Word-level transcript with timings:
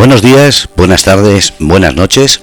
Buenos 0.00 0.22
días, 0.22 0.66
buenas 0.76 1.02
tardes, 1.02 1.52
buenas 1.58 1.94
noches. 1.94 2.40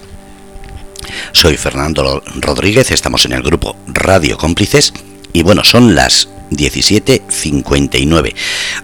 Soy 1.32 1.58
Fernando 1.58 2.22
Rodríguez, 2.36 2.92
estamos 2.92 3.26
en 3.26 3.32
el 3.32 3.42
grupo 3.42 3.76
Radio 3.88 4.38
Cómplices 4.38 4.94
y 5.34 5.42
bueno, 5.42 5.64
son 5.64 5.96
las 5.96 6.30
17.59. 6.52 8.36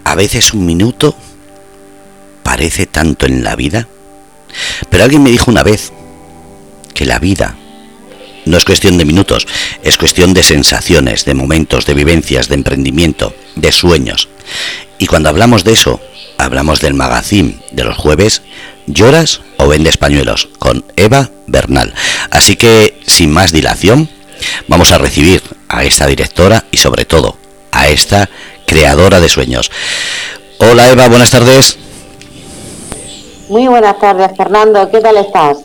A 0.03 0.15
veces 0.15 0.55
un 0.55 0.65
minuto 0.65 1.15
parece 2.41 2.88
tanto 2.88 3.27
en 3.27 3.43
la 3.43 3.55
vida, 3.55 3.88
pero 4.89 5.03
alguien 5.03 5.21
me 5.21 5.29
dijo 5.29 5.51
una 5.51 5.61
vez 5.61 5.93
que 6.95 7.05
la 7.05 7.19
vida 7.19 7.55
no 8.48 8.57
es 8.57 8.65
cuestión 8.65 8.98
de 8.98 9.05
minutos, 9.05 9.45
es 9.84 9.99
cuestión 9.99 10.34
de 10.34 10.41
sensaciones, 10.41 11.26
de 11.26 11.35
momentos, 11.35 11.85
de 11.85 11.93
vivencias, 11.93 12.49
de 12.49 12.55
emprendimiento, 12.55 13.35
de 13.55 13.71
sueños. 13.71 14.29
Y 14.98 15.05
cuando 15.05 15.29
hablamos 15.29 15.63
de 15.63 15.73
eso, 15.73 16.01
hablamos 16.43 16.79
del 16.81 16.93
magazine 16.93 17.59
de 17.71 17.83
los 17.83 17.97
jueves, 17.97 18.41
¿Lloras 18.85 19.41
o 19.57 19.67
vendes 19.67 19.97
pañuelos? 19.97 20.49
con 20.59 20.84
Eva 20.95 21.29
Bernal. 21.47 21.93
Así 22.31 22.55
que, 22.55 22.99
sin 23.05 23.31
más 23.31 23.51
dilación, 23.51 24.09
vamos 24.67 24.91
a 24.91 24.98
recibir 24.98 25.41
a 25.70 25.84
esta 25.84 26.05
directora 26.05 26.65
y 26.71 26.77
sobre 26.77 27.05
todo 27.05 27.37
a 27.71 27.87
esta 27.87 28.29
creadora 28.67 29.20
de 29.20 29.29
sueños. 29.29 29.71
Hola 30.59 30.89
Eva, 30.89 31.07
buenas 31.07 31.31
tardes. 31.31 31.77
Muy 33.49 33.67
buenas 33.67 33.99
tardes, 33.99 34.31
Fernando. 34.37 34.89
¿Qué 34.89 34.99
tal 34.99 35.17
estás? 35.17 35.57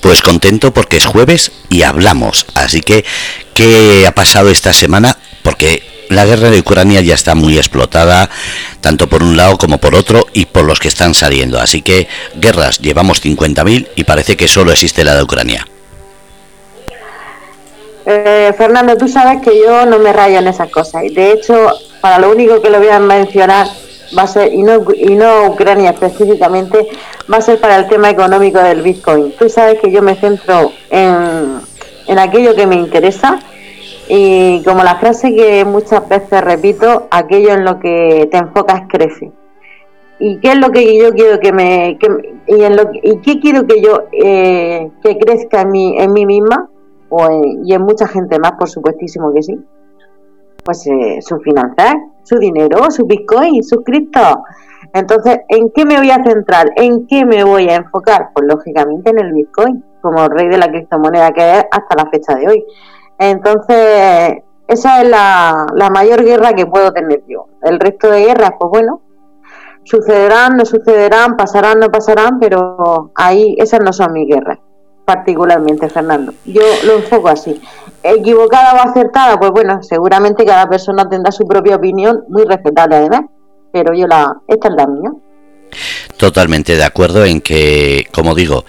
Pues 0.00 0.22
contento 0.22 0.72
porque 0.72 0.96
es 0.96 1.06
jueves 1.06 1.52
y 1.68 1.82
hablamos. 1.82 2.46
Así 2.54 2.80
que, 2.80 3.04
¿qué 3.54 4.06
ha 4.06 4.12
pasado 4.12 4.50
esta 4.50 4.72
semana? 4.72 5.16
Porque 5.42 5.82
la 6.08 6.24
guerra 6.24 6.50
de 6.50 6.60
Ucrania 6.60 7.00
ya 7.00 7.14
está 7.14 7.34
muy 7.34 7.56
explotada, 7.56 8.28
tanto 8.80 9.08
por 9.08 9.22
un 9.22 9.36
lado 9.36 9.58
como 9.58 9.78
por 9.78 9.94
otro, 9.94 10.26
y 10.32 10.46
por 10.46 10.64
los 10.64 10.80
que 10.80 10.88
están 10.88 11.14
saliendo. 11.14 11.60
Así 11.60 11.82
que 11.82 12.08
guerras 12.34 12.78
llevamos 12.78 13.24
50.000 13.24 13.88
y 13.94 14.04
parece 14.04 14.36
que 14.36 14.48
solo 14.48 14.72
existe 14.72 15.04
la 15.04 15.14
de 15.14 15.22
Ucrania. 15.22 15.66
Eh, 18.06 18.54
Fernando, 18.56 18.96
tú 18.96 19.06
sabes 19.06 19.42
que 19.42 19.58
yo 19.60 19.84
no 19.84 19.98
me 19.98 20.12
rayo 20.12 20.38
en 20.38 20.48
esas 20.48 20.70
cosas. 20.70 21.04
Y 21.04 21.10
de 21.10 21.32
hecho, 21.32 21.72
para 22.00 22.18
lo 22.18 22.30
único 22.30 22.62
que 22.62 22.70
lo 22.70 22.78
voy 22.78 22.88
a 22.88 22.98
mencionar 22.98 23.66
va 24.16 24.22
a 24.22 24.26
ser, 24.26 24.54
y 24.54 24.62
no, 24.62 24.82
y 24.94 25.14
no 25.14 25.48
Ucrania 25.48 25.90
específicamente, 25.90 26.88
va 27.30 27.36
a 27.36 27.42
ser 27.42 27.60
para 27.60 27.76
el 27.76 27.88
tema 27.88 28.08
económico 28.08 28.58
del 28.60 28.80
Bitcoin. 28.80 29.32
Tú 29.38 29.50
sabes 29.50 29.78
que 29.80 29.92
yo 29.92 30.00
me 30.00 30.14
centro 30.14 30.72
en, 30.88 31.60
en 32.06 32.18
aquello 32.18 32.54
que 32.54 32.66
me 32.66 32.76
interesa 32.76 33.40
y 34.08 34.62
como 34.64 34.82
la 34.82 34.96
frase 34.96 35.34
que 35.34 35.64
muchas 35.64 36.08
veces 36.08 36.42
repito, 36.42 37.08
aquello 37.10 37.50
en 37.50 37.64
lo 37.64 37.78
que 37.78 38.28
te 38.30 38.38
enfocas 38.38 38.82
crece. 38.88 39.32
¿Y 40.18 40.40
qué 40.40 40.52
es 40.52 40.58
lo 40.58 40.70
que 40.70 40.98
yo 40.98 41.12
quiero 41.12 41.38
que 41.38 41.52
me... 41.52 41.98
y, 42.46 42.62
en 42.62 42.76
lo, 42.76 42.90
¿Y 43.02 43.20
qué 43.20 43.38
quiero 43.38 43.66
que 43.66 43.80
yo 43.80 44.04
eh, 44.12 44.90
que 45.02 45.18
crezca 45.18 45.60
en 45.60 45.70
mí, 45.70 45.94
en 45.98 46.12
mí 46.12 46.26
misma? 46.26 46.68
O 47.10 47.28
y 47.64 47.72
en 47.72 47.82
mucha 47.82 48.08
gente 48.08 48.38
más, 48.38 48.52
por 48.52 48.68
supuestísimo 48.68 49.32
que 49.32 49.42
sí. 49.42 49.58
Pues 50.64 50.86
eh, 50.86 51.18
su 51.20 51.38
finanzas, 51.38 51.94
su 52.24 52.38
dinero, 52.38 52.90
su 52.90 53.06
bitcoin, 53.06 53.62
sus 53.62 53.84
cripto. 53.84 54.42
Entonces, 54.92 55.40
¿en 55.48 55.70
qué 55.70 55.84
me 55.84 55.98
voy 55.98 56.10
a 56.10 56.22
centrar? 56.22 56.72
¿En 56.76 57.06
qué 57.06 57.24
me 57.24 57.44
voy 57.44 57.68
a 57.68 57.76
enfocar? 57.76 58.30
Pues 58.34 58.46
lógicamente 58.48 59.10
en 59.10 59.20
el 59.20 59.32
bitcoin, 59.32 59.84
como 60.00 60.28
rey 60.28 60.48
de 60.48 60.58
la 60.58 60.68
criptomoneda 60.68 61.30
que 61.32 61.58
es 61.58 61.64
hasta 61.70 61.96
la 61.96 62.10
fecha 62.10 62.34
de 62.34 62.48
hoy. 62.48 62.64
Entonces, 63.18 64.42
esa 64.68 65.02
es 65.02 65.08
la, 65.08 65.66
mayor 65.90 66.24
guerra 66.24 66.52
que 66.52 66.66
puedo 66.66 66.92
tener 66.92 67.22
yo. 67.26 67.48
El 67.62 67.80
resto 67.80 68.10
de 68.10 68.26
guerras, 68.26 68.52
pues 68.58 68.70
bueno, 68.70 69.02
sucederán, 69.84 70.56
no 70.56 70.64
sucederán, 70.64 71.36
pasarán, 71.36 71.80
no 71.80 71.90
pasarán, 71.90 72.38
pero 72.38 73.10
ahí 73.14 73.56
esas 73.58 73.80
no 73.80 73.92
son 73.92 74.12
mis 74.12 74.28
guerras, 74.28 74.58
particularmente, 75.04 75.88
Fernando. 75.88 76.32
Yo 76.44 76.62
lo 76.84 76.96
enfoco 76.96 77.28
así. 77.28 77.60
Equivocada 78.02 78.74
o 78.74 78.88
acertada, 78.88 79.38
pues 79.38 79.50
bueno, 79.50 79.82
seguramente 79.82 80.44
cada 80.44 80.68
persona 80.68 81.08
tendrá 81.08 81.32
su 81.32 81.46
propia 81.46 81.76
opinión, 81.76 82.24
muy 82.28 82.44
respetable 82.44 82.96
además, 82.96 83.22
pero 83.72 83.94
yo 83.94 84.06
la, 84.06 84.36
esta 84.46 84.68
es 84.68 84.74
la 84.74 84.86
mía. 84.86 85.10
Totalmente 86.18 86.76
de 86.76 86.84
acuerdo 86.84 87.24
en 87.24 87.40
que, 87.40 88.06
como 88.12 88.34
digo, 88.34 88.64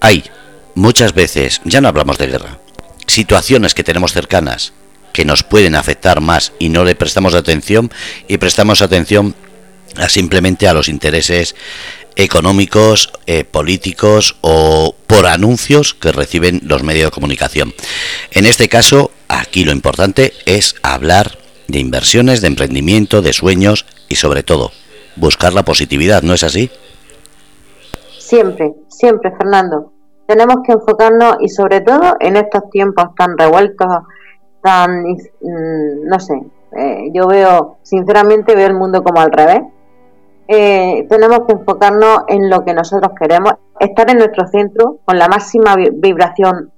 hay 0.00 0.24
muchas 0.74 1.12
veces, 1.12 1.60
ya 1.64 1.80
no 1.80 1.88
hablamos 1.88 2.18
de 2.18 2.28
guerra, 2.28 2.58
situaciones 3.08 3.74
que 3.74 3.84
tenemos 3.84 4.12
cercanas 4.12 4.72
que 5.12 5.24
nos 5.24 5.42
pueden 5.42 5.74
afectar 5.74 6.20
más 6.20 6.52
y 6.58 6.68
no 6.68 6.84
le 6.84 6.94
prestamos 6.94 7.34
atención 7.34 7.90
y 8.28 8.38
prestamos 8.38 8.82
atención 8.82 9.34
simplemente 10.08 10.68
a 10.68 10.74
los 10.74 10.88
intereses 10.88 11.56
económicos, 12.14 13.12
eh, 13.26 13.44
políticos 13.44 14.36
o 14.42 14.94
por 15.06 15.26
anuncios 15.26 15.94
que 15.94 16.12
reciben 16.12 16.60
los 16.64 16.82
medios 16.82 17.06
de 17.06 17.10
comunicación. 17.10 17.74
En 18.30 18.44
este 18.44 18.68
caso, 18.68 19.10
aquí 19.28 19.64
lo 19.64 19.72
importante 19.72 20.34
es 20.44 20.76
hablar 20.82 21.38
de 21.68 21.78
inversiones, 21.78 22.40
de 22.40 22.48
emprendimiento, 22.48 23.22
de 23.22 23.32
sueños 23.32 23.86
y 24.08 24.16
sobre 24.16 24.42
todo 24.42 24.72
buscar 25.16 25.52
la 25.52 25.64
positividad, 25.64 26.22
¿no 26.22 26.34
es 26.34 26.44
así? 26.44 26.70
Siempre, 28.18 28.72
siempre, 28.88 29.30
Fernando 29.36 29.97
tenemos 30.28 30.56
que 30.62 30.72
enfocarnos 30.72 31.38
y 31.40 31.48
sobre 31.48 31.80
todo 31.80 32.16
en 32.20 32.36
estos 32.36 32.68
tiempos 32.68 33.14
tan 33.16 33.38
revueltos, 33.38 33.88
tan, 34.62 35.04
mm, 35.04 36.04
no 36.04 36.20
sé, 36.20 36.34
eh, 36.76 37.10
yo 37.14 37.26
veo, 37.26 37.78
sinceramente 37.82 38.54
veo 38.54 38.66
el 38.66 38.74
mundo 38.74 39.02
como 39.02 39.22
al 39.22 39.32
revés. 39.32 39.62
Eh, 40.46 41.06
tenemos 41.08 41.40
que 41.46 41.54
enfocarnos 41.54 42.24
en 42.28 42.50
lo 42.50 42.62
que 42.62 42.74
nosotros 42.74 43.12
queremos, 43.18 43.54
estar 43.80 44.10
en 44.10 44.18
nuestro 44.18 44.46
centro 44.48 44.98
con 45.06 45.18
la 45.18 45.28
máxima 45.28 45.76
vibración 45.76 46.72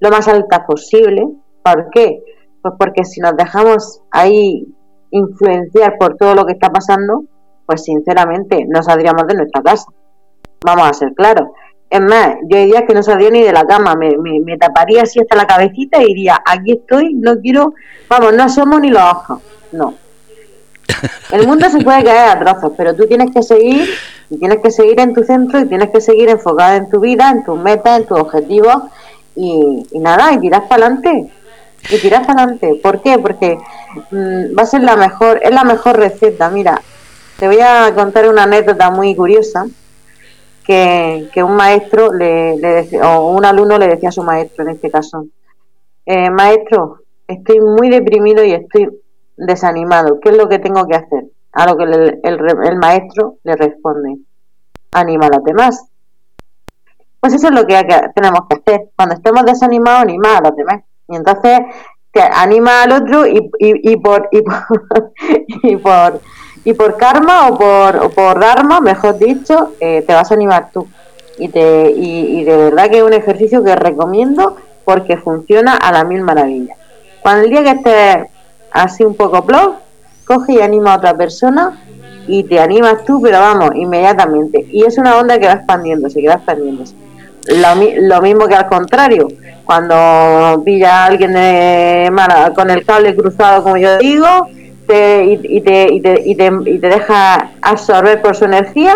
lo 0.00 0.10
más 0.10 0.26
alta 0.26 0.66
posible. 0.66 1.28
¿Por 1.62 1.90
qué? 1.90 2.24
Pues 2.60 2.74
porque 2.76 3.04
si 3.04 3.20
nos 3.20 3.36
dejamos 3.36 4.02
ahí 4.10 4.66
influenciar 5.12 5.96
por 5.96 6.16
todo 6.16 6.34
lo 6.34 6.44
que 6.44 6.54
está 6.54 6.70
pasando, 6.70 7.22
pues 7.66 7.84
sinceramente 7.84 8.66
no 8.68 8.82
saldríamos 8.82 9.28
de 9.28 9.34
nuestra 9.34 9.62
casa. 9.62 9.86
Vamos 10.64 10.88
a 10.88 10.92
ser 10.92 11.12
claros. 11.14 11.48
Es 11.88 12.00
más, 12.00 12.34
yo 12.48 12.58
diría 12.58 12.84
que 12.84 12.94
no 12.94 13.02
salía 13.02 13.30
ni 13.30 13.42
de 13.42 13.52
la 13.52 13.64
cama, 13.64 13.94
me, 13.94 14.16
me, 14.18 14.58
taparía 14.58 15.02
así 15.02 15.20
hasta 15.20 15.36
la 15.36 15.46
cabecita 15.46 16.02
y 16.02 16.06
diría, 16.06 16.42
aquí 16.44 16.72
estoy, 16.72 17.14
no 17.14 17.38
quiero, 17.40 17.74
vamos, 18.08 18.34
no 18.34 18.48
somos 18.48 18.80
ni 18.80 18.90
los 18.90 19.02
ojos, 19.02 19.40
no. 19.70 19.94
El 21.32 21.46
mundo 21.46 21.68
se 21.70 21.80
puede 21.82 22.02
caer 22.02 22.30
a 22.30 22.38
trozos, 22.40 22.72
pero 22.76 22.94
tú 22.94 23.06
tienes 23.06 23.30
que 23.32 23.42
seguir, 23.42 23.88
y 24.30 24.38
tienes 24.38 24.58
que 24.58 24.70
seguir 24.70 24.98
en 25.00 25.14
tu 25.14 25.22
centro 25.22 25.60
y 25.60 25.66
tienes 25.66 25.90
que 25.90 26.00
seguir 26.00 26.28
enfocado 26.28 26.76
en 26.76 26.90
tu 26.90 27.00
vida, 27.00 27.30
en 27.30 27.44
tus 27.44 27.58
metas, 27.58 28.00
en 28.00 28.06
tus 28.06 28.18
objetivos 28.18 28.82
y, 29.36 29.86
nada, 29.92 30.32
y 30.32 30.40
tiras 30.40 30.62
para 30.68 30.86
adelante. 30.86 31.30
Y 31.90 31.98
tiras 31.98 32.26
para 32.26 32.42
adelante. 32.42 32.80
¿Por 32.82 33.02
qué? 33.02 33.18
Porque 33.18 33.58
mm, 34.10 34.58
va 34.58 34.62
a 34.62 34.66
ser 34.66 34.82
la 34.82 34.96
mejor, 34.96 35.40
es 35.42 35.52
la 35.52 35.62
mejor 35.62 35.96
receta. 35.96 36.50
Mira, 36.50 36.80
te 37.38 37.46
voy 37.46 37.60
a 37.60 37.92
contar 37.94 38.28
una 38.28 38.44
anécdota 38.44 38.90
muy 38.90 39.14
curiosa 39.14 39.66
que, 40.66 41.42
un 41.42 41.56
maestro 41.56 42.12
le, 42.12 43.00
o 43.02 43.30
un 43.30 43.44
alumno 43.44 43.78
le 43.78 43.88
decía 43.88 44.08
a 44.08 44.12
su 44.12 44.22
maestro 44.22 44.64
en 44.64 44.70
este 44.70 44.90
caso, 44.90 45.26
eh, 46.04 46.30
maestro, 46.30 47.00
estoy 47.28 47.60
muy 47.60 47.88
deprimido 47.88 48.44
y 48.44 48.52
estoy 48.52 48.88
desanimado, 49.36 50.18
¿qué 50.20 50.30
es 50.30 50.36
lo 50.36 50.48
que 50.48 50.58
tengo 50.58 50.86
que 50.86 50.96
hacer? 50.96 51.24
A 51.52 51.66
lo 51.66 51.76
que 51.76 51.84
el, 51.84 52.20
el, 52.24 52.76
maestro 52.78 53.36
le 53.44 53.56
responde, 53.56 54.18
anima 54.92 55.26
a 55.26 55.36
los 55.36 55.44
demás. 55.44 55.86
Pues 57.20 57.32
eso 57.32 57.48
es 57.48 57.54
lo 57.54 57.66
que, 57.66 57.82
tenemos 58.14 58.40
que 58.48 58.56
hacer. 58.56 58.90
Cuando 58.94 59.14
estemos 59.14 59.44
desanimados, 59.44 60.02
anima 60.02 60.36
a 60.36 60.42
los 60.42 60.56
demás. 60.56 60.84
Y 61.08 61.16
entonces 61.16 61.60
te 62.12 62.20
anima 62.20 62.82
al 62.82 62.92
otro 62.92 63.26
y, 63.26 63.38
y, 63.58 63.92
y 63.92 63.96
por, 63.96 64.28
y 64.32 64.42
por, 64.42 65.12
y 65.62 65.76
por 65.76 66.20
y 66.66 66.74
por 66.74 66.96
karma 66.96 67.46
o 67.46 67.56
por, 67.56 68.12
por 68.12 68.40
dharma, 68.40 68.80
mejor 68.80 69.16
dicho, 69.18 69.74
eh, 69.78 70.02
te 70.04 70.12
vas 70.12 70.32
a 70.32 70.34
animar 70.34 70.70
tú. 70.72 70.88
Y, 71.38 71.48
te, 71.48 71.92
y, 71.92 72.42
de 72.42 72.56
verdad 72.56 72.90
que 72.90 72.98
es 72.98 73.04
un 73.04 73.12
ejercicio 73.12 73.62
que 73.62 73.76
recomiendo 73.76 74.56
porque 74.84 75.16
funciona 75.16 75.76
a 75.76 75.92
la 75.92 76.02
mil 76.02 76.22
maravillas. 76.22 76.76
Cuando 77.20 77.44
el 77.44 77.50
día 77.50 77.62
que 77.62 77.70
estés 77.70 78.30
así 78.72 79.04
un 79.04 79.14
poco 79.14 79.42
blog, 79.42 79.76
coge 80.26 80.54
y 80.54 80.60
anima 80.60 80.94
a 80.94 80.96
otra 80.96 81.16
persona 81.16 81.80
y 82.26 82.42
te 82.42 82.58
animas 82.58 83.04
tú, 83.04 83.22
pero 83.22 83.38
vamos, 83.38 83.70
inmediatamente. 83.76 84.66
Y 84.72 84.82
es 84.82 84.98
una 84.98 85.18
onda 85.18 85.38
que 85.38 85.46
va 85.46 85.52
expandiéndose, 85.52 86.20
que 86.20 86.26
va 86.26 86.34
expandiéndose. 86.34 86.96
Lo, 87.46 88.08
lo 88.08 88.22
mismo 88.22 88.48
que 88.48 88.56
al 88.56 88.66
contrario, 88.66 89.28
cuando 89.64 90.64
pilla 90.64 91.04
a 91.04 91.06
alguien 91.06 91.32
de 91.32 92.10
con 92.56 92.70
el 92.70 92.84
cable 92.84 93.14
cruzado, 93.14 93.62
como 93.62 93.76
yo 93.76 93.98
digo, 93.98 94.48
y, 94.88 95.60
te, 95.60 95.86
y, 95.92 96.00
te, 96.00 96.22
y, 96.24 96.34
te, 96.34 96.52
y 96.66 96.78
te 96.78 96.88
deja 96.88 97.50
absorber 97.62 98.22
por 98.22 98.36
su 98.36 98.44
energía, 98.44 98.94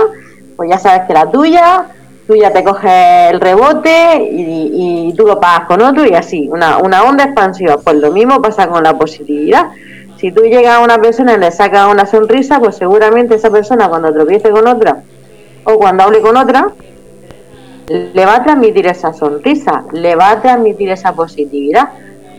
pues 0.56 0.70
ya 0.70 0.78
sabes 0.78 1.02
que 1.06 1.14
la 1.14 1.30
tuya, 1.30 1.86
tú 2.30 2.36
ya 2.36 2.52
te 2.52 2.62
coges 2.62 3.32
el 3.32 3.40
rebote 3.40 4.28
y, 4.30 5.12
tú 5.16 5.26
lo 5.26 5.40
pagas 5.40 5.66
con 5.66 5.82
otro 5.82 6.06
y 6.06 6.14
así, 6.14 6.48
una, 6.48 6.78
una 6.78 7.02
onda 7.02 7.24
expansiva. 7.24 7.78
Pues 7.78 7.96
lo 7.96 8.12
mismo 8.12 8.40
pasa 8.40 8.68
con 8.68 8.84
la 8.84 8.96
positividad. 8.96 9.70
Si 10.18 10.30
tú 10.30 10.42
llegas 10.42 10.76
a 10.76 10.80
una 10.80 10.98
persona 10.98 11.34
y 11.34 11.38
le 11.38 11.50
sacas 11.50 11.90
una 11.90 12.06
sonrisa, 12.06 12.60
pues 12.60 12.76
seguramente 12.76 13.34
esa 13.34 13.50
persona 13.50 13.88
cuando 13.88 14.12
tropiece 14.12 14.50
con 14.50 14.68
otra 14.68 15.02
o 15.64 15.76
cuando 15.76 16.04
hable 16.04 16.20
con 16.20 16.36
otra, 16.36 16.68
le 17.88 18.24
va 18.24 18.36
a 18.36 18.42
transmitir 18.44 18.86
esa 18.86 19.12
sonrisa, 19.12 19.84
le 19.92 20.14
va 20.14 20.30
a 20.30 20.40
transmitir 20.40 20.90
esa 20.90 21.12
positividad 21.12 21.88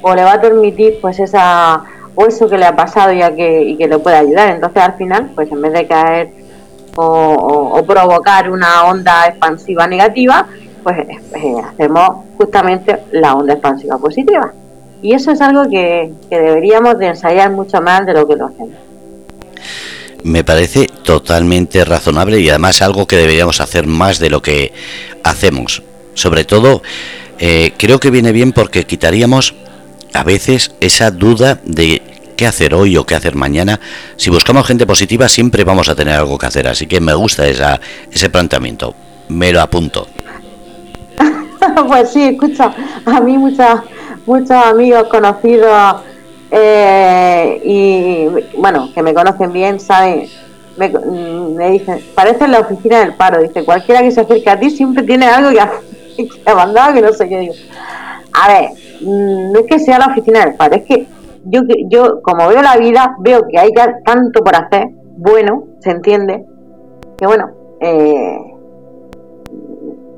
o 0.02 0.16
le 0.16 0.24
va 0.24 0.34
a 0.34 0.42
transmitir 0.42 1.00
pues 1.02 1.20
esa 1.20 1.84
o 2.16 2.26
eso 2.26 2.50
que 2.50 2.58
le 2.58 2.66
ha 2.66 2.76
pasado 2.76 3.12
que, 3.36 3.64
y 3.64 3.78
que 3.78 3.88
le 3.88 4.00
puede 4.00 4.18
ayudar. 4.18 4.50
Entonces 4.50 4.82
al 4.82 4.94
final, 4.98 5.32
pues 5.36 5.52
en 5.52 5.62
vez 5.62 5.74
de 5.74 5.88
caer 5.88 6.30
o, 6.96 7.84
provocar 7.88 8.50
una 8.50 8.86
onda 8.86 9.28
expansiva 9.28 9.88
negativa, 9.88 10.48
pues 10.84 10.98
eh, 11.00 11.62
hacemos 11.66 12.26
justamente 12.38 13.00
la 13.12 13.34
onda 13.34 13.54
expansiva 13.54 13.98
positiva. 13.98 14.54
Y 15.02 15.14
eso 15.14 15.32
es 15.32 15.42
algo 15.42 15.64
que, 15.70 16.14
que 16.30 16.40
deberíamos 16.40 16.98
de 17.00 17.08
ensayar 17.08 17.50
mucho 17.52 17.82
más 17.82 18.06
de 18.06 18.14
lo 18.14 18.28
que 18.28 18.36
lo 18.36 18.46
hacemos. 18.46 18.76
Me 20.24 20.44
parece 20.44 20.86
totalmente 21.04 21.84
razonable 21.84 22.40
y 22.40 22.50
además 22.50 22.84
algo 22.84 23.08
que 23.08 23.16
deberíamos 23.16 23.60
hacer 23.60 23.88
más 23.88 24.20
de 24.20 24.30
lo 24.30 24.42
que 24.42 24.72
hacemos. 25.24 25.82
Sobre 26.14 26.44
todo, 26.46 26.84
eh, 27.40 27.74
creo 27.78 28.00
que 28.00 28.12
viene 28.12 28.32
bien 28.32 28.52
porque 28.52 28.86
quitaríamos 28.86 29.56
a 30.14 30.24
veces 30.24 30.72
esa 30.80 31.12
duda 31.12 31.60
de 31.64 32.02
qué 32.36 32.48
hacer 32.48 32.74
hoy 32.74 32.98
o 32.98 33.06
qué 33.06 33.16
hacer 33.16 33.36
mañana. 33.36 33.80
Si 34.16 34.30
buscamos 34.30 34.66
gente 34.66 34.86
positiva 34.86 35.30
siempre 35.30 35.64
vamos 35.64 35.90
a 35.90 35.96
tener 35.96 36.16
algo 36.16 36.38
que 36.38 36.48
hacer, 36.48 36.68
así 36.68 36.88
que 36.88 37.00
me 37.00 37.14
gusta 37.14 37.48
esa, 37.48 37.80
ese 38.12 38.30
planteamiento. 38.30 38.96
Me 39.30 39.52
lo 39.52 39.62
apunto. 39.62 40.08
pues 41.88 42.12
sí, 42.12 42.24
escucha, 42.24 42.74
a 43.06 43.22
mí 43.22 43.38
muchas, 43.38 43.82
muchos 44.26 44.52
amigos 44.52 45.08
conocidos 45.10 46.02
eh, 46.52 47.62
y 47.64 48.58
bueno, 48.58 48.90
que 48.94 49.02
me 49.02 49.14
conocen 49.14 49.54
bien, 49.54 49.80
saben, 49.80 50.28
me, 50.78 50.90
me, 50.90 51.72
dicen, 51.72 52.04
parece 52.16 52.48
la 52.48 52.60
oficina 52.60 53.00
del 53.00 53.14
paro, 53.14 53.42
dice, 53.42 53.64
cualquiera 53.64 54.02
que 54.02 54.12
se 54.12 54.22
acerque 54.22 54.50
a 54.50 54.60
ti 54.60 54.70
siempre 54.70 55.04
tiene 55.04 55.28
algo 55.28 55.52
que, 55.52 56.28
que 56.46 56.56
mandado, 56.56 56.94
que 56.94 57.02
no 57.02 57.14
sé 57.14 57.30
qué 57.30 57.40
digo. 57.40 57.54
A 58.34 58.48
ver, 58.48 58.70
no 59.04 59.60
es 59.60 59.66
que 59.68 59.80
sea 59.80 60.00
la 60.00 60.08
oficina 60.08 60.46
del 60.46 60.56
paro, 60.56 60.76
es 60.76 60.84
que 60.84 61.08
yo, 61.46 61.62
yo 61.90 62.22
como 62.22 62.48
veo 62.48 62.62
la 62.62 62.78
vida, 62.78 63.16
veo 63.20 63.48
que 63.48 63.58
hay 63.58 63.72
tanto 64.06 64.44
por 64.44 64.56
hacer, 64.56 64.90
bueno, 65.18 65.66
se 65.80 65.92
entiende, 65.92 66.46
que 67.18 67.26
bueno, 67.26 67.50
eh, 67.80 68.38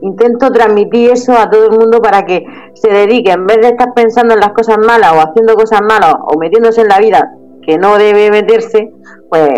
intento 0.01 0.51
transmitir 0.51 1.11
eso 1.11 1.33
a 1.33 1.49
todo 1.49 1.65
el 1.65 1.79
mundo 1.79 2.01
para 2.01 2.25
que 2.25 2.45
se 2.73 2.89
dedique, 2.89 3.31
en 3.31 3.45
vez 3.45 3.57
de 3.61 3.69
estar 3.69 3.93
pensando 3.93 4.33
en 4.33 4.41
las 4.41 4.51
cosas 4.51 4.77
malas 4.77 5.13
o 5.13 5.21
haciendo 5.21 5.55
cosas 5.55 5.81
malas 5.81 6.15
o 6.27 6.37
metiéndose 6.37 6.81
en 6.81 6.89
la 6.89 6.99
vida 6.99 7.33
que 7.65 7.77
no 7.77 7.97
debe 7.97 8.29
meterse, 8.29 8.91
pues, 9.29 9.49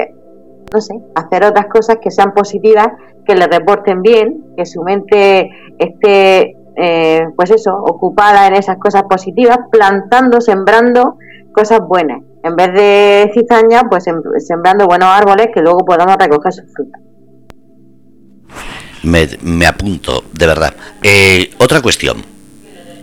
no 0.74 0.82
sé, 0.82 0.94
hacer 1.16 1.44
otras 1.44 1.66
cosas 1.68 1.98
que 2.02 2.12
sean 2.12 2.34
positivas, 2.34 2.90
que 3.26 3.36
le 3.36 3.48
reporten 3.48 4.02
bien, 4.02 4.54
que 4.56 4.66
su 4.66 4.84
mente 4.84 5.50
esté, 5.80 6.56
eh, 6.76 7.28
pues 7.36 7.52
eso, 7.52 7.74
ocupada 7.74 8.48
en 8.48 8.56
esas 8.56 8.78
cosas 8.78 9.04
positivas, 9.10 9.58
plantando, 9.72 10.42
sembrando 10.42 11.18
cosas 11.54 11.80
buenas. 11.88 12.22
En 12.44 12.56
vez 12.56 12.74
de 12.74 13.32
cizaña, 13.34 13.84
pues 13.90 14.04
sembrando 14.40 14.86
buenos 14.86 15.10
árboles 15.10 15.48
que 15.54 15.62
luego 15.62 15.80
podamos 15.80 16.16
recoger 16.18 16.54
sus 16.54 16.66
frutas. 16.74 17.02
Me, 19.04 19.66
apunto, 19.66 20.24
de 20.34 20.48
verdad. 20.48 20.74
Eh, 21.02 21.52
otra 21.60 21.82
cuestión. 21.82 22.24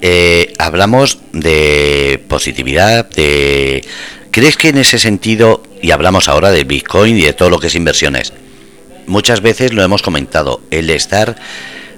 Eh, 0.01 0.53
hablamos 0.59 1.21
de 1.33 2.23
positividad, 2.29 3.09
de... 3.11 3.85
¿Crees 4.33 4.57
que 4.57 4.71
en 4.71 4.79
ese 4.79 4.99
sentido, 4.99 5.63
y 5.81 5.91
hablamos 5.91 6.29
ahora 6.29 6.51
de 6.51 6.65
Bitcoin 6.65 7.17
y 7.17 7.23
de 7.23 7.35
todo 7.35 7.51
lo 7.51 7.61
que 7.61 7.69
es 7.69 7.75
inversiones, 7.75 8.33
muchas 9.07 9.43
veces 9.43 9.73
lo 9.73 9.83
hemos 9.83 10.03
comentado, 10.03 10.61
el 10.71 10.91
estar 10.91 11.37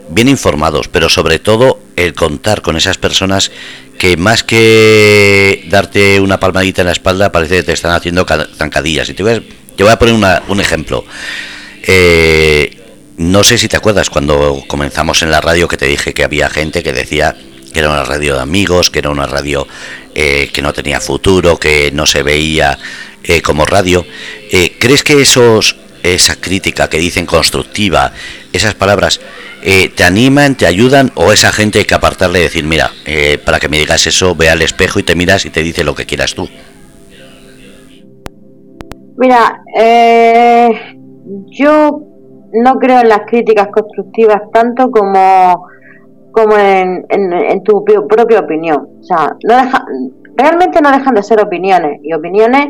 bien 0.08 0.28
informados, 0.28 0.88
pero 0.88 1.08
sobre 1.08 1.38
todo 1.38 1.80
el 1.96 2.14
contar 2.14 2.62
con 2.62 2.76
esas 2.76 2.98
personas 2.98 3.50
que 3.98 4.16
más 4.16 4.42
que 4.42 5.64
darte 5.68 6.20
una 6.20 6.40
palmadita 6.40 6.82
en 6.82 6.86
la 6.86 6.92
espalda, 6.92 7.32
parece 7.32 7.56
que 7.56 7.62
te 7.62 7.72
están 7.72 7.92
haciendo 7.92 8.26
zancadillas. 8.56 9.08
Y 9.08 9.14
te 9.14 9.22
voy 9.22 9.32
a, 9.32 9.42
te 9.76 9.82
voy 9.82 9.92
a 9.92 9.98
poner 9.98 10.42
un 10.48 10.60
ejemplo. 10.60 11.04
Eh, 11.82 12.76
no 13.16 13.44
sé 13.44 13.58
si 13.58 13.68
te 13.68 13.76
acuerdas 13.76 14.10
cuando 14.10 14.64
comenzamos 14.66 15.22
en 15.22 15.30
la 15.30 15.40
radio 15.40 15.68
que 15.68 15.76
te 15.76 15.86
dije 15.86 16.14
que 16.14 16.24
había 16.24 16.50
gente 16.50 16.82
que 16.82 16.92
decía 16.92 17.36
que 17.72 17.78
era 17.78 17.90
una 17.90 18.04
radio 18.04 18.34
de 18.34 18.40
amigos, 18.40 18.90
que 18.90 19.00
era 19.00 19.10
una 19.10 19.26
radio 19.26 19.66
eh, 20.14 20.50
que 20.52 20.62
no 20.62 20.72
tenía 20.72 21.00
futuro, 21.00 21.58
que 21.58 21.90
no 21.92 22.06
se 22.06 22.22
veía 22.22 22.78
eh, 23.22 23.42
como 23.42 23.66
radio. 23.66 24.06
¿Crees 24.78 25.02
que 25.02 25.20
esos, 25.20 25.76
esa 26.02 26.36
crítica 26.36 26.88
que 26.88 26.98
dicen 26.98 27.26
constructiva, 27.26 28.12
esas 28.52 28.74
palabras, 28.74 29.20
eh, 29.66 29.90
te 29.96 30.04
animan, 30.04 30.56
te 30.56 30.66
ayudan 30.66 31.10
o 31.14 31.32
esa 31.32 31.50
gente 31.50 31.78
hay 31.78 31.86
que 31.86 31.94
apartarle 31.94 32.40
y 32.40 32.42
decir, 32.42 32.64
mira, 32.64 32.90
eh, 33.06 33.38
para 33.42 33.58
que 33.58 33.70
me 33.70 33.78
digas 33.78 34.06
eso, 34.06 34.34
ve 34.34 34.50
al 34.50 34.60
espejo 34.60 34.98
y 34.98 35.04
te 35.04 35.14
miras 35.14 35.46
y 35.46 35.50
te 35.50 35.62
dice 35.62 35.82
lo 35.84 35.94
que 35.94 36.04
quieras 36.04 36.34
tú? 36.34 36.46
Mira, 39.16 39.62
eh, 39.74 40.68
yo 41.46 42.02
no 42.52 42.74
creo 42.74 43.00
en 43.00 43.08
las 43.08 43.20
críticas 43.26 43.68
constructivas 43.68 44.42
tanto 44.52 44.90
como, 44.90 45.66
como 46.30 46.58
en, 46.58 47.62
tu 47.64 47.82
propia 47.84 48.40
opinión. 48.40 48.86
O 49.00 49.02
sea, 49.02 49.34
no 49.44 49.54
realmente 50.36 50.82
no 50.82 50.90
dejan 50.90 51.14
de 51.14 51.22
ser 51.22 51.40
opiniones 51.40 52.00
y 52.02 52.12
opiniones 52.12 52.66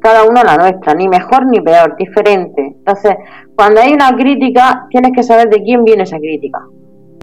cada 0.00 0.22
uno 0.22 0.44
la 0.44 0.56
nuestra, 0.56 0.94
ni 0.94 1.08
mejor 1.08 1.46
ni 1.46 1.60
peor, 1.60 1.96
diferente. 1.96 2.76
Entonces, 2.78 3.16
cuando 3.56 3.80
hay 3.80 3.92
una 3.92 4.14
crítica, 4.14 4.86
tienes 4.90 5.12
que 5.14 5.22
saber 5.22 5.48
de 5.48 5.62
quién 5.62 5.82
viene 5.82 6.02
esa 6.02 6.18
crítica, 6.18 6.60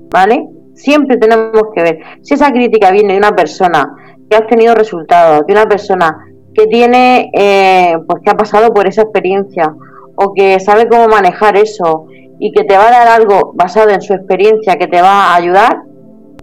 ¿vale? 0.10 0.48
Siempre 0.74 1.18
tenemos 1.18 1.64
que 1.76 1.84
ver 1.84 2.00
si 2.22 2.34
esa 2.34 2.52
crítica 2.52 2.90
viene 2.92 3.14
de 3.14 3.20
una 3.20 3.36
persona 3.36 3.96
que 4.28 4.36
ha 4.36 4.48
tenido 4.48 4.74
resultados, 4.74 5.46
de 5.46 5.54
una 5.54 5.68
persona 5.68 6.18
que 6.54 6.66
tiene, 6.68 7.30
eh, 7.34 7.96
pues 8.08 8.24
que 8.24 8.32
ha 8.32 8.36
pasado 8.36 8.74
por 8.74 8.88
esa 8.88 9.04
experiencia 9.04 9.76
o 10.16 10.34
que 10.34 10.60
sabe 10.60 10.88
cómo 10.88 11.08
manejar 11.08 11.56
eso 11.56 12.08
y 12.40 12.52
que 12.52 12.64
te 12.64 12.78
va 12.78 12.88
a 12.88 12.92
dar 12.92 13.08
algo 13.08 13.54
basado 13.54 13.92
en 13.92 14.02
su 14.02 14.14
experiencia 14.14 14.76
que 14.76 14.88
te 14.88 15.02
va 15.02 15.28
a 15.28 15.36
ayudar, 15.36 15.84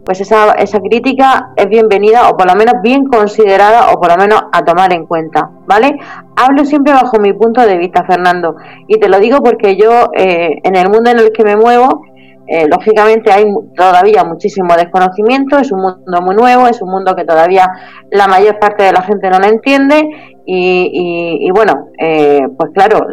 pues 0.05 0.20
esa, 0.20 0.52
esa 0.52 0.81
crítica 0.81 1.50
es 1.56 1.69
bienvenida 1.69 2.29
o 2.31 2.36
por 2.36 2.46
lo 2.46 2.55
menos 2.55 2.75
bien 2.82 3.05
considerada 3.06 3.91
o 3.93 4.01
por 4.01 4.10
lo 4.10 4.17
menos 4.17 4.43
a 4.53 4.65
tomar 4.65 4.93
en 4.93 5.06
cuenta, 5.06 5.51
¿vale? 5.67 5.96
Hablo 6.36 6.65
siempre 6.65 6.93
bajo 6.93 7.19
mi 7.19 7.32
punto 7.32 7.60
de 7.60 7.77
vista, 7.77 8.05
Fernando, 8.05 8.56
y 8.89 8.98
te 8.98 9.08
lo 9.08 9.20
digo 9.20 9.43
porque 9.43 9.77
yo 9.77 10.10
eh, 10.17 10.58
en 10.63 10.77
el 10.77 10.89
mundo 10.89 11.10
en 11.10 11.19
el 11.19 11.32
que 11.32 11.44
me 11.44 11.56
muevo, 11.56 12.03
eh, 12.46 12.67
lógicamente 12.69 13.31
hay 13.31 13.44
todavía 13.77 14.25
muchísimo 14.25 14.75
desconocimiento, 14.75 15.58
es 15.58 15.70
un 15.70 15.82
mundo 15.82 16.20
muy 16.22 16.34
nuevo, 16.34 16.67
es 16.67 16.82
un 16.82 16.91
mundo 16.91 17.15
que 17.15 17.25
todavía 17.25 17.69
la 18.10 18.27
mayor 18.27 18.58
parte 18.58 18.82
de 18.82 18.93
la 18.93 19.03
gente 19.03 19.31
no 19.31 19.39
lo 19.39 19.46
entiende 19.46 20.08
y, 20.53 21.48
bueno, 21.55 21.91
eh, 21.96 22.41
pues 22.58 22.72
claro, 22.75 23.06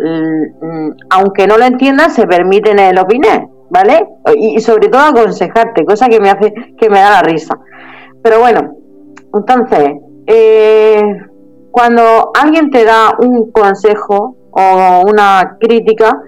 aunque 1.12 1.46
no 1.46 1.60
lo 1.60 1.66
entiendan, 1.66 2.10
se 2.10 2.26
permiten 2.26 2.80
el 2.80 2.98
opinar, 2.98 3.48
¿vale? 3.70 4.08
Y, 4.36 4.60
sobre 4.60 4.90
todo 4.90 5.02
aconsejarte, 5.02 5.86
cosa 5.86 6.08
que 6.08 6.20
me 6.20 6.30
hace 6.30 6.54
que 6.78 6.90
me 6.90 7.00
da 7.00 7.12
la 7.12 7.22
risa. 7.22 7.58
Pero 8.22 8.40
bueno, 8.40 8.76
entonces, 9.34 9.96
eh, 10.26 11.02
cuando 11.72 12.32
alguien 12.40 12.70
te 12.72 12.86
da 12.86 13.16
un 13.20 13.52
consejo 13.52 14.36
o 14.52 15.04
una 15.08 15.58
crítica, 15.60 16.20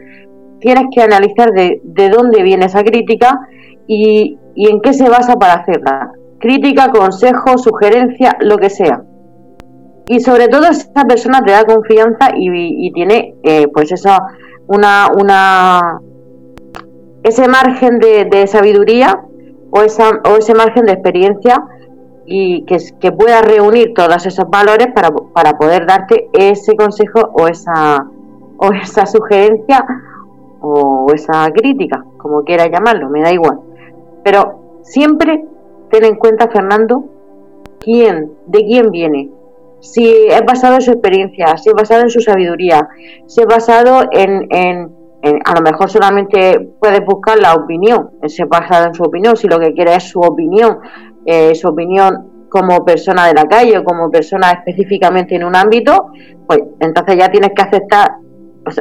tienes 0.60 0.86
que 0.94 1.02
analizar 1.02 1.52
de, 1.52 2.10
dónde 2.10 2.44
viene 2.44 2.66
esa 2.66 2.84
crítica 2.84 3.40
y, 3.88 4.38
en 4.56 4.82
qué 4.82 4.94
se 4.94 5.10
basa 5.10 5.36
para 5.36 5.54
hacerla. 5.54 6.12
Crítica, 6.40 6.92
consejo, 6.92 7.58
sugerencia, 7.58 8.38
lo 8.42 8.58
que 8.58 8.70
sea. 8.70 9.04
Y 10.08 10.20
sobre 10.22 10.48
todo 10.48 10.68
esa 10.68 11.04
persona 11.06 11.42
te 11.42 11.52
da 11.52 11.64
confianza 11.66 12.32
y, 12.36 12.92
tiene 12.92 13.36
eh, 13.44 13.68
pues 13.74 13.92
esa 13.92 14.20
una, 14.68 15.08
una 15.20 16.00
ese 17.24 17.48
margen 17.48 18.00
de, 18.00 18.48
sabiduría 18.48 19.22
o, 19.72 19.82
esa, 19.82 20.22
o 20.26 20.38
ese 20.38 20.54
margen 20.54 20.86
de 20.86 20.94
experiencia 20.94 21.64
y 22.26 22.64
que, 22.66 22.78
que 23.00 23.12
pueda 23.12 23.42
reunir 23.42 23.94
todos 23.94 24.26
esos 24.26 24.50
valores 24.50 24.88
para, 24.94 25.10
para 25.12 25.58
poder 25.58 25.86
darte 25.86 26.30
ese 26.34 26.76
consejo 26.76 27.32
o 27.34 27.48
esa, 27.48 28.06
o 28.58 28.72
esa 28.74 29.06
sugerencia 29.06 29.86
o 30.62 31.08
esa 31.14 31.50
crítica, 31.52 32.04
como 32.18 32.44
quiera 32.44 32.68
llamarlo, 32.68 33.10
me 33.10 33.22
da 33.22 33.32
igual. 33.32 33.60
Pero 34.24 34.80
siempre 34.84 35.46
ten 35.90 36.06
en 36.06 36.16
cuenta, 36.16 36.50
Fernando, 36.50 37.06
quién, 37.80 38.34
de 38.46 38.60
quién 38.66 38.92
viene. 38.92 39.32
Si 39.80 40.06
es 40.28 40.44
basado 40.46 40.76
en 40.76 40.82
su 40.82 40.92
experiencia, 40.92 41.58
si 41.58 41.70
es 41.70 41.76
basado 41.76 42.02
en 42.02 42.10
su 42.10 42.20
sabiduría, 42.20 42.90
si 43.26 43.42
es 43.42 43.48
basado 43.48 44.10
en, 44.12 44.48
en 44.52 44.99
a 45.22 45.54
lo 45.54 45.62
mejor 45.62 45.90
solamente 45.90 46.60
puedes 46.80 47.06
buscar 47.06 47.38
la 47.40 47.54
opinión, 47.54 48.12
se 48.28 48.46
basado 48.46 48.88
en 48.88 48.94
su 48.94 49.04
opinión, 49.04 49.36
si 49.36 49.48
lo 49.48 49.60
que 49.60 49.74
quiere 49.74 49.96
es 49.96 50.04
su 50.04 50.20
opinión, 50.20 50.80
eh, 51.26 51.54
su 51.56 51.68
opinión 51.68 52.48
como 52.50 52.84
persona 52.84 53.28
de 53.28 53.34
la 53.34 53.46
calle 53.46 53.78
o 53.78 53.84
como 53.84 54.10
persona 54.10 54.52
específicamente 54.52 55.36
en 55.36 55.44
un 55.44 55.56
ámbito, 55.56 56.08
pues 56.48 56.62
entonces 56.80 57.18
ya 57.18 57.30
tienes 57.30 57.52
que 57.56 57.62
aceptar, 57.62 58.12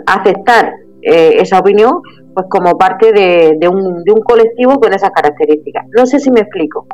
aceptar 0.07 0.73
eh, 1.03 1.37
esa 1.41 1.59
opinión 1.59 2.01
pues 2.35 2.47
como 2.49 2.79
parte 2.79 3.13
de, 3.13 3.69
un, 3.69 4.05
de 4.05 4.13
un 4.13 4.23
colectivo 4.23 4.79
con 4.79 4.93
esas 4.93 5.11
características. 5.11 5.87
No 5.97 6.07
sé 6.07 6.21
si 6.21 6.31
me 6.31 6.41
explico. 6.41 6.87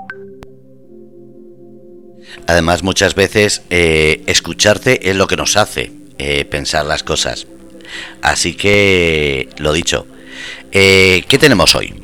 Además, 2.47 2.83
muchas 2.83 3.15
veces 3.15 3.63
eh, 3.71 4.23
escucharte 4.27 5.11
es 5.11 5.17
lo 5.17 5.27
que 5.27 5.37
nos 5.37 5.57
hace 5.57 5.93
eh, 6.19 6.45
pensar 6.45 6.87
las 6.87 7.03
cosas. 7.03 7.47
Así 8.23 8.55
que, 8.55 9.49
lo 9.59 9.73
dicho, 9.73 10.07
eh, 10.73 11.25
¿qué 11.29 11.39
tenemos 11.39 11.75
hoy? 11.75 11.95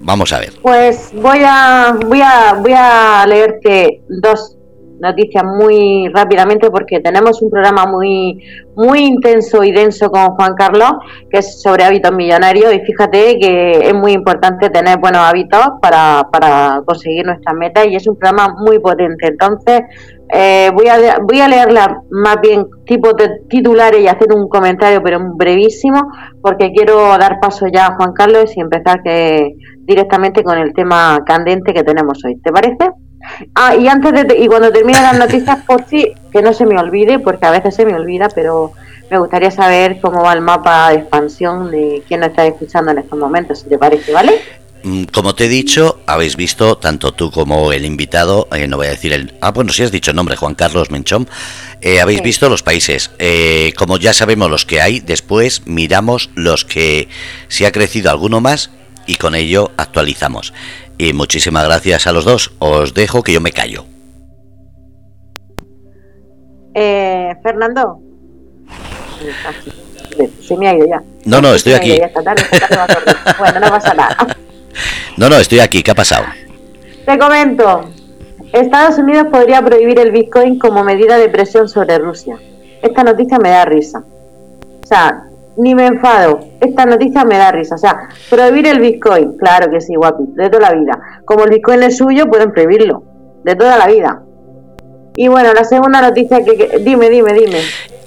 Vamos 0.00 0.32
a 0.32 0.40
ver. 0.40 0.52
Pues 0.60 1.10
voy 1.14 1.38
a, 1.44 1.96
voy 1.98 2.20
a, 2.20 2.52
voy 2.52 2.74
a 2.76 3.24
leerte 3.26 4.02
dos 4.08 4.53
noticias 5.00 5.44
muy 5.44 6.08
rápidamente 6.14 6.70
porque 6.70 7.00
tenemos 7.00 7.42
un 7.42 7.50
programa 7.50 7.86
muy 7.86 8.42
muy 8.76 9.00
intenso 9.00 9.62
y 9.62 9.72
denso 9.72 10.10
con 10.10 10.34
Juan 10.34 10.54
Carlos 10.54 10.92
que 11.30 11.38
es 11.38 11.60
sobre 11.60 11.84
hábitos 11.84 12.12
millonarios 12.12 12.72
y 12.74 12.80
fíjate 12.80 13.38
que 13.38 13.72
es 13.88 13.94
muy 13.94 14.12
importante 14.12 14.70
tener 14.70 14.98
buenos 14.98 15.22
hábitos 15.22 15.64
para, 15.80 16.28
para 16.32 16.82
conseguir 16.84 17.26
nuestras 17.26 17.54
metas 17.56 17.86
y 17.86 17.96
es 17.96 18.06
un 18.06 18.16
programa 18.16 18.54
muy 18.58 18.78
potente 18.78 19.28
entonces 19.28 19.82
eh, 20.32 20.70
voy 20.74 20.88
a 20.88 21.18
voy 21.22 21.40
a 21.40 21.48
leerla 21.48 22.02
más 22.10 22.40
bien 22.40 22.66
tipo 22.86 23.12
de 23.12 23.40
titulares 23.48 24.00
y 24.00 24.08
hacer 24.08 24.32
un 24.32 24.48
comentario 24.48 25.02
pero 25.02 25.20
brevísimo 25.34 26.00
porque 26.40 26.72
quiero 26.72 27.16
dar 27.18 27.38
paso 27.40 27.66
ya 27.72 27.86
a 27.86 27.96
Juan 27.96 28.12
Carlos 28.12 28.56
y 28.56 28.60
empezar 28.60 29.02
que 29.02 29.52
directamente 29.80 30.42
con 30.42 30.56
el 30.56 30.72
tema 30.72 31.22
candente 31.26 31.74
que 31.74 31.82
tenemos 31.82 32.24
hoy 32.24 32.36
¿te 32.36 32.50
parece? 32.50 32.90
Ah, 33.54 33.74
y 33.74 33.88
antes 33.88 34.12
de, 34.12 34.36
y 34.38 34.46
cuando 34.46 34.70
termine 34.72 35.00
las 35.00 35.18
noticias, 35.18 35.58
por 35.66 35.86
si, 35.86 36.12
que 36.32 36.42
no 36.42 36.52
se 36.52 36.66
me 36.66 36.78
olvide, 36.78 37.18
porque 37.18 37.46
a 37.46 37.50
veces 37.50 37.74
se 37.74 37.86
me 37.86 37.94
olvida, 37.94 38.28
pero 38.34 38.72
me 39.10 39.18
gustaría 39.18 39.50
saber 39.50 40.00
cómo 40.00 40.22
va 40.22 40.32
el 40.32 40.40
mapa 40.40 40.90
de 40.90 40.96
expansión 40.96 41.70
de 41.70 42.02
quién 42.06 42.20
nos 42.20 42.30
está 42.30 42.46
escuchando 42.46 42.90
en 42.90 42.98
estos 42.98 43.18
momentos, 43.18 43.60
si 43.60 43.68
te 43.68 43.78
parece, 43.78 44.12
¿vale? 44.12 44.40
Mm, 44.84 45.04
como 45.04 45.34
te 45.34 45.46
he 45.46 45.48
dicho, 45.48 46.00
habéis 46.06 46.36
visto, 46.36 46.76
tanto 46.76 47.12
tú 47.12 47.30
como 47.30 47.72
el 47.72 47.86
invitado, 47.86 48.48
eh, 48.52 48.68
no 48.68 48.76
voy 48.76 48.88
a 48.88 48.90
decir 48.90 49.14
el... 49.14 49.32
Ah, 49.40 49.50
bueno, 49.50 49.72
si 49.72 49.82
has 49.82 49.90
dicho 49.90 50.10
el 50.10 50.16
nombre, 50.16 50.36
Juan 50.36 50.54
Carlos 50.54 50.90
Menchón, 50.90 51.26
eh, 51.80 52.02
habéis 52.02 52.22
visto 52.22 52.50
los 52.50 52.62
países. 52.62 53.10
Eh, 53.18 53.72
como 53.78 53.96
ya 53.96 54.12
sabemos 54.12 54.50
los 54.50 54.66
que 54.66 54.82
hay, 54.82 55.00
después 55.00 55.62
miramos 55.66 56.28
los 56.34 56.66
que 56.66 57.08
si 57.48 57.64
ha 57.64 57.72
crecido 57.72 58.10
alguno 58.10 58.42
más 58.42 58.70
y 59.06 59.16
con 59.16 59.34
ello 59.34 59.72
actualizamos. 59.78 60.52
Y 60.98 61.12
muchísimas 61.12 61.64
gracias 61.64 62.06
a 62.06 62.12
los 62.12 62.24
dos. 62.24 62.52
Os 62.58 62.94
dejo 62.94 63.22
que 63.22 63.32
yo 63.32 63.40
me 63.40 63.52
callo. 63.52 63.84
Eh, 66.74 67.34
Fernando. 67.42 68.00
Se 70.42 70.56
me 70.56 70.68
ha 70.68 70.74
ido 70.76 70.86
ya. 70.86 71.02
No, 71.24 71.40
no, 71.40 71.54
estoy 71.54 71.72
aquí. 71.72 71.98
bueno, 73.38 73.60
no 73.60 73.68
pasa 73.68 73.94
nada. 73.94 74.16
No, 75.16 75.28
no, 75.28 75.36
estoy 75.36 75.60
aquí. 75.60 75.84
¿Qué 75.84 75.92
ha 75.92 75.94
pasado? 75.94 76.24
Te 77.06 77.16
comento. 77.16 77.88
Estados 78.52 78.98
Unidos 78.98 79.28
podría 79.30 79.62
prohibir 79.62 80.00
el 80.00 80.10
Bitcoin 80.10 80.58
como 80.58 80.82
medida 80.82 81.16
de 81.16 81.28
presión 81.28 81.68
sobre 81.68 81.98
Rusia. 81.98 82.36
Esta 82.82 83.04
noticia 83.04 83.38
me 83.38 83.50
da 83.50 83.64
risa. 83.64 84.02
O 84.82 84.86
sea, 84.86 85.24
ni 85.56 85.74
me 85.74 85.86
enfado. 85.86 86.40
Esta 86.60 86.86
noticia 86.86 87.24
me 87.24 87.38
da 87.38 87.52
risa. 87.52 87.74
O 87.74 87.78
sea, 87.78 88.08
prohibir 88.30 88.66
el 88.66 88.80
Bitcoin, 88.80 89.36
claro 89.36 89.70
que 89.70 89.80
sí, 89.80 89.94
guapi, 89.94 90.24
de 90.34 90.50
toda 90.50 90.70
la 90.70 90.78
vida. 90.78 90.98
Como 91.24 91.44
el 91.44 91.50
Bitcoin 91.50 91.82
es 91.82 91.96
suyo, 91.96 92.26
pueden 92.26 92.52
prohibirlo, 92.52 93.02
de 93.44 93.56
toda 93.56 93.78
la 93.78 93.86
vida. 93.86 94.22
Y 95.16 95.28
bueno, 95.28 95.52
la 95.52 95.64
segunda 95.64 96.00
noticia 96.00 96.44
que... 96.44 96.80
dime, 96.80 97.08
dime, 97.08 97.32
dime. 97.32 97.60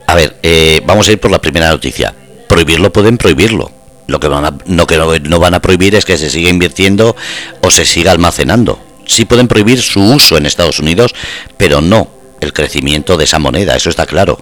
A 0.08 0.16
ver, 0.16 0.36
eh, 0.44 0.82
vamos 0.86 1.08
a 1.08 1.12
ir 1.12 1.20
por 1.20 1.32
la 1.32 1.40
primera 1.40 1.70
noticia. 1.70 2.14
Prohibirlo 2.48 2.92
pueden 2.92 3.18
prohibirlo. 3.18 3.72
Lo 4.08 4.20
que, 4.22 4.28
van 4.30 4.46
a, 4.46 4.54
no, 4.66 4.88
que 4.88 4.98
no, 4.98 5.40
van 5.40 5.54
a 5.54 5.60
prohibir 5.60 5.96
es 5.96 6.06
que 6.06 6.18
se 6.18 6.30
siga 6.30 6.50
invirtiendo 6.50 7.16
o 7.62 7.70
se 7.70 7.86
siga 7.86 8.12
almacenando. 8.12 8.80
Sí 9.06 9.26
pueden 9.26 9.50
prohibir 9.50 9.82
su 9.82 10.02
uso 10.02 10.38
en 10.38 10.46
Estados 10.46 10.80
Unidos, 10.80 11.14
pero 11.58 11.82
no 11.82 12.08
el 12.40 12.54
crecimiento 12.54 13.18
de 13.18 13.26
esa 13.26 13.40
moneda, 13.40 13.76
eso 13.76 13.90
está 13.90 14.06
claro. 14.06 14.38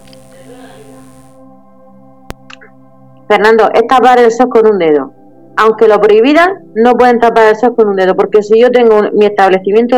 Fernando, 3.28 3.70
es 3.74 3.88
tapar 3.88 4.20
el 4.20 4.32
sol 4.32 4.50
con 4.50 4.68
un 4.68 4.78
dedo. 4.78 5.12
Aunque 5.58 5.88
lo 5.88 6.02
prohibieran, 6.02 6.66
no 6.76 6.94
pueden 6.94 7.20
tapar 7.20 7.48
el 7.48 7.56
sol 7.56 7.76
con 7.76 7.88
un 7.88 7.96
dedo, 7.96 8.16
porque 8.16 8.44
si 8.44 8.60
yo 8.60 8.70
tengo 8.72 9.04
mi 9.14 9.26
establecimiento, 9.26 9.98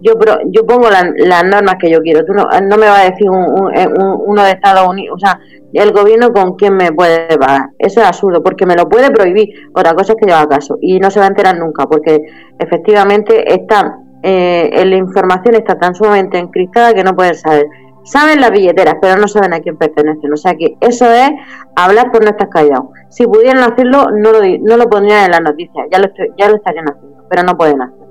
yo 0.00 0.14
yo 0.46 0.66
pongo 0.66 0.88
las 0.90 1.44
normas 1.44 1.76
que 1.80 1.90
yo 1.90 2.00
quiero. 2.00 2.24
Tú 2.24 2.32
no, 2.32 2.44
no 2.44 2.76
me 2.76 2.86
va 2.86 3.00
a 3.00 3.04
decir 3.04 3.28
eh, 3.74 3.88
uno 4.26 4.42
de 4.42 4.50
Estados 4.50 4.88
Unidos, 4.88 5.16
o 5.16 5.18
sea, 5.18 5.38
el 5.72 5.92
gobierno 5.92 6.32
con 6.32 6.56
quién 6.56 6.76
me 6.76 6.92
puede 6.92 7.36
pagar. 7.38 7.70
Eso 7.78 8.00
es 8.00 8.06
absurdo, 8.06 8.42
porque 8.42 8.66
me 8.66 8.74
lo 8.74 8.88
puede 8.88 9.10
prohibir. 9.10 9.48
Otra 9.74 9.94
cosa 9.94 10.12
es 10.14 10.18
que 10.20 10.28
yo 10.28 10.36
haga 10.36 10.56
caso. 10.56 10.78
Y 10.80 10.98
no 10.98 11.10
se 11.10 11.20
va 11.20 11.26
a 11.26 11.28
enterar 11.28 11.58
nunca, 11.58 11.86
porque 11.86 12.20
efectivamente 12.58 13.52
está, 13.52 13.98
eh, 14.22 14.82
la 14.84 14.96
información 14.96 15.54
está 15.54 15.78
tan 15.78 15.94
sumamente 15.94 16.38
encriptada 16.38 16.94
que 16.94 17.04
no 17.04 17.14
pueden 17.14 17.34
saber 17.34 17.66
Saben 18.06 18.40
las 18.40 18.52
billeteras, 18.52 18.96
pero 19.00 19.16
no 19.16 19.26
saben 19.28 19.52
a 19.52 19.60
quién 19.60 19.76
pertenecen. 19.76 20.32
O 20.32 20.36
sea 20.36 20.54
que 20.54 20.76
eso 20.80 21.12
es 21.12 21.30
hablar 21.74 22.12
por 22.12 22.22
no 22.22 22.30
estar 22.30 22.48
callado. 22.48 22.92
Si 23.10 23.24
pudieran 23.26 23.58
hacerlo, 23.58 24.10
no 24.12 24.32
lo, 24.32 24.40
no 24.60 24.76
lo 24.76 24.88
pondrían 24.88 25.24
en 25.24 25.30
las 25.32 25.42
noticias, 25.42 25.86
ya 25.90 25.98
lo, 25.98 26.08
ya 26.38 26.48
lo 26.48 26.56
estarían 26.56 26.88
haciendo, 26.88 27.24
pero 27.28 27.42
no 27.42 27.56
pueden 27.56 27.82
hacerlo. 27.82 28.06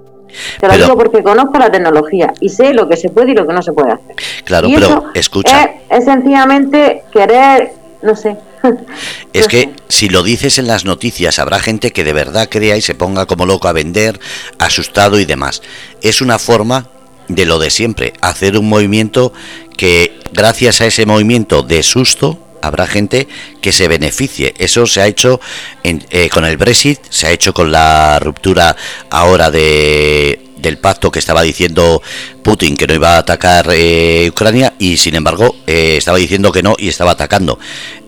Te 0.59 0.67
lo 0.67 0.73
digo 0.73 0.97
porque 0.97 1.23
conozco 1.23 1.57
la 1.57 1.71
tecnología 1.71 2.33
y 2.39 2.49
sé 2.49 2.73
lo 2.73 2.87
que 2.87 2.97
se 2.97 3.09
puede 3.09 3.31
y 3.31 3.35
lo 3.35 3.47
que 3.47 3.53
no 3.53 3.61
se 3.61 3.73
puede 3.73 3.93
hacer. 3.93 4.15
Claro, 4.43 4.67
pero 4.73 5.05
escucha. 5.13 5.71
Es, 5.89 6.05
sencillamente 6.05 7.03
querer, 7.11 7.71
no 8.01 8.15
sé. 8.15 8.37
Es 9.33 9.47
que 9.47 9.73
si 9.89 10.09
lo 10.09 10.23
dices 10.23 10.57
en 10.57 10.67
las 10.67 10.85
noticias, 10.85 11.39
habrá 11.39 11.59
gente 11.59 11.91
que 11.91 12.03
de 12.03 12.13
verdad 12.13 12.47
crea 12.49 12.77
y 12.77 12.81
se 12.81 12.95
ponga 12.95 13.25
como 13.25 13.45
loco 13.45 13.67
a 13.67 13.73
vender, 13.73 14.19
asustado 14.57 15.19
y 15.19 15.25
demás. 15.25 15.61
Es 16.01 16.21
una 16.21 16.39
forma 16.39 16.87
de 17.27 17.45
lo 17.45 17.59
de 17.59 17.69
siempre, 17.69 18.13
hacer 18.21 18.57
un 18.57 18.69
movimiento 18.69 19.33
que 19.77 20.19
gracias 20.31 20.81
a 20.81 20.85
ese 20.85 21.05
movimiento 21.05 21.61
de 21.61 21.83
susto 21.83 22.39
habrá 22.61 22.87
gente 22.87 23.27
que 23.61 23.71
se 23.71 23.87
beneficie. 23.87 24.53
Eso 24.57 24.85
se 24.87 25.01
ha 25.01 25.07
hecho 25.07 25.39
eh, 25.83 26.29
con 26.29 26.45
el 26.45 26.57
Brexit, 26.57 26.99
se 27.09 27.27
ha 27.27 27.31
hecho 27.31 27.53
con 27.53 27.71
la 27.71 28.19
ruptura 28.19 28.75
ahora 29.09 29.51
de, 29.51 30.45
del 30.57 30.77
pacto 30.77 31.11
que 31.11 31.19
estaba 31.19 31.43
diciendo 31.43 32.01
Putin 32.43 32.75
que 32.75 32.87
no 32.87 32.93
iba 32.93 33.15
a 33.15 33.19
atacar 33.19 33.67
eh, 33.71 34.27
Ucrania 34.29 34.73
y 34.79 34.97
sin 34.97 35.15
embargo 35.15 35.55
eh, 35.67 35.95
estaba 35.97 36.17
diciendo 36.17 36.51
que 36.51 36.63
no 36.63 36.75
y 36.77 36.87
estaba 36.89 37.11
atacando. 37.11 37.59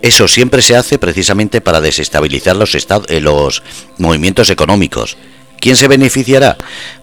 Eso 0.01 0.27
siempre 0.27 0.61
se 0.61 0.75
hace 0.75 0.97
precisamente 0.97 1.61
para 1.61 1.81
desestabilizar 1.81 2.55
los, 2.55 2.75
los 3.21 3.63
movimientos 3.97 4.49
económicos. 4.49 5.17
¿Quién 5.59 5.75
se 5.75 5.87
beneficiará? 5.87 6.57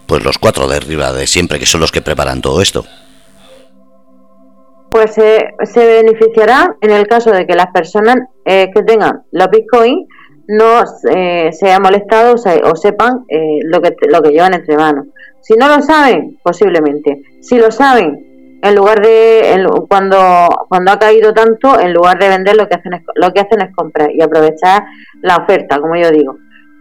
Pues 0.06 0.22
los 0.22 0.38
cuatro 0.38 0.68
de 0.68 0.76
arriba 0.76 1.12
de 1.12 1.26
siempre, 1.26 1.58
que 1.58 1.66
son 1.66 1.80
los 1.80 1.90
que 1.90 2.02
preparan 2.02 2.40
todo 2.40 2.62
esto. 2.62 2.84
Pues 4.94 5.10
se 5.10 5.52
beneficiará 5.74 6.76
en 6.80 6.92
el 6.92 7.08
caso 7.08 7.32
de 7.32 7.48
que 7.48 7.56
las 7.56 7.66
personas 7.72 8.14
eh, 8.44 8.70
que 8.72 8.84
tengan 8.84 9.24
los 9.32 9.50
bitcoins 9.50 10.06
no 10.46 10.84
eh, 11.10 11.50
se 11.52 11.80
molestado 11.80 12.34
o, 12.34 12.76
sepan 12.76 13.24
eh, 13.28 13.58
lo, 13.64 13.82
que, 13.82 13.96
lo 14.08 14.22
que 14.22 14.30
llevan 14.30 14.54
entre 14.54 14.76
manos. 14.76 15.06
Si 15.40 15.54
no 15.54 15.66
lo 15.66 15.82
saben, 15.82 16.38
posiblemente. 16.44 17.22
Si 17.40 17.58
lo 17.58 17.72
saben, 17.72 18.60
en 18.62 18.74
lugar 18.76 19.04
de 19.04 19.66
cuando 19.88 20.46
cuando 20.68 20.92
ha 20.92 20.98
caído 21.00 21.34
tanto, 21.34 21.80
en 21.80 21.92
lugar 21.92 22.20
de 22.20 22.28
vender 22.28 22.54
lo 22.54 22.68
que 22.68 22.76
hacen 22.76 22.94
es, 22.94 23.02
lo 23.16 23.32
que 23.32 23.40
hacen 23.40 23.62
es 23.62 23.74
comprar 23.74 24.12
y 24.12 24.22
aprovechar 24.22 24.84
la 25.22 25.38
oferta, 25.38 25.80
como 25.80 25.96
yo 25.96 26.12
digo. 26.12 26.36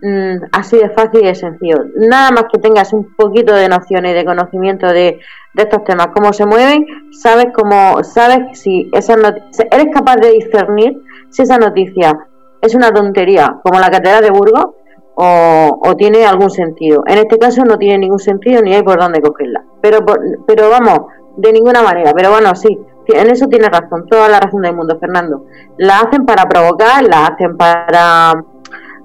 Mm, 0.05 0.47
así 0.51 0.77
de 0.77 0.89
fácil 0.89 1.21
y 1.23 1.27
de 1.27 1.33
sencillo. 1.33 1.77
Nada 1.95 2.29
más 2.31 2.43
que 2.51 2.59
tengas 2.59 2.91
un 2.91 3.15
poquito 3.15 3.55
de 3.55 3.69
noción 3.69 4.05
y 4.05 4.11
de 4.11 4.25
conocimiento 4.25 4.87
de, 4.87 5.21
estos 5.55 5.85
temas, 5.85 6.07
cómo 6.13 6.33
se 6.33 6.45
mueven, 6.45 6.85
sabes 7.13 7.47
cómo, 7.53 8.03
sabes 8.03 8.59
si 8.59 8.89
esa 8.91 9.13
eres 9.13 9.87
capaz 9.93 10.17
de 10.17 10.31
discernir 10.31 10.99
si 11.29 11.43
esa 11.43 11.57
noticia 11.57 12.27
es 12.59 12.75
una 12.75 12.91
tontería 12.91 13.59
como 13.63 13.79
la 13.79 13.89
catedral 13.89 14.23
de 14.23 14.31
Burgos 14.31 14.65
o, 15.15 15.95
tiene 15.97 16.25
algún 16.25 16.49
sentido. 16.49 17.03
En 17.07 17.19
este 17.19 17.37
caso 17.37 17.63
no 17.63 17.77
tiene 17.77 17.99
ningún 17.99 18.19
sentido 18.19 18.61
ni 18.61 18.73
hay 18.73 18.83
por 18.83 18.99
dónde 18.99 19.21
cogerla. 19.21 19.63
Pero, 19.79 19.99
pero 20.45 20.69
vamos, 20.69 20.99
de 21.37 21.53
ninguna 21.53 21.81
manera. 21.81 22.11
Pero 22.13 22.31
bueno, 22.31 22.55
sí, 22.55 22.77
en 23.07 23.29
eso 23.29 23.47
tiene 23.47 23.69
razón, 23.69 24.05
toda 24.09 24.27
la 24.27 24.41
razón 24.41 24.63
del 24.63 24.75
mundo, 24.75 24.97
Fernando. 24.99 25.45
La 25.77 25.99
hacen 25.99 26.25
para 26.25 26.43
provocar, 26.43 27.03
la 27.03 27.27
hacen 27.27 27.55
para 27.55 28.43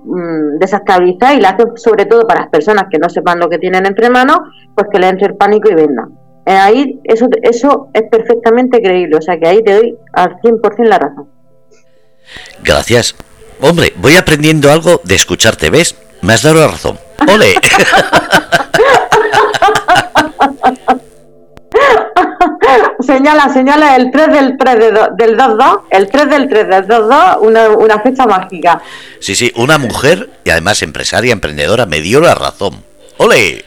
Mm, 0.05 0.59
desestabilizar 0.59 1.37
y 1.37 1.41
la 1.41 1.51
hace 1.51 1.65
sobre 1.77 2.07
todo 2.07 2.27
para 2.27 2.43
las 2.43 2.51
personas 2.51 2.85
que 2.91 2.99
no 2.99 3.09
sepan 3.09 3.41
lo 3.41 3.49
que 3.49 3.59
tienen 3.59 3.85
entre 3.85 4.11
manos, 4.11 4.39
pues 4.75 4.89
que 4.91 4.99
le 4.99 5.09
entre 5.09 5.29
el 5.29 5.37
pánico 5.37 5.71
y 5.71 5.75
vendan. 5.75 6.11
Eh, 6.47 6.53
ahí 6.53 7.01
eso, 7.05 7.29
eso 7.43 7.89
es 7.93 8.05
perfectamente 8.11 8.81
creíble, 8.81 9.17
o 9.17 9.23
sea 9.23 9.39
que 9.39 9.49
ahí 9.49 9.63
te 9.63 9.75
doy 9.75 9.97
al 10.13 10.37
100% 10.41 10.85
la 10.85 10.99
razón. 10.99 11.29
Gracias. 12.63 13.15
Hombre, 13.61 13.93
voy 13.97 14.17
aprendiendo 14.17 14.71
algo 14.71 15.01
de 15.05 15.15
escucharte, 15.15 15.69
¿ves? 15.69 15.97
Me 16.23 16.33
has 16.33 16.43
dado 16.43 16.61
la 16.61 16.69
razón. 16.69 16.99
¡Ole! 17.29 17.55
Se 23.09 23.15
señala, 23.15 23.49
señala 23.49 23.97
el 23.97 24.11
3 24.11 24.29
del 24.29 24.59
3 24.59 24.79
del 25.17 25.39
2-2, 25.39 25.81
el 25.89 26.11
3 26.11 26.29
del 26.29 26.47
3 26.47 26.69
del 26.69 26.87
2-2, 26.87 27.39
una, 27.41 27.71
una 27.71 27.99
fecha 28.01 28.27
mágica. 28.27 28.83
Sí, 29.19 29.35
sí, 29.35 29.51
una 29.57 29.79
mujer 29.79 30.29
y 30.45 30.51
además 30.51 30.83
empresaria, 30.83 31.33
emprendedora, 31.33 31.87
me 31.87 32.03
dio 32.03 32.21
la 32.21 32.35
razón. 32.35 32.75
¡Ole! 33.17 33.65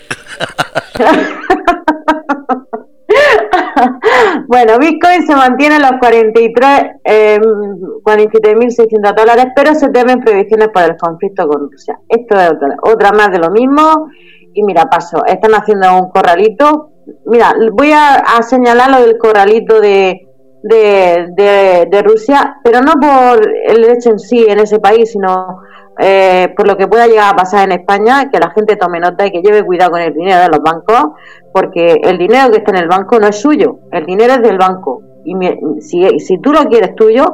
bueno, 4.48 4.78
Bitcoin 4.78 5.26
se 5.26 5.36
mantiene 5.36 5.78
en 5.78 5.82
los 5.82 5.94
43, 6.00 6.82
eh, 7.04 7.40
47.600 7.40 9.16
dólares, 9.16 9.48
pero 9.56 9.74
se 9.74 9.90
temen 9.90 10.20
previsiones 10.20 10.68
por 10.68 10.84
el 10.84 10.96
conflicto 10.98 11.48
con 11.48 11.72
Rusia. 11.72 11.98
Esto 12.08 12.40
es 12.40 12.52
otra, 12.84 13.12
más 13.12 13.32
de 13.32 13.40
lo 13.40 13.50
mismo. 13.50 14.08
Y 14.54 14.62
mira, 14.62 14.88
paso, 14.88 15.26
están 15.26 15.56
haciendo 15.56 15.98
un 15.98 16.12
corralito. 16.12 16.91
Mira, 17.25 17.53
voy 17.74 17.91
a, 17.94 18.41
señalar 18.41 18.91
lo 18.91 19.01
del 19.01 19.18
corralito 19.18 19.80
de, 19.80 20.27
de, 20.63 21.88
de, 21.89 22.01
Rusia, 22.01 22.58
pero 22.63 22.82
no 22.82 22.94
por 22.94 23.41
el 23.68 23.84
hecho 23.86 24.12
en 24.12 24.20
sí 24.20 24.46
en 24.48 24.60
ese 24.60 24.80
país, 24.80 25.12
sino 25.12 25.62
eh, 26.00 26.53
por 26.56 26.68
lo 26.68 26.77
que 26.77 26.88
pueda 26.88 27.08
llegar 27.08 27.34
a 27.34 27.36
pasar 27.36 27.65
en 27.65 27.80
España, 27.80 28.30
que 28.32 28.39
la 28.39 28.51
gente 28.51 28.75
tome 28.75 29.00
nota 29.00 29.25
y 29.25 29.32
que 29.32 29.41
lleve 29.41 29.63
cuidado 29.63 29.91
con 29.91 30.01
el 30.01 30.13
dinero 30.13 30.41
de 30.41 30.50
los 30.50 30.62
bancos, 30.62 31.18
porque 31.53 32.00
el 32.03 32.18
dinero 32.18 32.51
que 32.51 32.58
está 32.58 32.72
en 32.72 32.77
el 32.77 32.88
banco 32.88 33.20
no 33.20 33.27
es 33.27 33.39
suyo, 33.39 33.80
el 33.91 34.06
dinero 34.06 34.34
es 34.34 34.41
del 34.41 34.58
banco. 34.58 35.01
Y 35.24 35.36
si, 35.82 36.20
si 36.20 36.39
tú 36.39 36.51
lo 36.51 36.62
quieres 36.65 36.96
tuyo, 36.96 37.25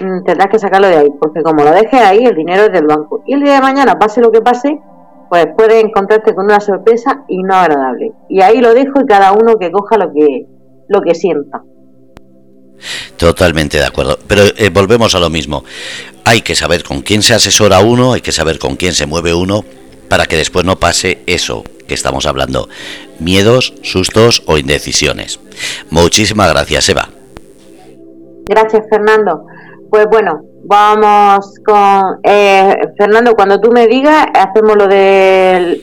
mm, 0.00 0.24
tendrás 0.24 0.48
que 0.48 0.58
sacarlo 0.58 0.88
de 0.88 0.96
ahí, 0.96 1.10
porque 1.18 1.42
como 1.42 1.64
lo 1.64 1.70
dejes 1.70 2.00
ahí, 2.02 2.24
el 2.24 2.34
dinero 2.34 2.64
es 2.64 2.72
del 2.72 2.86
banco. 2.86 3.22
Y 3.26 3.34
el 3.34 3.42
día 3.42 3.54
de 3.54 3.60
mañana, 3.62 3.98
pase 3.98 4.20
lo 4.20 4.30
que 4.30 4.42
pase, 4.42 4.80
pues 5.30 5.46
puedes 5.56 5.84
encontrarte 5.84 6.34
con 6.34 6.46
una 6.46 6.60
sorpresa 6.60 7.24
y 7.28 7.40
no 7.42 7.54
agradable. 7.54 8.12
Y 8.28 8.42
ahí 8.42 8.60
lo 8.60 8.74
dejo 8.74 9.00
y 9.00 9.06
cada 9.06 9.32
uno 9.32 9.56
que 9.58 9.70
coja 9.70 9.96
lo 9.96 10.12
que, 10.12 10.46
lo 10.88 11.00
que 11.02 11.14
sienta. 11.14 11.62
Totalmente 13.16 13.78
de 13.78 13.86
acuerdo. 13.86 14.18
Pero 14.26 14.42
eh, 14.56 14.70
volvemos 14.70 15.14
a 15.14 15.20
lo 15.20 15.30
mismo. 15.30 15.62
Hay 16.24 16.40
que 16.40 16.56
saber 16.56 16.82
con 16.82 17.02
quién 17.02 17.22
se 17.22 17.34
asesora 17.34 17.78
uno, 17.78 18.12
hay 18.14 18.22
que 18.22 18.32
saber 18.32 18.58
con 18.58 18.74
quién 18.74 18.92
se 18.92 19.06
mueve 19.06 19.32
uno 19.32 19.64
para 20.08 20.26
que 20.26 20.36
después 20.36 20.64
no 20.64 20.80
pase 20.80 21.22
eso 21.26 21.62
que 21.86 21.94
estamos 21.94 22.26
hablando. 22.26 22.68
Miedos, 23.20 23.74
sustos 23.82 24.42
o 24.46 24.58
indecisiones. 24.58 25.38
Muchísimas 25.90 26.50
gracias, 26.52 26.88
Eva. 26.88 27.08
Gracias, 28.48 28.84
Fernando. 28.90 29.46
Pues 29.90 30.06
bueno, 30.10 30.42
vamos 30.64 31.54
con 31.64 32.20
eh, 32.22 32.76
Fernando. 32.96 33.34
Cuando 33.34 33.60
tú 33.60 33.70
me 33.70 33.86
digas, 33.86 34.26
hacemos 34.34 34.76
lo 34.76 34.86
de, 34.86 35.82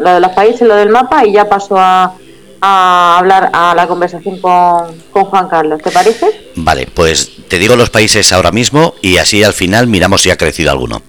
lo 0.00 0.14
de 0.14 0.20
los 0.20 0.32
países, 0.32 0.66
lo 0.66 0.76
del 0.76 0.90
mapa 0.90 1.24
y 1.24 1.32
ya 1.32 1.48
paso 1.48 1.76
a, 1.78 2.14
a 2.60 3.18
hablar 3.18 3.50
a 3.52 3.74
la 3.74 3.86
conversación 3.86 4.40
con, 4.40 4.98
Juan 5.10 5.48
Carlos. 5.48 5.80
¿Te 5.82 5.90
parece? 5.90 6.50
Vale, 6.56 6.88
pues 6.92 7.30
te 7.48 7.58
digo 7.58 7.76
los 7.76 7.90
países 7.90 8.32
ahora 8.32 8.50
mismo 8.50 8.94
y 9.02 9.18
así 9.18 9.42
al 9.44 9.52
final 9.52 9.86
miramos 9.86 10.22
si 10.22 10.30
ha 10.30 10.36
crecido 10.36 10.70
alguno. 10.70 11.02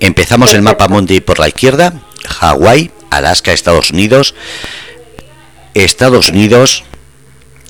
Empezamos 0.00 0.54
el 0.54 0.62
mapa 0.62 0.88
mundi 0.88 1.20
por 1.20 1.38
la 1.38 1.48
izquierda, 1.48 1.92
Hawái, 2.28 2.90
Alaska, 3.10 3.52
Estados 3.52 3.90
Unidos, 3.90 4.34
Estados 5.74 6.30
Unidos, 6.30 6.84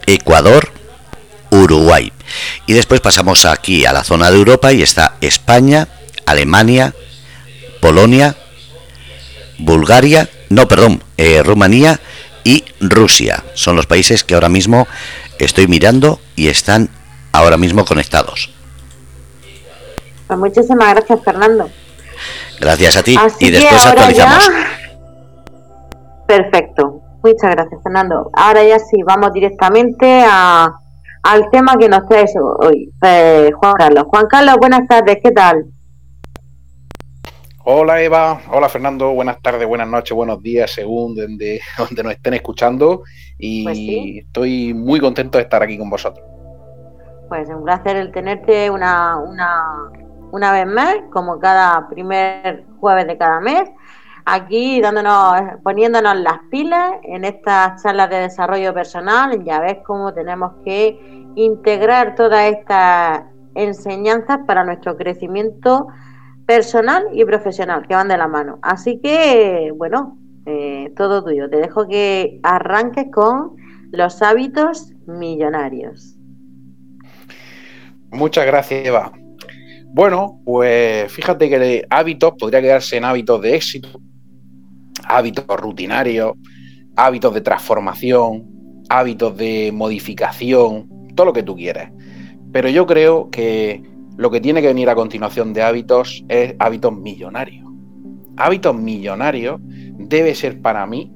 Ecuador, 0.06 0.70
Uruguay. 1.50 2.12
Y 2.66 2.72
después 2.72 3.00
pasamos 3.00 3.44
aquí 3.44 3.86
a 3.86 3.92
la 3.92 4.04
zona 4.04 4.30
de 4.30 4.36
Europa 4.36 4.72
y 4.72 4.82
está 4.82 5.16
España, 5.20 5.88
Alemania, 6.26 6.94
Polonia, 7.80 8.36
Bulgaria, 9.58 10.28
no, 10.48 10.68
perdón, 10.68 11.02
eh, 11.16 11.42
Rumanía 11.42 12.00
y 12.44 12.64
Rusia. 12.80 13.42
Son 13.54 13.76
los 13.76 13.86
países 13.86 14.24
que 14.24 14.34
ahora 14.34 14.48
mismo 14.48 14.86
estoy 15.38 15.66
mirando 15.66 16.20
y 16.34 16.48
están 16.48 16.88
ahora 17.32 17.56
mismo 17.56 17.84
conectados. 17.84 18.50
Pues 20.26 20.38
muchísimas 20.38 20.94
gracias, 20.94 21.20
Fernando. 21.24 21.70
Gracias 22.58 22.96
a 22.96 23.02
ti 23.02 23.16
y 23.40 23.50
después 23.50 23.84
actualizamos. 23.84 24.50
Perfecto. 26.26 27.02
Muchas 27.22 27.50
gracias, 27.50 27.82
Fernando. 27.82 28.30
Ahora 28.32 28.64
ya 28.64 28.78
sí, 28.78 29.02
vamos 29.04 29.32
directamente 29.32 30.24
a, 30.26 30.78
al 31.26 31.50
tema 31.50 31.76
que 31.76 31.88
nos 31.88 32.06
trae 32.06 32.24
hoy, 32.60 32.92
eh, 33.02 33.50
Juan 33.56 33.74
Carlos. 33.74 34.04
Juan 34.08 34.26
Carlos, 34.26 34.56
buenas 34.60 34.86
tardes, 34.86 35.18
¿qué 35.22 35.32
tal? 35.32 35.66
Hola 37.64 38.00
Eva, 38.00 38.40
hola 38.52 38.68
Fernando, 38.68 39.12
buenas 39.12 39.42
tardes, 39.42 39.66
buenas 39.66 39.88
noches, 39.88 40.14
buenos 40.14 40.40
días, 40.40 40.70
según 40.70 41.16
donde, 41.16 41.60
donde 41.78 42.02
nos 42.04 42.12
estén 42.12 42.34
escuchando. 42.34 43.02
Y 43.38 43.64
pues 43.64 43.78
estoy 44.26 44.72
muy 44.72 45.00
contento 45.00 45.38
de 45.38 45.44
estar 45.44 45.62
aquí 45.64 45.76
con 45.76 45.90
vosotros. 45.90 46.24
Pues 47.28 47.48
un 47.48 47.64
placer 47.64 47.96
el 47.96 48.12
tenerte 48.12 48.70
una, 48.70 49.16
una, 49.16 49.90
una 50.30 50.52
vez 50.52 50.66
más, 50.66 50.94
como 51.12 51.40
cada 51.40 51.88
primer 51.88 52.64
jueves 52.78 53.08
de 53.08 53.18
cada 53.18 53.40
mes, 53.40 53.68
aquí 54.26 54.80
dándonos, 54.80 55.40
poniéndonos 55.62 56.16
las 56.16 56.40
pilas 56.50 56.96
en 57.04 57.24
estas 57.24 57.82
charlas 57.82 58.10
de 58.10 58.16
desarrollo 58.16 58.74
personal. 58.74 59.42
Ya 59.44 59.60
ves 59.60 59.78
cómo 59.86 60.12
tenemos 60.12 60.52
que 60.64 60.98
integrar 61.36 62.14
todas 62.14 62.52
estas 62.52 63.22
enseñanzas 63.54 64.40
para 64.46 64.64
nuestro 64.64 64.96
crecimiento 64.96 65.86
personal 66.44 67.08
y 67.12 67.24
profesional, 67.24 67.86
que 67.86 67.94
van 67.94 68.08
de 68.08 68.18
la 68.18 68.28
mano. 68.28 68.58
Así 68.62 69.00
que, 69.02 69.72
bueno, 69.74 70.18
eh, 70.44 70.92
todo 70.96 71.24
tuyo. 71.24 71.48
Te 71.48 71.56
dejo 71.56 71.88
que 71.88 72.40
arranques 72.42 73.06
con 73.12 73.56
los 73.92 74.22
hábitos 74.22 74.92
millonarios. 75.06 76.16
Muchas 78.10 78.46
gracias, 78.46 78.86
Eva. 78.86 79.12
Bueno, 79.86 80.40
pues 80.44 81.10
fíjate 81.12 81.48
que 81.48 81.86
hábitos 81.90 82.34
podría 82.38 82.60
quedarse 82.60 82.96
en 82.96 83.04
hábitos 83.04 83.40
de 83.40 83.56
éxito, 83.56 83.88
hábitos 85.08 85.44
rutinarios, 85.46 86.34
hábitos 86.96 87.34
de 87.34 87.40
transformación, 87.40 88.44
hábitos 88.88 89.36
de 89.36 89.70
modificación, 89.72 90.88
todo 91.14 91.26
lo 91.26 91.32
que 91.32 91.42
tú 91.42 91.56
quieras. 91.56 91.90
Pero 92.52 92.68
yo 92.68 92.86
creo 92.86 93.30
que 93.30 93.82
lo 94.16 94.30
que 94.30 94.40
tiene 94.40 94.62
que 94.62 94.68
venir 94.68 94.88
a 94.88 94.94
continuación 94.94 95.52
de 95.52 95.62
hábitos 95.62 96.24
es 96.28 96.54
hábitos 96.58 96.96
millonarios. 96.96 97.66
Hábitos 98.36 98.74
millonarios 98.74 99.60
debe 99.62 100.34
ser 100.34 100.60
para 100.60 100.86
mí 100.86 101.12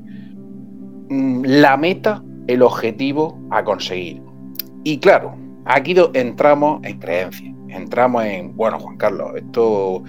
mm, 1.08 1.44
la 1.44 1.76
meta, 1.76 2.22
el 2.46 2.62
objetivo 2.62 3.38
a 3.50 3.64
conseguir. 3.64 4.22
Y 4.84 4.98
claro, 4.98 5.36
aquí 5.64 5.94
entramos 6.14 6.80
en 6.84 6.98
creencias, 6.98 7.54
entramos 7.68 8.24
en, 8.24 8.56
bueno, 8.56 8.78
Juan 8.78 8.96
Carlos, 8.96 9.32
esto 9.36 10.02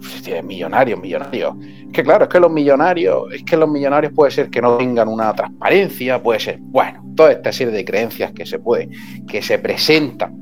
es 0.00 0.44
millonario, 0.44 0.96
millonario. 0.96 1.56
Es 1.60 1.92
que 1.92 2.02
claro, 2.02 2.24
es 2.24 2.30
que 2.30 2.40
los 2.40 2.50
millonarios, 2.50 3.32
es 3.32 3.42
que 3.42 3.56
los 3.56 3.68
millonarios 3.68 4.12
puede 4.12 4.30
ser 4.30 4.50
que 4.50 4.60
no 4.60 4.76
tengan 4.76 5.08
una 5.08 5.32
transparencia, 5.32 6.22
puede 6.22 6.40
ser, 6.40 6.58
bueno, 6.60 7.02
toda 7.16 7.32
esta 7.32 7.52
serie 7.52 7.72
de 7.72 7.84
creencias 7.84 8.32
que 8.32 8.46
se 8.46 8.58
puede, 8.58 8.88
que 9.26 9.42
se 9.42 9.58
presentan, 9.58 10.36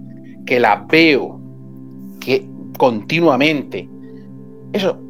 que 0.45 0.61
las 0.61 0.87
veo 0.89 1.41
que 2.21 2.47
continuamente. 2.79 3.89
Eso 4.73 5.01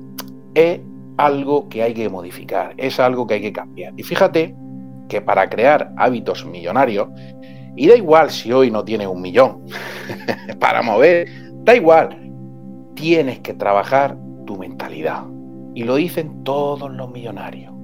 es 0.54 0.80
algo 1.16 1.68
que 1.68 1.82
hay 1.82 1.94
que 1.94 2.08
modificar, 2.08 2.74
es 2.76 3.00
algo 3.00 3.26
que 3.26 3.34
hay 3.34 3.42
que 3.42 3.52
cambiar. 3.52 3.92
Y 3.96 4.02
fíjate 4.02 4.54
que 5.08 5.20
para 5.20 5.48
crear 5.48 5.92
hábitos 5.96 6.44
millonarios, 6.44 7.08
y 7.76 7.88
da 7.88 7.96
igual 7.96 8.30
si 8.30 8.52
hoy 8.52 8.70
no 8.70 8.84
tienes 8.84 9.06
un 9.06 9.20
millón 9.20 9.62
para 10.60 10.82
mover, 10.82 11.28
da 11.64 11.74
igual, 11.74 12.18
tienes 12.94 13.40
que 13.40 13.54
trabajar 13.54 14.16
tu 14.46 14.56
mentalidad. 14.56 15.24
Y 15.74 15.84
lo 15.84 15.96
dicen 15.96 16.42
todos 16.44 16.90
los 16.90 17.10
millonarios. 17.10 17.74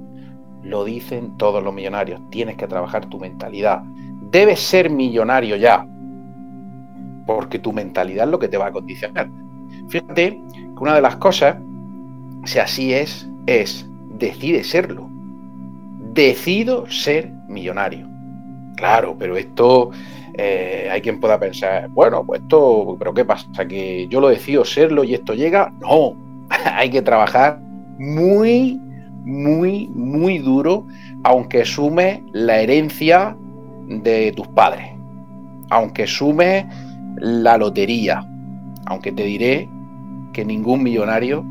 Lo 0.62 0.84
dicen 0.84 1.36
todos 1.36 1.62
los 1.62 1.74
millonarios. 1.74 2.20
Tienes 2.30 2.56
que 2.56 2.66
trabajar 2.66 3.06
tu 3.06 3.18
mentalidad. 3.18 3.82
Debes 4.30 4.60
ser 4.60 4.88
millonario 4.88 5.56
ya 5.56 5.86
porque 7.26 7.58
tu 7.58 7.72
mentalidad 7.72 8.26
es 8.26 8.30
lo 8.30 8.38
que 8.38 8.48
te 8.48 8.56
va 8.56 8.66
a 8.66 8.72
condicionar. 8.72 9.28
Fíjate 9.88 10.40
que 10.54 10.80
una 10.80 10.94
de 10.94 11.02
las 11.02 11.16
cosas, 11.16 11.56
si 12.44 12.58
así 12.58 12.92
es, 12.92 13.28
es 13.46 13.88
decide 14.10 14.64
serlo. 14.64 15.08
Decido 16.12 16.88
ser 16.90 17.30
millonario. 17.48 18.08
Claro, 18.76 19.16
pero 19.18 19.36
esto 19.36 19.90
eh, 20.34 20.88
hay 20.90 21.00
quien 21.00 21.20
pueda 21.20 21.38
pensar, 21.38 21.88
bueno, 21.90 22.24
pues 22.24 22.42
esto, 22.42 22.96
pero 22.98 23.14
¿qué 23.14 23.24
pasa? 23.24 23.46
¿Que 23.66 24.08
yo 24.08 24.20
lo 24.20 24.28
decido 24.28 24.64
serlo 24.64 25.04
y 25.04 25.14
esto 25.14 25.34
llega? 25.34 25.72
No, 25.80 26.14
hay 26.64 26.90
que 26.90 27.02
trabajar 27.02 27.60
muy, 27.98 28.80
muy, 29.24 29.88
muy 29.88 30.38
duro, 30.38 30.86
aunque 31.24 31.64
sume 31.64 32.24
la 32.32 32.60
herencia 32.60 33.36
de 33.88 34.32
tus 34.32 34.48
padres, 34.48 34.90
aunque 35.70 36.06
sume 36.06 36.68
la 37.16 37.58
lotería. 37.58 38.26
Aunque 38.86 39.12
te 39.12 39.22
diré 39.24 39.68
que 40.32 40.44
ningún 40.44 40.82
millonario, 40.82 41.44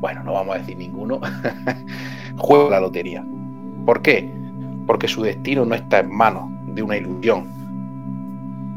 bueno, 0.00 0.22
no 0.24 0.34
vamos 0.34 0.56
a 0.56 0.58
decir 0.58 0.76
ninguno, 0.76 1.20
juega 2.36 2.70
la 2.70 2.80
lotería. 2.80 3.24
¿Por 3.86 4.02
qué? 4.02 4.30
Porque 4.86 5.08
su 5.08 5.22
destino 5.22 5.64
no 5.64 5.74
está 5.74 6.00
en 6.00 6.14
manos 6.14 6.50
de 6.74 6.82
una 6.82 6.96
ilusión. 6.96 7.58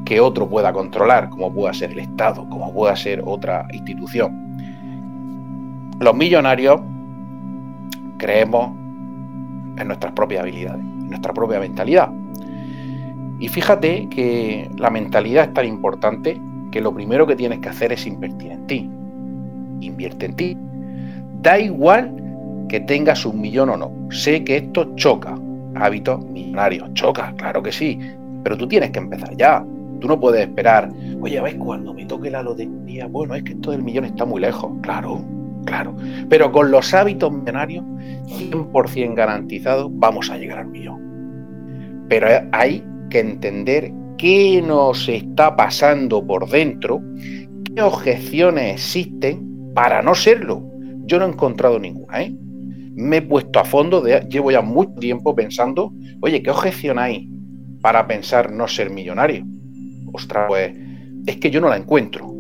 que 0.06 0.20
otro 0.20 0.50
pueda 0.50 0.74
controlar, 0.74 1.30
como 1.30 1.52
pueda 1.54 1.74
ser 1.74 1.92
el 1.92 2.00
Estado, 2.00 2.48
como 2.50 2.74
pueda 2.74 2.94
ser 2.96 3.24
otra 3.26 3.66
institución. 3.72 4.53
Los 6.00 6.16
millonarios 6.16 6.82
creemos 8.18 8.72
en 9.78 9.88
nuestras 9.88 10.14
propias 10.14 10.42
habilidades, 10.42 10.82
en 10.82 11.10
nuestra 11.10 11.34
propia 11.34 11.60
mentalidad. 11.60 12.12
Y 13.40 13.48
fíjate 13.48 14.08
que 14.10 14.70
la 14.78 14.90
mentalidad 14.90 15.46
es 15.46 15.54
tan 15.54 15.66
importante 15.66 16.40
que 16.72 16.82
lo 16.82 16.94
primero 16.94 17.28
que 17.28 17.36
tienes 17.36 17.60
que 17.60 17.70
hacer 17.70 17.92
es 17.92 18.08
invertir 18.08 18.52
en 18.52 18.68
ti. 18.68 18.90
Invierte 19.82 20.26
en 20.26 20.36
ti. 20.36 20.58
Da 21.42 21.60
igual 21.60 22.16
que 22.70 22.80
tengas 22.80 23.26
un 23.26 23.42
millón 23.42 23.70
o 23.70 23.78
no. 23.78 23.92
Sé 24.10 24.44
que 24.44 24.58
esto 24.58 24.96
choca. 24.96 25.36
Hábitos 25.76 26.24
millonarios. 26.26 26.94
Choca, 26.94 27.34
claro 27.38 27.62
que 27.62 27.72
sí. 27.72 28.00
Pero 28.44 28.58
tú 28.58 28.68
tienes 28.68 28.92
que 28.92 29.00
empezar 29.00 29.36
ya. 29.36 29.64
Tú 30.00 30.08
no 30.08 30.20
puedes 30.20 30.42
esperar, 30.42 30.90
oye, 31.22 31.40
¿ves 31.40 31.56
cuando 31.56 31.94
me 31.94 32.06
toque 32.06 32.30
la 32.30 32.44
lotería? 32.44 33.08
Bueno, 33.08 33.36
es 33.36 33.44
que 33.44 33.54
esto 33.54 33.72
del 33.72 33.84
millón 33.84 34.06
está 34.06 34.26
muy 34.26 34.42
lejos. 34.42 34.72
Claro, 34.82 35.22
claro. 35.66 35.96
Pero 36.30 36.52
con 36.52 36.72
los 36.72 36.94
hábitos 36.94 37.32
millonarios, 37.32 37.84
100% 38.28 39.16
garantizados, 39.16 39.90
vamos 39.94 40.30
a 40.30 40.38
llegar 40.38 40.60
al 40.60 40.68
millón. 40.68 42.06
Pero 42.10 42.28
hay 42.52 42.84
que 43.10 43.20
entender 43.20 43.92
qué 44.18 44.64
nos 44.66 45.08
está 45.10 45.56
pasando 45.56 46.26
por 46.26 46.50
dentro, 46.50 47.02
qué 47.76 47.82
objeciones 47.82 48.76
existen 48.76 49.72
para 49.74 50.02
no 50.02 50.16
serlo. 50.16 50.64
Yo 51.06 51.20
no 51.20 51.26
he 51.26 51.30
encontrado 51.30 51.80
ninguna, 51.80 52.24
¿eh? 52.24 52.36
Me 52.96 53.18
he 53.18 53.22
puesto 53.22 53.60
a 53.60 53.66
fondo, 53.66 54.02
de, 54.02 54.22
llevo 54.30 54.52
ya 54.52 54.62
mucho 54.62 54.94
tiempo 55.00 55.36
pensando, 55.36 55.92
oye, 56.22 56.44
¿qué 56.44 56.52
objeción 56.52 57.00
hay 57.00 57.28
para 57.82 58.06
pensar 58.08 58.52
no 58.52 58.68
ser 58.68 58.92
millonario? 58.92 59.44
Ostras, 60.14 60.46
pues 60.48 60.74
es 61.26 61.38
que 61.38 61.50
yo 61.50 61.60
no 61.60 61.70
la 61.70 61.78
encuentro. 61.78 62.32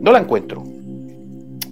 No 0.00 0.12
la 0.12 0.18
encuentro. 0.18 0.62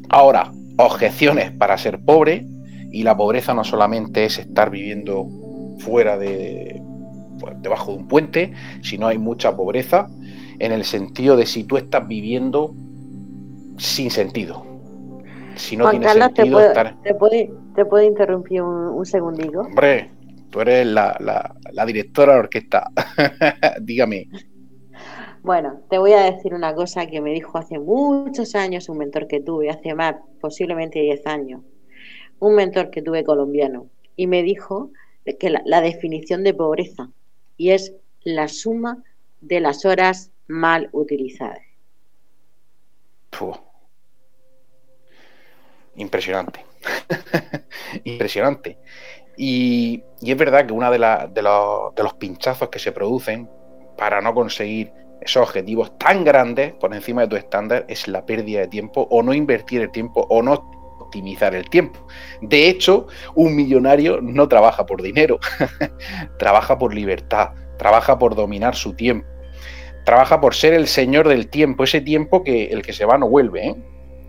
Ahora, 0.08 0.50
objeciones 0.86 1.50
para 1.52 1.78
ser 1.78 2.00
pobre, 2.00 2.46
y 2.92 3.02
la 3.02 3.16
pobreza 3.16 3.54
no 3.54 3.64
solamente 3.64 4.24
es 4.24 4.38
estar 4.38 4.70
viviendo 4.70 5.26
fuera 5.78 6.18
de, 6.18 6.82
pues, 7.38 7.54
debajo 7.62 7.92
de 7.92 7.98
un 7.98 8.08
puente, 8.08 8.52
sino 8.82 9.06
hay 9.06 9.18
mucha 9.18 9.56
pobreza 9.56 10.08
en 10.58 10.72
el 10.72 10.84
sentido 10.84 11.36
de 11.36 11.46
si 11.46 11.64
tú 11.64 11.76
estás 11.76 12.06
viviendo 12.06 12.74
sin 13.78 14.10
sentido. 14.10 14.66
Si 15.56 15.76
no 15.76 15.90
tiene 15.90 16.08
sentido 16.08 16.30
te 16.34 16.50
puede, 16.50 16.66
estar... 16.68 16.96
te, 17.02 17.84
puede, 17.84 18.06
interrumpir 18.06 18.62
un, 18.62 19.04
segundito. 19.04 19.60
Hombre, 19.60 20.10
tú 20.50 20.60
eres 20.60 20.86
la, 20.86 21.16
la 21.72 21.86
directora 21.86 22.32
de 22.32 22.38
la 22.38 22.44
orquesta. 22.44 22.90
Dígame. 23.80 24.28
Bueno, 25.42 25.80
te 25.88 25.96
voy 25.96 26.12
a 26.12 26.30
decir 26.30 26.52
una 26.52 26.74
cosa 26.74 27.06
que 27.06 27.22
me 27.22 27.32
dijo 27.32 27.56
hace 27.56 27.78
muchos 27.78 28.54
años 28.54 28.90
un 28.90 28.98
mentor 28.98 29.26
que 29.26 29.40
tuve, 29.40 29.70
hace 29.70 29.94
más, 29.94 30.16
posiblemente 30.38 31.00
10 31.00 31.26
años, 31.26 31.62
un 32.40 32.54
mentor 32.54 32.90
que 32.90 33.00
tuve 33.00 33.24
colombiano, 33.24 33.88
y 34.16 34.26
me 34.26 34.42
dijo 34.42 34.90
que 35.38 35.50
la, 35.50 35.80
definición 35.80 36.44
de 36.44 36.52
pobreza, 36.52 37.08
y 37.56 37.70
es 37.70 37.94
la 38.22 38.48
suma 38.48 39.02
de 39.40 39.60
las 39.60 39.86
horas 39.86 40.30
mal 40.46 40.90
utilizadas. 40.92 41.62
Impresionante. 45.96 46.64
Impresionante. 48.04 48.78
Y, 49.38 50.02
es 50.20 50.36
verdad 50.36 50.66
que 50.66 50.74
uno 50.74 50.90
de, 50.90 50.98
de, 51.32 51.42
los, 51.42 51.94
de 51.94 52.02
los 52.02 52.14
pinchazos 52.14 52.68
que 52.68 52.78
se 52.78 52.92
producen 52.92 53.48
para 53.96 54.20
no 54.20 54.34
conseguir 54.34 54.99
esos 55.20 55.42
objetivos 55.42 55.96
tan 55.98 56.24
grandes 56.24 56.72
por 56.72 56.94
encima 56.94 57.22
de 57.22 57.28
tu 57.28 57.36
estándar 57.36 57.84
es 57.88 58.08
la 58.08 58.24
pérdida 58.24 58.60
de 58.60 58.68
tiempo 58.68 59.06
o 59.10 59.22
no 59.22 59.34
invertir 59.34 59.82
el 59.82 59.90
tiempo 59.90 60.26
o 60.30 60.42
no 60.42 60.70
optimizar 60.98 61.54
el 61.54 61.68
tiempo. 61.68 62.06
De 62.40 62.68
hecho, 62.68 63.08
un 63.34 63.54
millonario 63.54 64.20
no 64.22 64.48
trabaja 64.48 64.86
por 64.86 65.02
dinero, 65.02 65.38
trabaja 66.38 66.78
por 66.78 66.94
libertad, 66.94 67.50
trabaja 67.78 68.18
por 68.18 68.34
dominar 68.34 68.76
su 68.76 68.94
tiempo, 68.94 69.26
trabaja 70.04 70.40
por 70.40 70.54
ser 70.54 70.72
el 70.72 70.86
señor 70.86 71.28
del 71.28 71.48
tiempo, 71.48 71.84
ese 71.84 72.00
tiempo 72.00 72.44
que 72.44 72.66
el 72.66 72.82
que 72.82 72.92
se 72.92 73.04
va 73.04 73.18
no 73.18 73.28
vuelve. 73.28 73.66
¿eh? 73.66 73.76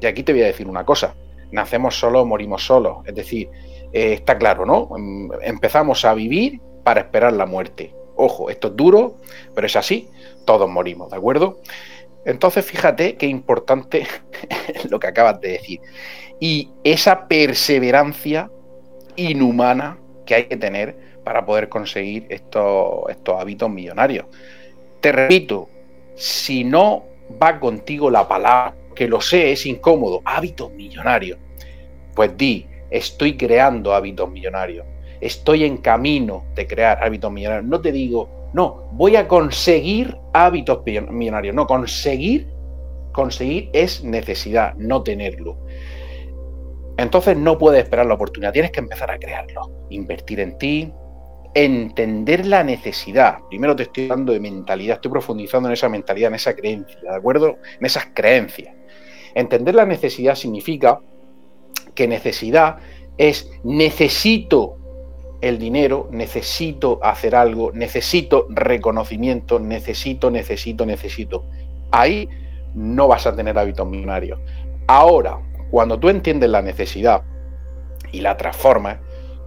Y 0.01 0.05
aquí 0.07 0.23
te 0.23 0.33
voy 0.33 0.41
a 0.41 0.47
decir 0.47 0.67
una 0.67 0.85
cosa, 0.85 1.15
nacemos 1.51 1.97
solos, 1.97 2.25
morimos 2.25 2.65
solos, 2.65 2.97
es 3.05 3.13
decir, 3.15 3.49
eh, 3.93 4.13
está 4.13 4.37
claro, 4.37 4.65
¿no? 4.65 4.89
Em, 4.97 5.29
empezamos 5.43 6.03
a 6.03 6.13
vivir 6.13 6.59
para 6.83 7.01
esperar 7.01 7.33
la 7.33 7.45
muerte. 7.45 7.93
Ojo, 8.15 8.49
esto 8.49 8.69
es 8.69 8.75
duro, 8.75 9.17
pero 9.53 9.67
es 9.67 9.75
así 9.75 10.09
todos 10.45 10.69
morimos, 10.69 11.11
¿de 11.11 11.17
acuerdo? 11.17 11.59
Entonces, 12.25 12.65
fíjate 12.65 13.15
qué 13.15 13.27
importante 13.27 14.05
lo 14.89 14.99
que 14.99 15.07
acabas 15.07 15.41
de 15.41 15.49
decir. 15.53 15.81
Y 16.39 16.69
esa 16.83 17.27
perseverancia 17.27 18.49
inhumana 19.15 19.97
que 20.25 20.35
hay 20.35 20.43
que 20.45 20.57
tener 20.57 20.95
para 21.23 21.45
poder 21.45 21.69
conseguir 21.69 22.25
estos, 22.29 23.09
estos 23.09 23.39
hábitos 23.39 23.69
millonarios. 23.69 24.25
Te 24.99 25.11
repito, 25.11 25.69
si 26.15 26.63
no 26.63 27.05
va 27.41 27.59
contigo 27.59 28.09
la 28.09 28.27
palabra, 28.27 28.75
que 28.95 29.07
lo 29.07 29.21
sé, 29.21 29.51
es 29.51 29.65
incómodo, 29.65 30.21
hábitos 30.25 30.71
millonarios, 30.71 31.37
pues 32.15 32.35
di, 32.37 32.67
estoy 32.89 33.37
creando 33.37 33.93
hábitos 33.93 34.29
millonarios, 34.29 34.85
estoy 35.21 35.63
en 35.63 35.77
camino 35.77 36.45
de 36.55 36.67
crear 36.67 37.03
hábitos 37.03 37.31
millonarios. 37.31 37.65
No 37.65 37.79
te 37.81 37.91
digo, 37.91 38.40
no, 38.53 38.89
voy 38.91 39.15
a 39.15 39.27
conseguir 39.27 40.17
hábitos 40.33 40.81
millonarios. 40.85 41.55
No, 41.55 41.67
conseguir, 41.67 42.47
conseguir 43.13 43.69
es 43.73 44.03
necesidad, 44.03 44.75
no 44.75 45.03
tenerlo. 45.03 45.57
Entonces 46.97 47.37
no 47.37 47.57
puedes 47.57 47.83
esperar 47.83 48.05
la 48.05 48.15
oportunidad, 48.15 48.51
tienes 48.51 48.71
que 48.71 48.81
empezar 48.81 49.09
a 49.09 49.17
crearlo. 49.17 49.85
Invertir 49.89 50.39
en 50.41 50.57
ti, 50.57 50.93
entender 51.53 52.45
la 52.45 52.63
necesidad. 52.63 53.39
Primero 53.49 53.75
te 53.75 53.83
estoy 53.83 54.03
hablando 54.03 54.33
de 54.33 54.39
mentalidad, 54.39 54.95
estoy 54.95 55.11
profundizando 55.11 55.69
en 55.69 55.73
esa 55.73 55.89
mentalidad, 55.89 56.29
en 56.29 56.35
esa 56.35 56.55
creencia, 56.55 56.99
¿de 57.01 57.15
acuerdo? 57.15 57.57
En 57.79 57.85
esas 57.85 58.07
creencias. 58.13 58.75
Entender 59.33 59.75
la 59.75 59.85
necesidad 59.85 60.35
significa 60.35 60.99
que 61.95 62.07
necesidad 62.07 62.77
es 63.17 63.49
necesito 63.63 64.77
el 65.41 65.57
dinero, 65.57 66.07
necesito 66.11 66.99
hacer 67.03 67.35
algo, 67.35 67.71
necesito 67.73 68.47
reconocimiento, 68.49 69.59
necesito, 69.59 70.29
necesito, 70.29 70.85
necesito. 70.85 71.45
Ahí 71.91 72.29
no 72.75 73.07
vas 73.07 73.25
a 73.25 73.35
tener 73.35 73.57
hábitos 73.57 73.87
millonarios. 73.87 74.39
Ahora, 74.87 75.39
cuando 75.71 75.99
tú 75.99 76.09
entiendes 76.09 76.49
la 76.49 76.61
necesidad 76.61 77.23
y 78.11 78.21
la 78.21 78.37
transformas, 78.37 78.99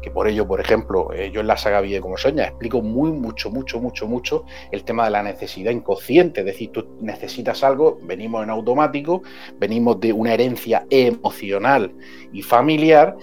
que 0.05 0.11
por 0.11 0.29
ello, 0.29 0.47
por 0.47 0.61
ejemplo, 0.61 1.15
eh, 1.15 1.31
yo 1.33 1.41
en 1.41 1.47
la 1.47 1.57
saga 1.57 1.81
Vida 1.81 1.99
como 2.01 2.19
Soña 2.19 2.45
explico 2.45 2.83
muy, 2.83 3.11
mucho, 3.11 3.51
mucho, 3.51 3.81
mucho, 3.81 4.07
mucho 4.07 4.45
el 4.71 4.85
tema 4.85 5.07
de 5.07 5.11
la 5.11 5.23
necesidad 5.23 5.71
inconsciente. 5.71 6.41
Es 6.41 6.47
decir, 6.47 6.73
tú 6.73 6.87
necesitas 7.01 7.65
algo, 7.65 7.99
venimos 8.03 8.43
en 8.43 8.51
automático, 8.51 9.23
venimos 9.59 9.99
de 10.01 10.13
una 10.13 10.35
herencia 10.35 10.85
emocional 10.91 11.95
y 12.35 12.43
familiar 12.43 13.17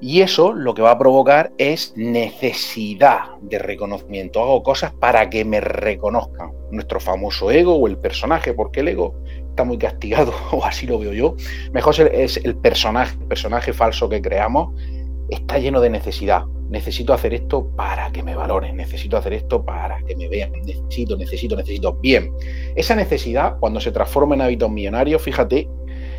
y 0.00 0.22
eso 0.22 0.52
lo 0.52 0.74
que 0.74 0.82
va 0.82 0.92
a 0.92 0.98
provocar 0.98 1.52
es 1.58 1.92
necesidad 1.96 3.36
de 3.42 3.58
reconocimiento. 3.58 4.40
Hago 4.40 4.62
cosas 4.62 4.92
para 4.92 5.28
que 5.28 5.44
me 5.44 5.60
reconozcan. 5.60 6.52
Nuestro 6.70 7.00
famoso 7.00 7.50
ego 7.50 7.74
o 7.74 7.86
el 7.86 7.98
personaje, 7.98 8.54
porque 8.54 8.80
el 8.80 8.88
ego 8.88 9.14
está 9.50 9.64
muy 9.64 9.76
castigado, 9.76 10.32
o 10.52 10.64
así 10.64 10.86
lo 10.86 10.98
veo 10.98 11.12
yo. 11.12 11.34
Mejor 11.72 11.94
es 12.00 12.38
el 12.38 12.56
personaje, 12.56 13.16
el 13.20 13.26
personaje 13.26 13.72
falso 13.72 14.08
que 14.08 14.22
creamos, 14.22 14.74
está 15.28 15.58
lleno 15.58 15.80
de 15.80 15.90
necesidad. 15.90 16.44
Necesito 16.70 17.12
hacer 17.12 17.34
esto 17.34 17.68
para 17.76 18.10
que 18.12 18.22
me 18.22 18.36
valoren, 18.36 18.76
necesito 18.76 19.16
hacer 19.16 19.32
esto 19.32 19.64
para 19.64 20.00
que 20.04 20.14
me 20.14 20.28
vean, 20.28 20.52
necesito, 20.52 21.16
necesito, 21.16 21.56
necesito. 21.56 21.94
Bien, 21.94 22.32
esa 22.76 22.94
necesidad, 22.94 23.58
cuando 23.58 23.80
se 23.80 23.90
transforma 23.90 24.36
en 24.36 24.42
hábitos 24.42 24.70
millonarios, 24.70 25.20
fíjate 25.20 25.68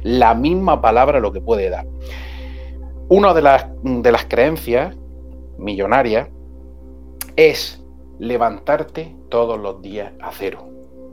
la 0.04 0.34
misma 0.36 0.82
palabra 0.82 1.20
lo 1.20 1.32
que 1.32 1.41
puede 1.41 1.70
dar. 1.70 1.86
Una 3.13 3.34
de 3.34 3.41
las, 3.41 3.65
de 3.84 4.10
las 4.10 4.24
creencias 4.24 4.95
millonarias 5.58 6.30
es 7.36 7.84
levantarte 8.19 9.13
todos 9.28 9.60
los 9.60 9.82
días 9.82 10.13
a 10.21 10.32
cero. 10.32 10.69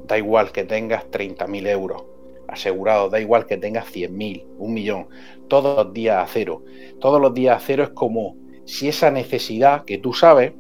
Da 0.07 0.17
igual 0.17 0.53
que 0.53 0.63
tengas 0.63 1.11
30.000 1.11 1.67
euros 1.67 2.05
asegurados, 2.47 3.11
da 3.11 3.19
igual 3.19 3.47
que 3.47 3.57
tengas 3.57 3.93
100.000, 3.93 4.45
un 4.59 4.75
millón, 4.75 5.09
todos 5.49 5.87
los 5.87 5.93
días 5.93 6.23
a 6.23 6.33
cero. 6.33 6.63
Todos 7.01 7.21
los 7.21 7.35
días 7.35 7.57
a 7.57 7.67
cero 7.67 7.83
es 7.83 7.91
como 7.91 8.37
si 8.65 8.87
esa 8.87 9.11
necesidad 9.11 9.85
que 9.85 9.99
tú 9.99 10.13
sabes 10.13 10.53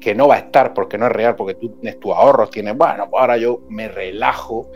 que 0.00 0.14
no 0.14 0.26
va 0.26 0.36
a 0.36 0.38
estar 0.38 0.72
porque 0.72 0.96
no 0.96 1.04
es 1.04 1.12
real, 1.12 1.36
porque 1.36 1.52
tú 1.52 1.68
tienes 1.68 2.00
tus 2.00 2.14
ahorros, 2.14 2.50
tienes, 2.50 2.78
bueno, 2.78 3.10
pues 3.10 3.20
ahora 3.20 3.36
yo 3.36 3.60
me 3.68 3.88
relajo, 3.88 4.70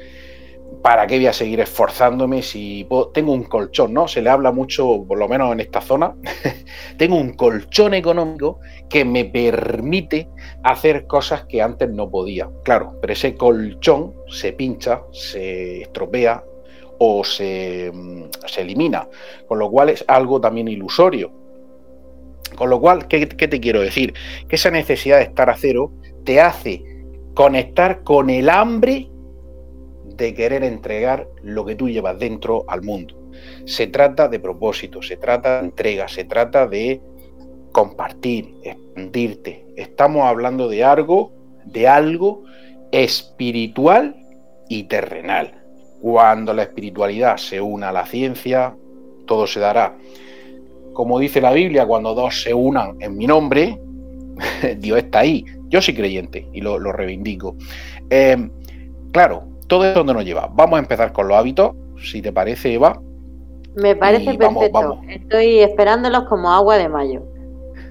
¿para 0.82 1.06
qué 1.06 1.16
voy 1.16 1.26
a 1.26 1.32
seguir 1.32 1.60
esforzándome 1.60 2.42
si 2.42 2.86
tengo 3.12 3.32
un 3.32 3.44
colchón, 3.44 3.92
¿no? 3.92 4.06
Se 4.08 4.22
le 4.22 4.30
habla 4.30 4.52
mucho, 4.52 5.04
por 5.06 5.18
lo 5.18 5.28
menos 5.28 5.52
en 5.52 5.60
esta 5.60 5.80
zona, 5.80 6.14
tengo 6.96 7.16
un 7.16 7.34
colchón 7.34 7.94
económico 7.94 8.60
que 8.88 9.04
me 9.04 9.24
permite 9.24 10.28
hacer 10.62 11.06
cosas 11.06 11.44
que 11.46 11.60
antes 11.60 11.90
no 11.90 12.08
podía. 12.08 12.48
Claro, 12.64 12.98
pero 13.00 13.12
ese 13.12 13.34
colchón 13.34 14.14
se 14.28 14.52
pincha, 14.52 15.02
se 15.12 15.82
estropea 15.82 16.44
o 16.98 17.24
se, 17.24 17.90
mm, 17.92 18.24
se 18.46 18.60
elimina, 18.60 19.08
con 19.48 19.58
lo 19.58 19.70
cual 19.70 19.90
es 19.90 20.04
algo 20.06 20.40
también 20.40 20.68
ilusorio. 20.68 21.32
Con 22.54 22.70
lo 22.70 22.80
cual, 22.80 23.08
¿qué, 23.08 23.28
¿qué, 23.28 23.48
te 23.48 23.60
quiero 23.60 23.80
decir? 23.80 24.14
Que 24.48 24.56
esa 24.56 24.70
necesidad 24.70 25.18
de 25.18 25.24
estar 25.24 25.50
a 25.50 25.56
cero 25.56 25.92
te 26.24 26.40
hace 26.40 26.84
conectar 27.34 28.02
con 28.02 28.30
el 28.30 28.48
hambre 28.48 29.10
de 30.16 30.34
querer 30.34 30.64
entregar 30.64 31.28
lo 31.42 31.64
que 31.64 31.76
tú 31.76 31.88
llevas 31.88 32.18
dentro 32.18 32.64
al 32.68 32.82
mundo. 32.82 33.30
Se 33.64 33.86
trata 33.86 34.28
de 34.28 34.40
propósito, 34.40 35.02
se 35.02 35.16
trata 35.16 35.60
de 35.60 35.66
entrega, 35.66 36.08
se 36.08 36.24
trata 36.24 36.66
de 36.66 37.00
compartir, 37.72 38.54
expandirte. 38.62 39.66
Estamos 39.76 40.22
hablando 40.22 40.68
de 40.68 40.84
algo, 40.84 41.32
de 41.64 41.86
algo 41.86 42.44
espiritual 42.92 44.16
y 44.68 44.84
terrenal. 44.84 45.62
Cuando 46.00 46.54
la 46.54 46.62
espiritualidad 46.62 47.36
se 47.36 47.60
una 47.60 47.90
a 47.90 47.92
la 47.92 48.06
ciencia, 48.06 48.74
todo 49.26 49.46
se 49.46 49.60
dará. 49.60 49.96
Como 50.92 51.18
dice 51.18 51.40
la 51.40 51.52
Biblia, 51.52 51.86
cuando 51.86 52.14
dos 52.14 52.42
se 52.42 52.54
unan 52.54 52.96
en 53.00 53.16
mi 53.16 53.26
nombre, 53.26 53.78
Dios 54.78 54.98
está 54.98 55.20
ahí. 55.20 55.44
Yo 55.68 55.82
soy 55.82 55.94
creyente 55.94 56.48
y 56.52 56.60
lo, 56.60 56.78
reivindico. 56.78 57.56
Eh, 58.08 58.48
claro, 59.12 59.48
todo 59.66 59.84
esto 59.84 60.00
donde 60.00 60.14
nos 60.14 60.24
lleva. 60.24 60.48
Vamos 60.52 60.76
a 60.76 60.80
empezar 60.80 61.12
con 61.12 61.28
los 61.28 61.36
hábitos, 61.36 61.72
si 62.02 62.22
te 62.22 62.32
parece, 62.32 62.74
Eva. 62.74 63.00
Me 63.74 63.94
parece 63.94 64.34
perfecto. 64.34 65.00
Estoy 65.08 65.58
esperándolos 65.58 66.24
como 66.24 66.50
agua 66.50 66.78
de 66.78 66.88
mayo. 66.88 67.22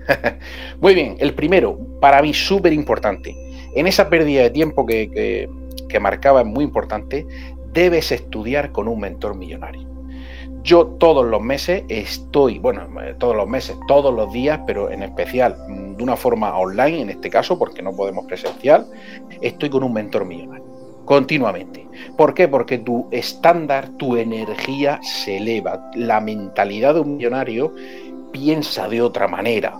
Muy 0.81 0.95
bien, 0.95 1.15
el 1.19 1.33
primero, 1.33 1.77
para 1.99 2.21
mí 2.21 2.33
súper 2.33 2.73
importante. 2.73 3.35
En 3.75 3.87
esa 3.87 4.09
pérdida 4.09 4.43
de 4.43 4.49
tiempo 4.49 4.85
que, 4.85 5.49
que 5.89 5.99
marcaba 5.99 6.41
es 6.41 6.47
muy 6.47 6.63
importante, 6.63 7.25
debes 7.73 8.11
estudiar 8.11 8.71
con 8.71 8.87
un 8.87 8.99
mentor 8.99 9.35
millonario. 9.35 9.85
Yo 10.63 10.87
todos 10.87 11.25
los 11.25 11.41
meses 11.41 11.83
estoy, 11.89 12.57
bueno, 12.57 12.87
todos 13.19 13.35
los 13.35 13.47
meses, 13.47 13.75
todos 13.87 14.13
los 14.13 14.31
días, 14.31 14.61
pero 14.65 14.89
en 14.89 15.03
especial 15.03 15.57
de 15.67 16.01
una 16.01 16.15
forma 16.15 16.57
online, 16.57 17.01
en 17.01 17.09
este 17.09 17.29
caso, 17.29 17.59
porque 17.59 17.81
no 17.81 17.95
podemos 17.95 18.25
presencial, 18.25 18.87
estoy 19.41 19.69
con 19.69 19.83
un 19.83 19.93
mentor 19.93 20.25
millonario 20.25 20.74
continuamente. 21.05 21.87
¿Por 22.17 22.33
qué? 22.33 22.47
Porque 22.47 22.79
tu 22.79 23.07
estándar, 23.11 23.89
tu 23.97 24.17
energía 24.17 24.99
se 25.01 25.37
eleva. 25.37 25.89
La 25.95 26.19
mentalidad 26.19 26.95
de 26.95 26.99
un 27.01 27.17
millonario 27.17 27.73
piensa 28.31 28.87
de 28.87 29.01
otra 29.01 29.27
manera. 29.27 29.77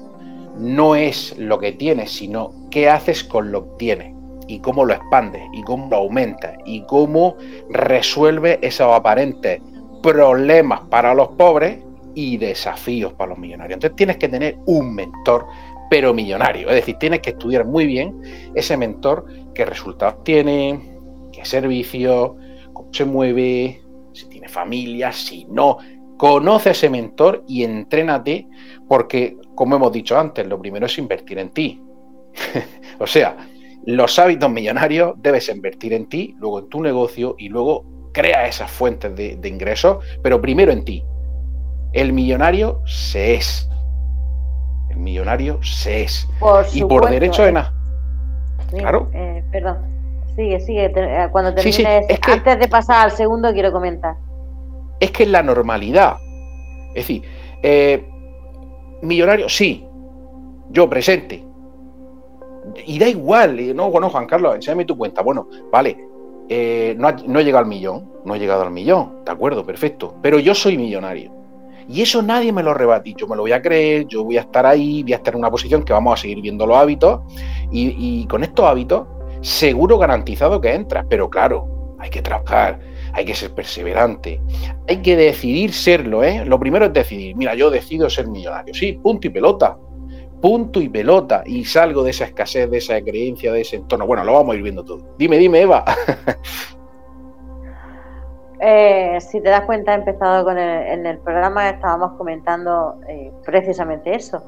No 0.58 0.96
es 0.96 1.38
lo 1.38 1.60
que 1.60 1.74
tienes, 1.74 2.12
sino 2.12 2.54
qué 2.72 2.90
haces 2.90 3.24
con 3.24 3.52
lo 3.52 3.66
que 3.66 3.78
tienes 3.78 4.16
y 4.48 4.60
cómo 4.60 4.86
lo 4.86 4.94
expandes 4.94 5.42
y 5.54 5.64
cómo 5.64 5.90
lo 5.90 5.98
aumentas 5.98 6.56
y 6.66 6.82
cómo 6.84 7.36
resuelve 7.70 8.60
esos 8.62 8.94
aparentes 8.94 9.62
problemas 10.02 10.82
para 10.90 11.14
los 11.14 11.30
pobres 11.30 11.80
y 12.14 12.38
desafíos 12.38 13.14
para 13.14 13.32
los 13.32 13.40
millonarios. 13.40 13.76
Entonces 13.76 13.96
tienes 13.96 14.18
que 14.18 14.30
tener 14.30 14.58
un 14.66 14.94
mentor, 14.96 15.46
pero 15.90 16.14
millonario. 16.14 16.70
Es 16.70 16.76
decir, 16.76 16.96
tienes 16.98 17.20
que 17.20 17.32
estudiar 17.32 17.66
muy 17.66 17.86
bien 17.86 18.22
ese 18.54 18.78
mentor, 18.78 19.26
qué 19.54 19.66
resultados 19.66 20.24
tiene, 20.24 20.95
servicio, 21.46 22.36
cómo 22.74 22.90
se 22.94 23.06
mueve, 23.06 23.82
si 24.14 24.28
tiene 24.30 24.48
familia, 24.48 25.12
si 25.12 25.46
no. 25.46 25.78
Conoce 26.18 26.70
a 26.70 26.72
ese 26.72 26.90
mentor 26.90 27.44
y 27.48 27.64
entrénate, 27.64 28.48
porque, 28.88 29.38
como 29.54 29.76
hemos 29.76 29.92
dicho 29.92 30.18
antes, 30.18 30.48
lo 30.48 30.60
primero 30.60 30.86
es 30.86 30.98
invertir 30.98 31.40
en 31.40 31.50
ti. 31.50 31.82
o 33.00 33.08
sea, 33.08 33.36
los 33.86 34.18
hábitos 34.18 34.50
millonarios 34.50 35.14
debes 35.18 35.50
invertir 35.50 35.94
en 35.94 36.08
ti, 36.08 36.36
luego 36.40 36.60
en 36.60 36.70
tu 36.70 36.82
negocio 36.82 37.36
y 37.38 37.50
luego 37.50 37.86
crea 38.14 38.48
esas 38.48 38.72
fuentes 38.72 39.16
de, 39.16 39.48
ingresos, 39.48 40.04
pero 40.24 40.42
primero 40.42 40.72
en 40.72 40.86
ti. 40.86 41.06
El 41.92 42.14
millonario 42.14 42.82
se 42.86 43.36
es. 43.36 43.70
El 44.90 44.98
millonario 44.98 45.62
se 45.62 46.04
es. 46.04 46.28
y 46.74 46.84
por 46.84 47.10
derecho 47.10 47.44
de 47.44 47.52
nada. 47.52 47.74
claro. 48.70 49.10
Eh, 49.14 49.44
perdón. 49.52 49.95
Sigue, 50.36 50.60
sigue. 50.60 50.86
Eh, 50.96 51.30
cuando 51.32 51.54
termines, 51.54 52.06
antes 52.22 52.60
de 52.60 52.68
pasar 52.68 53.06
al 53.06 53.12
segundo, 53.12 53.52
quiero 53.54 53.72
comentar. 53.72 54.16
Es 55.00 55.12
que 55.12 55.24
es 55.24 55.30
la 55.30 55.42
normalidad. 55.42 56.18
Es 56.90 57.08
decir, 57.08 57.24
eh, 57.64 58.04
millonario, 59.02 59.48
sí. 59.48 59.86
Yo 60.72 60.90
presente. 60.90 61.44
Y 62.86 63.00
da 63.00 63.08
igual, 63.08 63.60
eh, 63.60 63.74
no, 63.74 63.92
bueno, 63.92 64.10
Juan 64.10 64.26
Carlos, 64.26 64.56
enséñame 64.56 64.86
tu 64.86 64.98
cuenta. 64.98 65.22
Bueno, 65.22 65.48
vale, 65.72 65.96
no, 66.98 67.12
no 67.28 67.40
he 67.40 67.44
llegado 67.44 67.64
al 67.64 67.70
millón, 67.70 68.12
no 68.26 68.36
he 68.36 68.40
llegado 68.40 68.64
al 68.64 68.72
millón, 68.72 69.24
de 69.24 69.32
acuerdo, 69.32 69.66
perfecto. 69.66 70.16
Pero 70.22 70.40
yo 70.40 70.54
soy 70.54 70.78
millonario. 70.78 71.32
Y 71.88 72.02
eso 72.02 72.24
nadie 72.24 72.52
me 72.52 72.64
lo 72.64 72.74
rebate. 72.74 73.14
Yo 73.16 73.28
me 73.28 73.36
lo 73.36 73.44
voy 73.44 73.52
a 73.52 73.62
creer, 73.62 74.08
yo 74.08 74.24
voy 74.24 74.38
a 74.38 74.42
estar 74.42 74.66
ahí, 74.66 75.04
voy 75.04 75.14
a 75.14 75.18
estar 75.18 75.36
en 75.36 75.40
una 75.40 75.52
posición 75.52 75.84
que 75.84 75.94
vamos 75.94 76.20
a 76.20 76.22
seguir 76.22 76.42
viendo 76.42 76.66
los 76.66 76.76
hábitos. 76.76 77.22
y 77.72 78.26
con 78.26 78.44
estos 78.44 78.66
hábitos 78.66 79.06
seguro 79.46 80.00
garantizado 80.00 80.60
que 80.60 80.74
entras, 80.74 81.06
pero 81.08 81.30
claro, 81.30 81.96
hay 82.00 82.10
que 82.10 82.24
trabajar, 82.24 82.80
hay 83.14 83.26
que 83.26 83.36
ser 83.36 83.52
perseverante, 83.52 84.42
hay 84.88 84.98
que 84.98 85.16
decidir 85.16 85.72
serlo, 85.72 86.24
¿eh? 86.24 86.44
Lo 86.46 86.60
primero 86.60 86.86
es 86.86 86.94
decidir, 86.94 87.36
mira, 87.36 87.54
yo 87.54 87.70
decido 87.70 88.10
ser 88.10 88.28
millonario, 88.28 88.74
sí, 88.74 88.94
punto 88.94 89.28
y 89.28 89.30
pelota, 89.30 89.78
punto 90.42 90.82
y 90.82 90.90
pelota, 90.90 91.44
y 91.46 91.64
salgo 91.64 92.04
de 92.04 92.10
esa 92.10 92.26
escasez, 92.26 92.72
de 92.72 92.80
esa 92.80 93.00
creencia, 93.02 93.52
de 93.52 93.62
ese 93.62 93.76
entorno. 93.76 94.08
Bueno, 94.08 94.24
lo 94.24 94.34
vamos 94.34 94.54
a 94.54 94.58
ir 94.58 94.64
viendo 94.64 94.84
todo. 94.84 95.16
Dime, 95.18 95.38
dime, 95.38 95.62
Eva. 95.62 95.86
Eh, 98.68 99.20
si 99.20 99.42
te 99.42 99.50
das 99.50 99.62
cuenta, 99.66 99.92
he 99.92 99.96
empezado 99.96 100.46
con 100.46 100.58
el, 100.58 100.88
en 100.88 101.06
el 101.06 101.20
programa, 101.20 101.70
estábamos 101.70 102.14
comentando 102.14 102.96
eh, 103.08 103.32
precisamente 103.46 104.16
eso. 104.16 104.44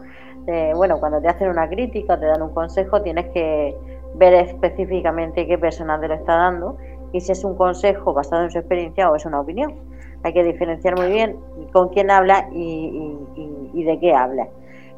bueno, 0.76 1.00
cuando 1.00 1.22
te 1.22 1.28
hacen 1.28 1.50
una 1.50 1.68
crítica, 1.68 2.18
te 2.18 2.26
dan 2.26 2.42
un 2.42 2.54
consejo, 2.54 3.02
tienes 3.04 3.28
que 3.34 3.76
ver 4.18 4.34
específicamente 4.34 5.48
qué 5.48 5.58
persona 5.58 6.00
te 6.00 6.08
lo 6.08 6.16
está 6.16 6.36
dando 6.36 6.78
y 7.12 7.22
si 7.22 7.32
es 7.32 7.44
un 7.44 7.56
consejo 7.56 8.14
basado 8.14 8.44
en 8.44 8.52
su 8.52 8.60
experiencia 8.60 9.10
o 9.10 9.16
es 9.16 9.26
una 9.26 9.40
opinión. 9.40 9.76
Hay 10.24 10.34
que 10.34 10.44
diferenciar 10.44 10.98
muy 10.98 11.10
bien 11.12 11.38
con 11.72 11.90
quién 11.90 12.12
habla 12.12 12.50
y, 12.52 13.84
de 13.84 14.00
qué 14.00 14.14
habla. 14.14 14.48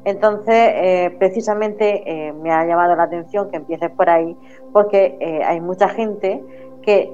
Entonces, 0.05 0.55
eh, 0.55 1.15
precisamente 1.19 2.03
eh, 2.05 2.33
me 2.33 2.51
ha 2.51 2.65
llamado 2.65 2.95
la 2.95 3.03
atención 3.03 3.51
que 3.51 3.57
empieces 3.57 3.91
por 3.91 4.09
ahí, 4.09 4.35
porque 4.71 5.17
eh, 5.19 5.41
hay 5.43 5.59
mucha 5.59 5.89
gente 5.89 6.41
que 6.81 7.13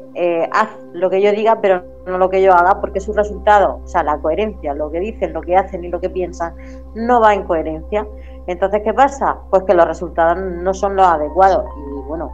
hace 0.54 0.78
lo 0.94 1.10
que 1.10 1.22
yo 1.22 1.32
diga, 1.32 1.60
pero 1.60 1.84
no 2.06 2.18
lo 2.18 2.30
que 2.30 2.42
yo 2.42 2.54
haga, 2.54 2.80
porque 2.80 3.02
su 3.02 3.12
resultado, 3.12 3.82
o 3.84 3.88
sea, 3.88 4.04
la 4.04 4.18
coherencia, 4.20 4.74
lo 4.74 4.92
que 4.92 5.00
dicen, 5.00 5.34
lo 5.34 5.42
que 5.42 5.56
hacen 5.56 5.84
y 5.84 5.90
lo 5.90 6.00
que 6.00 6.10
piensan, 6.10 6.56
no 6.94 7.20
va 7.20 7.34
en 7.34 7.44
coherencia. 7.44 8.08
Entonces, 8.48 8.82
¿qué 8.84 8.94
pasa? 8.94 9.40
Pues 9.50 9.64
que 9.64 9.74
los 9.74 9.86
resultados 9.88 10.38
no 10.38 10.74
son 10.74 10.96
los 10.96 11.06
adecuados. 11.06 11.66
Y 11.78 12.08
bueno, 12.08 12.32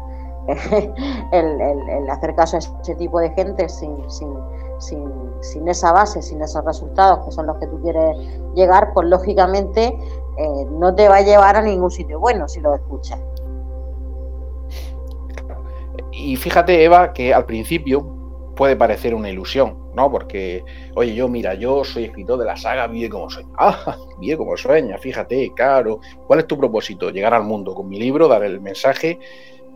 el, 1.31 2.09
hacer 2.09 2.35
caso 2.35 2.57
a 2.57 2.59
ese 2.59 2.95
tipo 2.95 3.19
de 3.19 3.29
gente 3.31 3.69
sin, 3.69 3.97
esa 5.67 5.91
base, 5.91 6.21
sin 6.21 6.41
esos 6.41 6.65
resultados 6.65 7.25
que 7.25 7.31
son 7.31 7.47
los 7.47 7.57
que 7.57 7.67
tú 7.67 7.79
quieres 7.81 8.17
llegar, 8.55 8.91
pues 8.93 9.07
lógicamente 9.07 9.87
eh, 10.37 10.65
no 10.71 10.93
te 10.95 11.07
va 11.07 11.17
a 11.17 11.21
llevar 11.21 11.55
a 11.55 11.61
ningún 11.61 11.91
sitio 11.91 12.19
bueno 12.19 12.47
si 12.47 12.59
lo 12.59 12.75
escuchas. 12.75 13.19
Y 16.11 16.35
fíjate, 16.35 16.83
Eva, 16.83 17.13
que 17.13 17.33
al 17.33 17.45
principio 17.45 18.05
puede 18.55 18.75
parecer 18.75 19.15
una 19.15 19.29
ilusión, 19.29 19.80
¿no? 19.93 20.11
Porque, 20.11 20.63
oye, 20.95 21.13
yo, 21.13 21.27
mira, 21.27 21.53
yo 21.53 21.83
soy 21.83 22.05
escritor 22.05 22.39
de 22.39 22.45
la 22.45 22.55
saga 22.55 22.87
Vive 22.87 23.09
como 23.09 23.29
sueña. 23.29 23.49
Ah, 23.57 23.97
vive 24.19 24.37
como 24.37 24.57
sueña, 24.57 24.97
fíjate, 24.97 25.51
claro. 25.55 25.99
¿Cuál 26.27 26.39
es 26.39 26.47
tu 26.47 26.57
propósito? 26.57 27.09
Llegar 27.09 27.33
al 27.33 27.43
mundo 27.43 27.73
con 27.75 27.87
mi 27.87 27.99
libro, 27.99 28.27
dar 28.27 28.43
el 28.43 28.59
mensaje, 28.59 29.19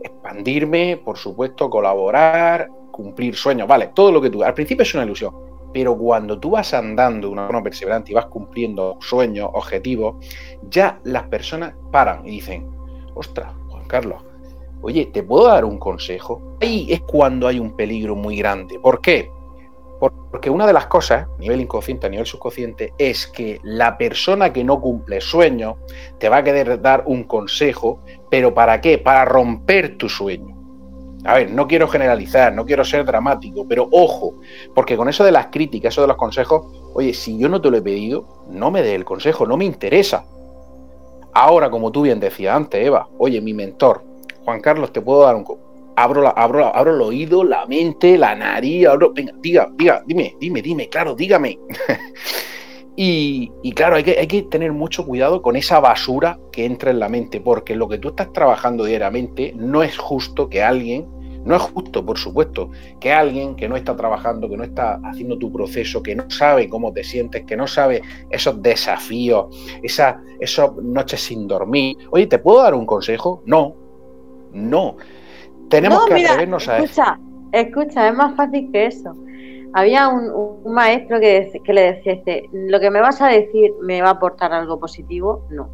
expandirme, 0.02 1.00
por 1.04 1.16
supuesto, 1.18 1.70
colaborar, 1.70 2.68
cumplir 2.90 3.36
sueños, 3.36 3.68
vale, 3.68 3.90
todo 3.94 4.10
lo 4.10 4.20
que 4.20 4.30
tú. 4.30 4.42
Al 4.42 4.54
principio 4.54 4.82
es 4.82 4.94
una 4.94 5.04
ilusión, 5.04 5.34
pero 5.72 5.96
cuando 5.96 6.38
tú 6.38 6.50
vas 6.50 6.72
andando 6.72 7.28
de 7.28 7.32
una 7.34 7.46
forma 7.46 7.62
perseverante 7.62 8.12
y 8.12 8.14
vas 8.14 8.26
cumpliendo 8.26 8.96
sueños, 9.00 9.50
objetivos, 9.52 10.24
ya 10.70 10.98
las 11.04 11.24
personas 11.24 11.74
paran 11.92 12.26
y 12.26 12.30
dicen, 12.30 12.66
ostras, 13.14 13.52
Juan 13.68 13.86
Carlos, 13.86 14.24
oye, 14.80 15.06
¿te 15.06 15.22
puedo 15.22 15.48
dar 15.48 15.64
un 15.64 15.78
consejo? 15.78 16.56
Ahí 16.60 16.86
es 16.90 17.02
cuando 17.02 17.46
hay 17.46 17.58
un 17.58 17.76
peligro 17.76 18.16
muy 18.16 18.36
grande. 18.36 18.78
¿Por 18.78 19.00
qué? 19.00 19.30
Porque 19.98 20.50
una 20.50 20.66
de 20.66 20.72
las 20.72 20.86
cosas, 20.86 21.26
a 21.26 21.38
nivel 21.38 21.60
inconsciente, 21.62 22.06
a 22.06 22.10
nivel 22.10 22.26
subconsciente, 22.26 22.92
es 22.98 23.26
que 23.26 23.60
la 23.62 23.96
persona 23.96 24.52
que 24.52 24.62
no 24.62 24.80
cumple 24.80 25.20
sueño 25.20 25.78
te 26.18 26.28
va 26.28 26.38
a 26.38 26.44
querer 26.44 26.80
dar 26.82 27.04
un 27.06 27.24
consejo, 27.24 28.00
pero 28.30 28.52
¿para 28.52 28.80
qué? 28.80 28.98
Para 28.98 29.24
romper 29.24 29.96
tu 29.96 30.08
sueño. 30.08 30.54
A 31.24 31.34
ver, 31.34 31.50
no 31.50 31.66
quiero 31.66 31.88
generalizar, 31.88 32.52
no 32.52 32.64
quiero 32.64 32.84
ser 32.84 33.04
dramático, 33.04 33.66
pero 33.66 33.88
ojo, 33.90 34.34
porque 34.74 34.96
con 34.96 35.08
eso 35.08 35.24
de 35.24 35.32
las 35.32 35.46
críticas, 35.46 35.94
eso 35.94 36.02
de 36.02 36.08
los 36.08 36.16
consejos, 36.16 36.66
oye, 36.94 37.14
si 37.14 37.36
yo 37.36 37.48
no 37.48 37.60
te 37.60 37.70
lo 37.70 37.78
he 37.78 37.82
pedido, 37.82 38.44
no 38.48 38.70
me 38.70 38.82
dé 38.82 38.94
el 38.94 39.04
consejo, 39.04 39.46
no 39.46 39.56
me 39.56 39.64
interesa. 39.64 40.24
Ahora, 41.32 41.68
como 41.68 41.90
tú 41.90 42.02
bien 42.02 42.20
decías 42.20 42.54
antes, 42.54 42.84
Eva, 42.84 43.08
oye, 43.18 43.40
mi 43.40 43.54
mentor, 43.54 44.04
Juan 44.44 44.60
Carlos, 44.60 44.92
te 44.92 45.00
puedo 45.00 45.22
dar 45.22 45.34
un... 45.34 45.44
Abro, 45.96 46.22
la, 46.22 46.30
abro, 46.30 46.74
abro 46.74 46.94
el 46.94 47.00
oído, 47.00 47.42
la 47.42 47.66
mente, 47.66 48.18
la 48.18 48.34
nariz, 48.34 48.86
abro... 48.86 49.12
Venga, 49.12 49.32
diga, 49.40 49.70
diga, 49.76 50.02
dime, 50.06 50.36
dime, 50.38 50.62
dime, 50.62 50.88
claro, 50.88 51.14
dígame. 51.14 51.58
y, 52.96 53.50
y, 53.62 53.72
claro, 53.72 53.96
hay 53.96 54.04
que, 54.04 54.18
hay 54.18 54.26
que 54.26 54.42
tener 54.42 54.72
mucho 54.72 55.06
cuidado 55.06 55.42
con 55.42 55.56
esa 55.56 55.80
basura 55.80 56.38
que 56.52 56.64
entra 56.64 56.90
en 56.90 57.00
la 57.00 57.08
mente, 57.08 57.40
porque 57.40 57.74
lo 57.74 57.88
que 57.88 57.98
tú 57.98 58.08
estás 58.08 58.32
trabajando 58.32 58.84
diariamente 58.84 59.52
no 59.56 59.82
es 59.82 59.96
justo 59.96 60.48
que 60.48 60.62
alguien 60.62 61.06
no 61.46 61.54
es 61.54 61.62
justo, 61.62 62.04
por 62.04 62.18
supuesto, 62.18 62.70
que 63.00 63.12
alguien 63.12 63.54
que 63.54 63.68
no 63.68 63.76
está 63.76 63.96
trabajando, 63.96 64.48
que 64.48 64.56
no 64.56 64.64
está 64.64 65.00
haciendo 65.04 65.38
tu 65.38 65.52
proceso, 65.52 66.02
que 66.02 66.16
no 66.16 66.28
sabe 66.28 66.68
cómo 66.68 66.92
te 66.92 67.04
sientes, 67.04 67.44
que 67.44 67.56
no 67.56 67.68
sabe 67.68 68.02
esos 68.30 68.60
desafíos, 68.60 69.46
esas, 69.80 70.16
noches 70.82 71.20
sin 71.20 71.46
dormir. 71.46 71.96
Oye, 72.10 72.26
¿te 72.26 72.40
puedo 72.40 72.62
dar 72.62 72.74
un 72.74 72.84
consejo? 72.84 73.44
No, 73.46 73.76
no. 74.52 74.96
Tenemos 75.68 76.06
que 76.06 76.24
atrevernos 76.24 76.68
a 76.68 76.78
eso. 76.78 77.02
Escucha, 77.52 78.08
es 78.08 78.14
más 78.14 78.34
fácil 78.36 78.70
que 78.72 78.86
eso. 78.86 79.14
Había 79.72 80.08
un, 80.08 80.62
maestro 80.64 81.20
que, 81.20 81.60
que, 81.64 81.72
le 81.72 81.92
decía, 81.94 82.14
este, 82.14 82.48
lo 82.52 82.80
que 82.80 82.90
me 82.90 83.00
vas 83.00 83.20
a 83.20 83.28
decir 83.28 83.72
me 83.82 84.00
va 84.02 84.08
a 84.08 84.12
aportar 84.12 84.52
algo 84.52 84.78
positivo, 84.78 85.46
no. 85.50 85.68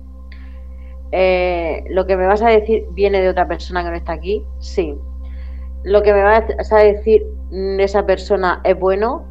Eh, 1.13 1.85
lo 1.91 2.07
que 2.07 2.17
me 2.17 2.27
vas 2.27 2.43
a 2.43 2.49
decir 2.49 2.87
viene 2.93 3.21
de 3.21 3.29
otra 3.29 3.47
persona 3.47 3.85
que 3.85 3.91
no 3.91 3.97
está 3.97 4.13
aquí, 4.13 4.45
sí 4.59 4.97
lo 5.85 6.03
que 6.03 6.13
me 6.13 6.23
vas 6.23 6.73
a 6.73 6.79
decir 6.79 7.27
de 7.51 7.83
esa 7.83 8.07
persona 8.07 8.61
es 8.65 8.79
bueno, 8.79 9.25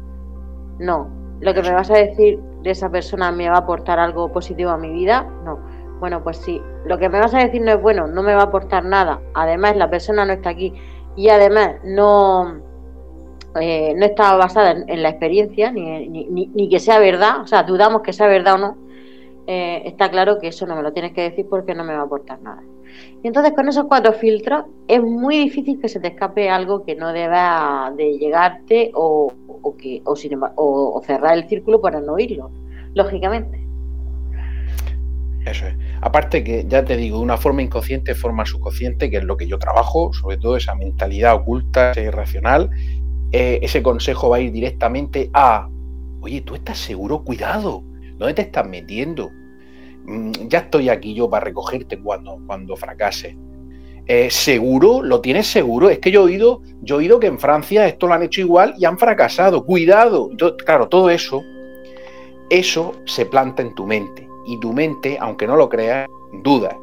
no. 0.78 1.08
Lo 1.40 1.54
que 1.54 1.62
me 1.62 1.72
vas 1.72 1.90
a 1.90 1.94
decir 1.94 2.38
de 2.62 2.70
esa 2.70 2.90
persona 2.90 3.32
me 3.32 3.48
va 3.48 3.56
a 3.56 3.60
aportar 3.60 3.98
algo 3.98 4.30
positivo 4.30 4.70
a 4.70 4.76
mi 4.76 4.90
vida, 4.90 5.26
no. 5.44 5.58
Bueno, 6.02 6.24
pues 6.24 6.38
sí, 6.38 6.60
lo 6.84 6.98
que 6.98 7.08
me 7.08 7.20
vas 7.20 7.32
a 7.32 7.38
decir 7.38 7.62
no 7.62 7.70
es 7.70 7.80
bueno, 7.80 8.08
no 8.08 8.24
me 8.24 8.34
va 8.34 8.40
a 8.40 8.46
aportar 8.46 8.84
nada. 8.84 9.20
Además, 9.34 9.76
la 9.76 9.88
persona 9.88 10.24
no 10.24 10.32
está 10.32 10.50
aquí 10.50 10.74
y 11.14 11.28
además 11.28 11.76
no, 11.84 12.60
eh, 13.60 13.94
no 13.96 14.04
está 14.06 14.34
basada 14.34 14.72
en, 14.72 15.00
la 15.00 15.10
experiencia 15.10 15.70
ni, 15.70 16.08
ni, 16.08 16.48
ni, 16.48 16.68
que 16.68 16.80
sea 16.80 16.98
verdad, 16.98 17.42
o 17.42 17.46
sea, 17.46 17.62
dudamos 17.62 18.02
que 18.02 18.12
sea 18.12 18.26
verdad 18.26 18.54
o 18.54 18.58
no. 18.58 18.76
Eh, 19.46 19.84
está 19.84 20.10
claro 20.10 20.40
que 20.40 20.48
eso 20.48 20.66
no 20.66 20.74
me 20.74 20.82
lo 20.82 20.92
tienes 20.92 21.12
que 21.12 21.22
decir 21.22 21.46
porque 21.48 21.72
no 21.72 21.84
me 21.84 21.94
va 21.94 22.00
a 22.00 22.06
aportar 22.06 22.42
nada. 22.42 22.64
Y 23.22 23.28
entonces 23.28 23.52
con 23.52 23.68
esos 23.68 23.84
cuatro 23.84 24.12
filtros 24.12 24.64
es 24.88 25.00
muy 25.00 25.38
difícil 25.38 25.80
que 25.80 25.88
se 25.88 26.00
te 26.00 26.08
escape 26.08 26.50
algo 26.50 26.82
que 26.82 26.96
no 26.96 27.12
deba 27.12 27.92
de 27.96 28.18
llegarte 28.18 28.90
o, 28.96 29.32
que, 29.78 30.02
o, 30.04 30.16
sin, 30.16 30.36
o, 30.56 31.00
cerrar 31.06 31.38
el 31.38 31.48
círculo 31.48 31.80
para 31.80 32.00
no 32.00 32.14
oírlo, 32.14 32.50
lógicamente. 32.92 33.71
Eso 35.44 35.66
es. 35.66 35.74
Aparte 36.00 36.44
que, 36.44 36.64
ya 36.68 36.84
te 36.84 36.96
digo, 36.96 37.18
de 37.18 37.24
una 37.24 37.36
forma 37.36 37.62
inconsciente, 37.62 38.14
forma 38.14 38.46
subconsciente, 38.46 39.10
que 39.10 39.18
es 39.18 39.24
lo 39.24 39.36
que 39.36 39.46
yo 39.46 39.58
trabajo, 39.58 40.12
sobre 40.12 40.36
todo 40.36 40.56
esa 40.56 40.74
mentalidad 40.74 41.34
oculta, 41.34 41.92
irracional, 41.96 42.70
eh, 43.32 43.58
ese 43.62 43.82
consejo 43.82 44.28
va 44.28 44.36
a 44.36 44.40
ir 44.40 44.52
directamente 44.52 45.30
a, 45.32 45.68
oye, 46.20 46.42
¿tú 46.42 46.54
estás 46.54 46.78
seguro? 46.78 47.24
Cuidado, 47.24 47.82
¿dónde 48.18 48.34
te 48.34 48.42
estás 48.42 48.68
metiendo? 48.68 49.30
Mm, 50.04 50.32
ya 50.48 50.60
estoy 50.60 50.88
aquí 50.88 51.14
yo 51.14 51.28
para 51.28 51.44
recogerte 51.44 51.98
cuando, 51.98 52.38
cuando 52.46 52.76
fracase. 52.76 53.36
Eh, 54.06 54.30
¿Seguro? 54.30 55.02
¿Lo 55.02 55.20
tienes 55.20 55.46
seguro? 55.46 55.88
Es 55.88 55.98
que 55.98 56.10
yo 56.10 56.22
he, 56.22 56.24
oído, 56.24 56.62
yo 56.82 56.96
he 56.96 56.98
oído 56.98 57.20
que 57.20 57.28
en 57.28 57.38
Francia 57.38 57.86
esto 57.86 58.08
lo 58.08 58.14
han 58.14 58.22
hecho 58.22 58.40
igual 58.40 58.74
y 58.78 58.84
han 58.84 58.98
fracasado. 58.98 59.64
Cuidado. 59.64 60.28
claro, 60.64 60.88
todo 60.88 61.08
eso, 61.08 61.42
eso 62.50 62.92
se 63.06 63.26
planta 63.26 63.62
en 63.62 63.74
tu 63.74 63.86
mente. 63.86 64.28
Y 64.44 64.58
tu 64.58 64.72
mente, 64.72 65.18
aunque 65.20 65.46
no 65.46 65.56
lo 65.56 65.68
creas, 65.68 66.08
duda. 66.32 66.76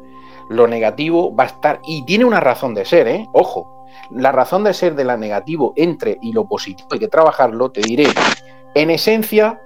Lo 0.48 0.66
negativo 0.66 1.34
va 1.34 1.44
a 1.44 1.48
estar, 1.48 1.80
y 1.84 2.04
tiene 2.04 2.24
una 2.24 2.40
razón 2.40 2.74
de 2.74 2.84
ser, 2.84 3.06
¿eh? 3.08 3.26
Ojo, 3.32 3.86
la 4.10 4.32
razón 4.32 4.64
de 4.64 4.74
ser 4.74 4.94
de 4.94 5.04
la 5.04 5.16
negativo 5.16 5.72
entre 5.76 6.18
y 6.20 6.32
lo 6.32 6.46
positivo 6.46 6.88
hay 6.92 6.98
que 6.98 7.08
trabajarlo, 7.08 7.70
te 7.70 7.82
diré, 7.82 8.06
en 8.74 8.90
esencia, 8.90 9.60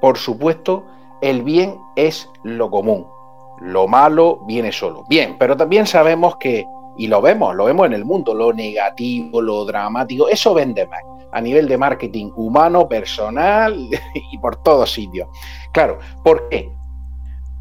por 0.00 0.18
supuesto, 0.18 0.84
el 1.20 1.42
bien 1.42 1.78
es 1.96 2.28
lo 2.42 2.70
común, 2.70 3.06
lo 3.60 3.88
malo 3.88 4.40
viene 4.46 4.72
solo. 4.72 5.04
Bien, 5.08 5.36
pero 5.38 5.56
también 5.56 5.86
sabemos 5.86 6.36
que, 6.36 6.64
y 6.96 7.08
lo 7.08 7.20
vemos, 7.20 7.54
lo 7.56 7.64
vemos 7.64 7.86
en 7.86 7.94
el 7.94 8.04
mundo, 8.04 8.34
lo 8.34 8.52
negativo, 8.52 9.40
lo 9.40 9.64
dramático, 9.64 10.28
eso 10.28 10.54
vende 10.54 10.86
más 10.86 11.00
a 11.32 11.40
nivel 11.40 11.68
de 11.68 11.78
marketing 11.78 12.32
humano, 12.34 12.88
personal 12.88 13.88
y 14.32 14.38
por 14.38 14.56
todos 14.62 14.92
sitios. 14.92 15.28
Claro, 15.72 15.98
¿por 16.22 16.48
qué? 16.48 16.72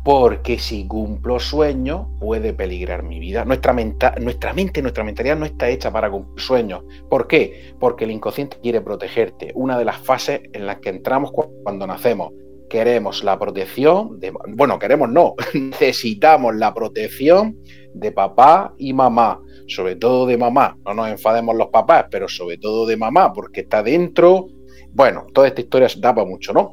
Porque 0.10 0.58
si 0.58 0.88
cumplo 0.88 1.40
sueños 1.40 2.08
puede 2.20 2.52
peligrar 2.52 3.04
mi 3.04 3.20
vida. 3.20 3.46
Nuestra, 3.46 3.76
nuestra 4.20 4.54
mente, 4.54 4.82
nuestra 4.82 5.04
mentalidad 5.04 5.38
no 5.38 5.46
está 5.46 5.70
hecha 5.70 5.92
para 5.92 6.10
cumplir 6.10 6.44
sueños. 6.44 6.84
¿Por 7.08 7.28
qué? 7.28 7.76
Porque 7.80 8.06
el 8.06 8.12
inconsciente 8.12 8.58
quiere 8.60 8.82
protegerte. 8.82 9.52
Una 9.54 9.78
de 9.78 9.86
las 9.86 10.00
fases 10.00 10.42
en 10.52 10.66
las 10.66 10.80
que 10.80 10.90
entramos 10.90 11.32
cuando 11.64 11.86
nacemos 11.86 12.34
queremos 12.72 13.24
la 13.24 13.38
protección, 13.38 14.20
de, 14.20 14.34
bueno, 14.48 14.80
queremos 14.80 15.12
no, 15.12 15.36
necesitamos 15.54 16.56
la 16.56 16.74
protección 16.74 17.60
de 17.94 18.12
papá 18.12 18.74
y 18.80 18.94
mamá, 18.94 19.40
sobre 19.68 19.96
todo 19.96 20.26
de 20.26 20.38
mamá, 20.38 20.76
no 20.86 20.96
nos 20.96 21.10
enfademos 21.10 21.56
los 21.56 21.68
papás, 21.68 22.06
pero 22.10 22.28
sobre 22.28 22.58
todo 22.58 22.88
de 22.88 22.98
mamá, 22.98 23.32
porque 23.32 23.62
está 23.62 23.84
dentro, 23.84 24.48
bueno, 24.92 25.28
toda 25.36 25.50
esta 25.50 25.62
historia 25.62 25.88
se 25.88 26.00
tapa 26.00 26.26
mucho, 26.26 26.52
¿no? 26.52 26.72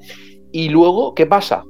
Y 0.52 0.70
luego, 0.70 1.14
¿qué 1.14 1.26
pasa? 1.26 1.64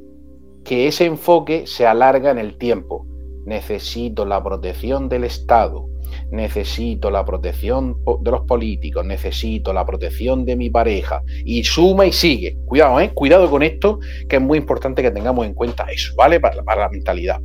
Que 0.67 0.89
ese 0.89 1.07
enfoque 1.07 1.67
se 1.67 1.87
alarga 1.87 2.31
en 2.31 2.39
el 2.39 2.59
tiempo. 2.59 3.07
Necesito 3.45 4.27
la 4.27 4.43
protección 4.43 5.09
del 5.09 5.25
Estado, 5.25 5.89
necesito 6.33 7.11
la 7.11 7.25
protección 7.25 7.97
de 8.21 8.31
los 8.33 8.41
políticos, 8.43 9.07
necesito 9.07 9.73
la 9.73 9.87
protección 9.87 10.45
de 10.45 10.57
mi 10.57 10.69
pareja, 10.69 11.23
y 11.45 11.63
suma 11.63 12.07
y 12.07 12.13
sigue. 12.13 12.57
Cuidado, 12.67 13.01
¿eh? 13.01 13.13
Cuidado 13.15 13.49
con 13.49 13.63
esto, 13.63 14.01
que 14.29 14.37
es 14.37 14.43
muy 14.43 14.59
importante 14.59 15.03
que 15.03 15.13
tengamos 15.13 15.47
en 15.47 15.55
cuenta 15.55 15.85
eso, 15.85 16.13
¿vale? 16.17 16.41
Para, 16.41 16.63
para 16.65 16.83
la 16.83 16.89
mentalidad. 16.89 17.41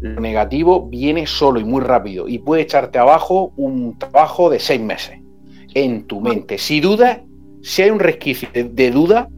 Lo 0.00 0.20
negativo 0.20 0.88
viene 0.88 1.26
solo 1.26 1.58
y 1.58 1.64
muy 1.64 1.82
rápido 1.82 2.28
y 2.28 2.38
puede 2.38 2.62
echarte 2.62 2.98
abajo 2.98 3.52
un 3.56 3.98
trabajo 3.98 4.48
de 4.48 4.60
seis 4.60 4.80
meses 4.80 5.18
en 5.74 6.06
tu 6.06 6.20
mente. 6.20 6.58
Si 6.58 6.80
dudas, 6.80 7.20
si 7.62 7.82
hay 7.82 7.90
un 7.90 8.00
resquicio 8.00 8.48
de, 8.52 8.90
duda, 8.90 9.28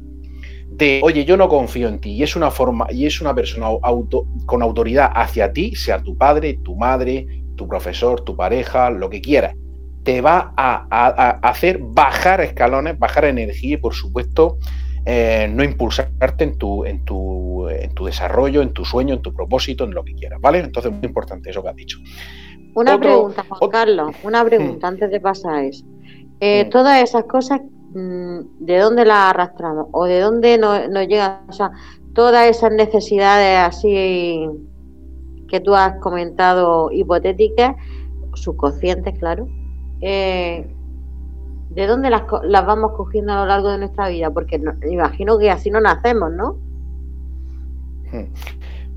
de, 0.76 1.00
oye, 1.02 1.24
yo 1.24 1.36
no 1.36 1.48
confío 1.48 1.88
en 1.88 2.00
ti, 2.00 2.12
y 2.12 2.22
es 2.22 2.36
una 2.36 2.50
forma, 2.50 2.86
y 2.90 3.06
es 3.06 3.20
una 3.20 3.34
persona 3.34 3.66
auto, 3.82 4.26
con 4.46 4.62
autoridad 4.62 5.10
hacia 5.14 5.52
ti, 5.52 5.74
sea 5.74 6.02
tu 6.02 6.16
padre, 6.16 6.58
tu 6.62 6.76
madre, 6.76 7.26
tu 7.56 7.68
profesor, 7.68 8.22
tu 8.22 8.36
pareja, 8.36 8.90
lo 8.90 9.10
que 9.10 9.20
quieras, 9.20 9.54
te 10.02 10.20
va 10.20 10.52
a, 10.56 11.38
hacer 11.42 11.78
bajar 11.80 12.40
escalones, 12.40 12.98
bajar 12.98 13.24
energía 13.26 13.74
y 13.74 13.76
por 13.76 13.94
supuesto 13.94 14.58
eh, 15.04 15.48
no 15.52 15.62
impulsarte 15.62 16.44
en 16.44 16.58
tu, 16.58 16.84
en, 16.84 17.04
tu, 17.04 17.68
en 17.68 17.94
tu 17.94 18.06
desarrollo, 18.06 18.62
en 18.62 18.72
tu 18.72 18.84
sueño, 18.84 19.14
en 19.14 19.22
tu 19.22 19.32
propósito, 19.32 19.84
en 19.84 19.94
lo 19.94 20.04
que 20.04 20.14
quieras, 20.14 20.40
¿vale? 20.40 20.58
Entonces, 20.58 20.92
muy 20.92 21.04
importante 21.04 21.50
eso 21.50 21.62
que 21.62 21.68
has 21.68 21.76
dicho. 21.76 21.98
Una 22.74 22.98
pregunta, 22.98 23.44
Juan 23.48 23.70
Carlos, 23.70 24.16
una 24.22 24.44
pregunta 24.44 24.86
hmm. 24.86 24.94
antes 24.94 25.10
de 25.10 25.20
pasar 25.20 25.54
a 25.54 25.64
eso. 25.64 25.84
Eh. 26.40 26.68
Todas 26.70 27.02
esas 27.02 27.24
cosas, 27.24 27.60
mm, 27.60 27.81
¿de 27.94 28.78
dónde 28.78 29.04
las 29.04 29.30
arrastramos? 29.30 29.86
¿O 29.92 30.04
de 30.04 30.20
dónde 30.20 30.58
nos, 30.58 30.88
nos 30.88 31.06
llegan? 31.06 31.40
O 31.48 31.52
sea, 31.52 31.72
todas 32.14 32.48
esas 32.48 32.72
necesidades 32.72 33.58
así 33.58 34.48
que 35.48 35.60
tú 35.60 35.74
has 35.74 35.98
comentado 36.00 36.90
hipotéticas, 36.90 37.76
subconscientes, 38.34 39.18
claro, 39.18 39.46
eh, 40.00 40.66
¿de 41.68 41.86
dónde 41.86 42.08
las, 42.08 42.22
vamos 42.66 42.92
cogiendo 42.96 43.34
a 43.34 43.40
lo 43.40 43.46
largo 43.46 43.70
de 43.70 43.78
nuestra 43.78 44.08
vida? 44.08 44.30
Porque 44.30 44.60
imagino 44.90 45.38
que 45.38 45.50
así 45.50 45.70
no 45.70 45.80
nacemos, 45.80 46.32
¿no? 46.32 46.56
Hmm. 48.10 48.32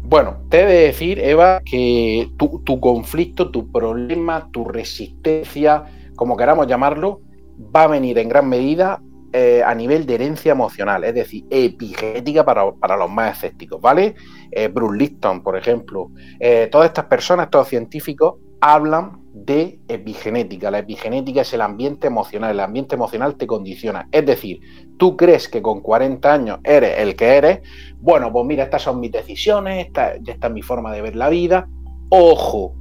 Bueno, 0.03 0.37
te 0.49 0.61
he 0.61 0.65
de 0.65 0.85
decir, 0.85 1.19
Eva, 1.19 1.61
que 1.65 2.31
tu, 2.37 2.59
tu, 2.59 2.79
conflicto, 2.79 3.49
tu 3.49 3.71
problema, 3.71 4.49
tu 4.51 4.63
resistencia, 4.63 5.83
como 6.15 6.37
queramos 6.37 6.67
llamarlo, 6.67 7.21
va 7.57 7.83
a 7.83 7.87
venir 7.87 8.17
en 8.17 8.29
gran 8.29 8.47
medida 8.47 9.01
eh, 9.37 9.61
a 9.65 9.75
nivel 9.75 10.05
de 10.05 10.15
herencia 10.15 10.53
emocional, 10.53 11.03
es 11.03 11.13
decir, 11.13 11.43
epigenética 11.49 12.45
para, 12.45 12.95
los 12.97 13.09
más 13.09 13.35
escépticos, 13.35 13.81
¿vale? 13.81 14.15
Eh, 14.49 14.69
Bruce 14.69 14.97
Lipton, 14.97 15.43
por 15.43 15.57
ejemplo, 15.57 16.09
eh, 16.39 16.69
todas 16.71 16.87
estas 16.87 17.05
personas, 17.05 17.47
estos 17.47 17.67
científicos, 17.67 18.35
hablan 18.61 19.23
de 19.33 19.81
epigenética. 19.89 20.71
La 20.71 20.79
epigenética 20.79 21.41
es 21.41 21.53
el 21.53 21.59
ambiente 21.59 22.07
emocional, 22.07 22.51
el 22.51 22.61
ambiente 22.61 22.95
emocional 22.95 23.35
te 23.35 23.45
condiciona. 23.45 24.07
Es 24.09 24.25
decir, 24.25 24.61
tú 24.97 25.17
crees 25.17 25.49
que 25.49 25.61
con 25.61 25.81
40 25.81 26.31
años 26.31 26.59
eres 26.63 26.97
el 26.99 27.17
que 27.17 27.35
eres, 27.35 27.59
bueno, 27.97 28.31
pues 28.31 28.45
mira, 28.45 28.63
estas 28.63 28.83
son 28.83 29.01
mis 29.01 29.11
decisiones, 29.11 29.87
esta 29.87 30.13
es 30.15 30.51
mi 30.51 30.61
forma 30.61 30.93
de 30.93 31.01
ver 31.01 31.17
la 31.17 31.27
vida. 31.27 31.67
Ojo, 32.09 32.73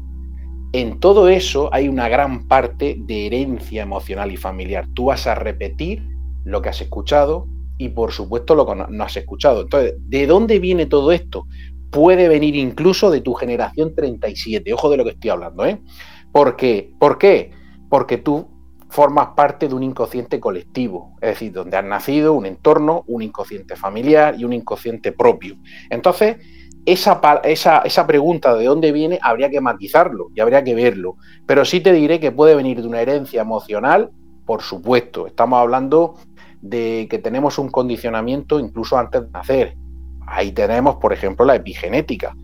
en 0.74 0.98
todo 0.98 1.28
eso 1.28 1.72
hay 1.72 1.86
una 1.86 2.08
gran 2.08 2.48
parte 2.48 2.96
de 2.98 3.26
herencia 3.26 3.84
emocional 3.84 4.32
y 4.32 4.36
familiar. 4.36 4.88
Tú 4.92 5.04
vas 5.04 5.28
a 5.28 5.36
repetir 5.36 6.02
lo 6.42 6.62
que 6.62 6.68
has 6.68 6.80
escuchado 6.80 7.46
y 7.78 7.90
por 7.90 8.10
supuesto 8.10 8.56
lo 8.56 8.66
que 8.66 8.74
no 8.88 9.04
has 9.04 9.16
escuchado. 9.16 9.62
Entonces, 9.62 9.94
¿de 10.00 10.26
dónde 10.26 10.58
viene 10.58 10.86
todo 10.86 11.12
esto? 11.12 11.46
Puede 11.90 12.26
venir 12.26 12.56
incluso 12.56 13.12
de 13.12 13.20
tu 13.20 13.34
generación 13.34 13.94
37. 13.94 14.74
Ojo 14.74 14.90
de 14.90 14.96
lo 14.96 15.04
que 15.04 15.10
estoy 15.10 15.30
hablando, 15.30 15.64
¿eh? 15.64 15.80
¿Por 16.32 16.56
qué? 16.56 16.92
¿Por 16.98 17.18
qué? 17.18 17.52
Porque 17.88 18.18
tú 18.18 18.48
formas 18.88 19.28
parte 19.36 19.68
de 19.68 19.76
un 19.76 19.84
inconsciente 19.84 20.40
colectivo, 20.40 21.14
es 21.20 21.30
decir, 21.30 21.52
donde 21.52 21.76
has 21.76 21.84
nacido, 21.84 22.32
un 22.32 22.46
entorno, 22.46 23.04
un 23.06 23.22
inconsciente 23.22 23.76
familiar 23.76 24.34
y 24.36 24.44
un 24.44 24.52
inconsciente 24.52 25.12
propio. 25.12 25.54
Entonces, 25.88 26.38
esa, 26.86 27.20
esa, 27.44 27.78
esa, 27.78 28.06
pregunta 28.06 28.54
de 28.54 28.66
dónde 28.66 28.92
viene 28.92 29.18
habría 29.22 29.50
que 29.50 29.60
matizarlo 29.60 30.30
y 30.34 30.40
habría 30.40 30.62
que 30.62 30.74
verlo. 30.74 31.16
Pero 31.46 31.64
sí 31.64 31.80
te 31.80 31.92
diré 31.92 32.20
que 32.20 32.32
puede 32.32 32.54
venir 32.54 32.80
de 32.80 32.88
una 32.88 33.00
herencia 33.00 33.42
emocional, 33.42 34.10
por 34.44 34.62
supuesto. 34.62 35.26
Estamos 35.26 35.58
hablando 35.58 36.16
de 36.60 37.06
que 37.10 37.18
tenemos 37.18 37.58
un 37.58 37.70
condicionamiento 37.70 38.58
incluso 38.60 38.98
antes 38.98 39.22
de 39.22 39.30
nacer. 39.30 39.76
Ahí 40.26 40.52
tenemos, 40.52 40.96
por 40.96 41.12
ejemplo, 41.12 41.44
la 41.44 41.56
epigenética, 41.56 42.34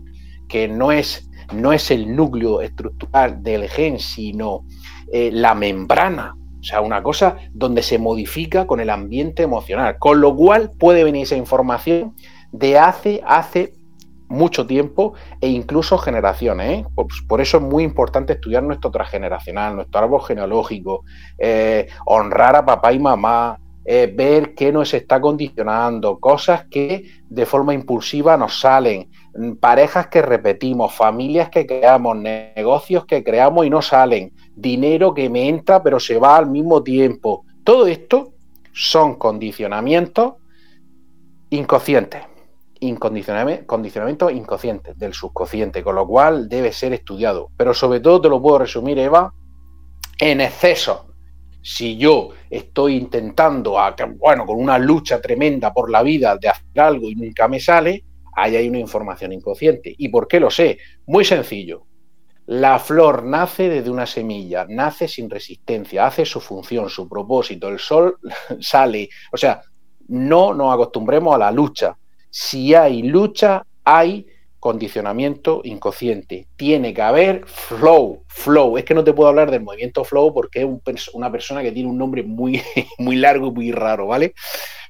que 0.47 0.67
no 0.67 0.91
es, 0.91 1.29
no 1.53 1.73
es 1.73 1.91
el 1.91 2.15
núcleo 2.15 2.61
estructural 2.61 3.41
del 3.41 3.67
gen, 3.69 3.99
sino 3.99 4.65
eh, 5.11 5.29
la 5.31 5.55
membrana 5.55 6.35
o 6.61 6.63
sea, 6.63 6.81
una 6.81 7.01
cosa 7.01 7.37
donde 7.53 7.81
se 7.81 7.97
modifica 7.97 8.67
con 8.67 8.79
el 8.79 8.91
ambiente 8.91 9.41
emocional. 9.41 9.97
Con 9.97 10.21
lo 10.21 10.35
cual 10.35 10.71
puede 10.77 11.03
venir 11.03 11.23
esa 11.23 11.35
información 11.35 12.15
de 12.51 12.77
hace, 12.77 13.21
hace 13.25 13.73
mucho 14.31 14.65
tiempo 14.65 15.13
e 15.39 15.47
incluso 15.49 15.97
generaciones. 15.97 16.79
¿eh? 16.79 16.85
Por, 17.27 17.41
eso 17.41 17.57
es 17.57 17.63
muy 17.63 17.83
importante 17.83 18.33
estudiar 18.33 18.63
nuestro 18.63 18.89
transgeneracional, 18.89 19.75
nuestro 19.75 19.99
árbol 19.99 20.21
genealógico, 20.23 21.03
eh, 21.37 21.87
honrar 22.05 22.55
a 22.55 22.65
papá 22.65 22.93
y 22.93 22.99
mamá, 22.99 23.59
eh, 23.83 24.11
ver 24.15 24.53
qué 24.53 24.71
nos 24.71 24.93
está 24.93 25.19
condicionando, 25.19 26.19
cosas 26.19 26.65
que 26.69 27.03
de 27.27 27.45
forma 27.45 27.73
impulsiva 27.73 28.37
nos 28.37 28.59
salen, 28.59 29.09
mm, 29.35 29.53
parejas 29.53 30.07
que 30.07 30.21
repetimos, 30.21 30.93
familias 30.93 31.49
que 31.49 31.65
creamos, 31.65 32.15
negocios 32.17 33.05
que 33.05 33.23
creamos 33.23 33.65
y 33.65 33.69
no 33.69 33.81
salen, 33.81 34.33
dinero 34.55 35.13
que 35.13 35.29
me 35.29 35.49
entra 35.49 35.81
pero 35.81 35.99
se 35.99 36.17
va 36.17 36.37
al 36.37 36.47
mismo 36.47 36.83
tiempo. 36.83 37.43
Todo 37.63 37.87
esto 37.87 38.33
son 38.71 39.15
condicionamientos 39.15 40.33
inconscientes, 41.49 42.21
condicionamientos 42.97 44.31
inconscientes 44.31 44.97
del 44.97 45.13
subconsciente, 45.13 45.83
con 45.83 45.95
lo 45.95 46.07
cual 46.07 46.49
debe 46.49 46.71
ser 46.71 46.93
estudiado. 46.93 47.49
Pero 47.55 47.73
sobre 47.73 47.99
todo 47.99 48.21
te 48.21 48.29
lo 48.29 48.41
puedo 48.41 48.59
resumir, 48.59 48.97
Eva, 48.97 49.33
en 50.19 50.41
exceso. 50.41 51.07
Si 51.61 51.95
yo 51.95 52.29
estoy 52.49 52.95
intentando, 52.95 53.77
bueno, 54.17 54.45
con 54.45 54.57
una 54.57 54.79
lucha 54.79 55.21
tremenda 55.21 55.71
por 55.71 55.91
la 55.91 56.01
vida 56.01 56.35
de 56.37 56.49
hacer 56.49 56.79
algo 56.79 57.07
y 57.07 57.15
nunca 57.15 57.47
me 57.47 57.59
sale, 57.59 58.03
ahí 58.35 58.55
hay 58.55 58.67
una 58.67 58.79
información 58.79 59.31
inconsciente. 59.31 59.93
¿Y 59.95 60.09
por 60.09 60.27
qué 60.27 60.39
lo 60.39 60.49
sé? 60.49 60.79
Muy 61.05 61.23
sencillo. 61.23 61.85
La 62.47 62.79
flor 62.79 63.23
nace 63.23 63.69
desde 63.69 63.91
una 63.91 64.07
semilla, 64.07 64.65
nace 64.67 65.07
sin 65.07 65.29
resistencia, 65.29 66.07
hace 66.07 66.25
su 66.25 66.41
función, 66.41 66.89
su 66.89 67.07
propósito. 67.07 67.69
El 67.69 67.77
sol 67.77 68.17
sale. 68.59 69.07
O 69.31 69.37
sea, 69.37 69.61
no 70.07 70.53
nos 70.53 70.73
acostumbremos 70.73 71.35
a 71.35 71.37
la 71.37 71.51
lucha. 71.51 71.95
Si 72.31 72.73
hay 72.73 73.03
lucha, 73.03 73.65
hay 73.83 74.25
condicionamiento 74.59 75.61
inconsciente. 75.63 76.47
Tiene 76.55 76.93
que 76.93 77.01
haber 77.01 77.45
flow, 77.45 78.23
flow. 78.27 78.77
Es 78.77 78.85
que 78.85 78.93
no 78.93 79.03
te 79.03 79.13
puedo 79.13 79.29
hablar 79.29 79.51
del 79.51 79.63
movimiento 79.63 80.03
flow 80.03 80.33
porque 80.33 80.67
es 80.85 81.07
una 81.09 81.31
persona 81.31 81.61
que 81.61 81.71
tiene 81.71 81.89
un 81.89 81.97
nombre 81.97 82.23
muy, 82.23 82.61
muy 82.97 83.17
largo 83.17 83.47
y 83.47 83.51
muy 83.51 83.71
raro, 83.71 84.07
¿vale? 84.07 84.33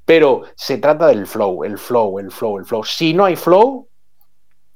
Pero 0.06 0.44
se 0.56 0.78
trata 0.78 1.08
del 1.08 1.26
flow, 1.26 1.64
el 1.64 1.78
flow, 1.78 2.20
el 2.20 2.32
flow, 2.32 2.60
el 2.60 2.66
flow. 2.66 2.84
Si 2.84 3.14
no 3.14 3.26
hay 3.26 3.36
flow, 3.36 3.88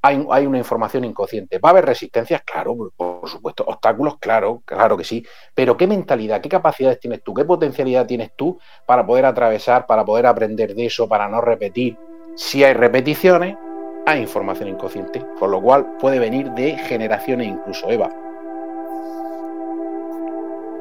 hay, 0.02 0.46
una 0.46 0.58
información 0.58 1.04
inconsciente. 1.04 1.58
¿Va 1.58 1.70
a 1.70 1.72
haber 1.72 1.86
resistencias? 1.86 2.42
Claro, 2.42 2.76
por, 2.96 3.28
supuesto. 3.28 3.64
Obstáculos, 3.66 4.18
claro, 4.18 4.62
claro 4.64 4.96
que 4.96 5.04
sí. 5.04 5.24
Pero 5.54 5.76
¿qué 5.76 5.86
mentalidad, 5.86 6.40
qué 6.40 6.48
capacidades 6.48 7.00
tienes 7.00 7.22
tú, 7.22 7.34
qué 7.34 7.44
potencialidad 7.44 8.06
tienes 8.06 8.30
tú 8.36 8.58
para 8.86 9.06
poder 9.06 9.24
atravesar, 9.24 9.86
para 9.86 10.04
poder 10.04 10.26
aprender 10.26 10.74
de 10.74 10.86
eso, 10.86 11.08
para 11.08 11.28
no 11.28 11.40
repetir? 11.40 11.96
Si 12.36 12.62
hay 12.62 12.74
repeticiones, 12.74 13.56
hay 14.04 14.20
información 14.20 14.68
inconsciente, 14.68 15.24
con 15.38 15.50
lo 15.50 15.60
cual 15.60 15.86
puede 15.98 16.18
venir 16.18 16.50
de 16.52 16.76
generaciones 16.76 17.48
incluso, 17.48 17.90
Eva. 17.90 18.10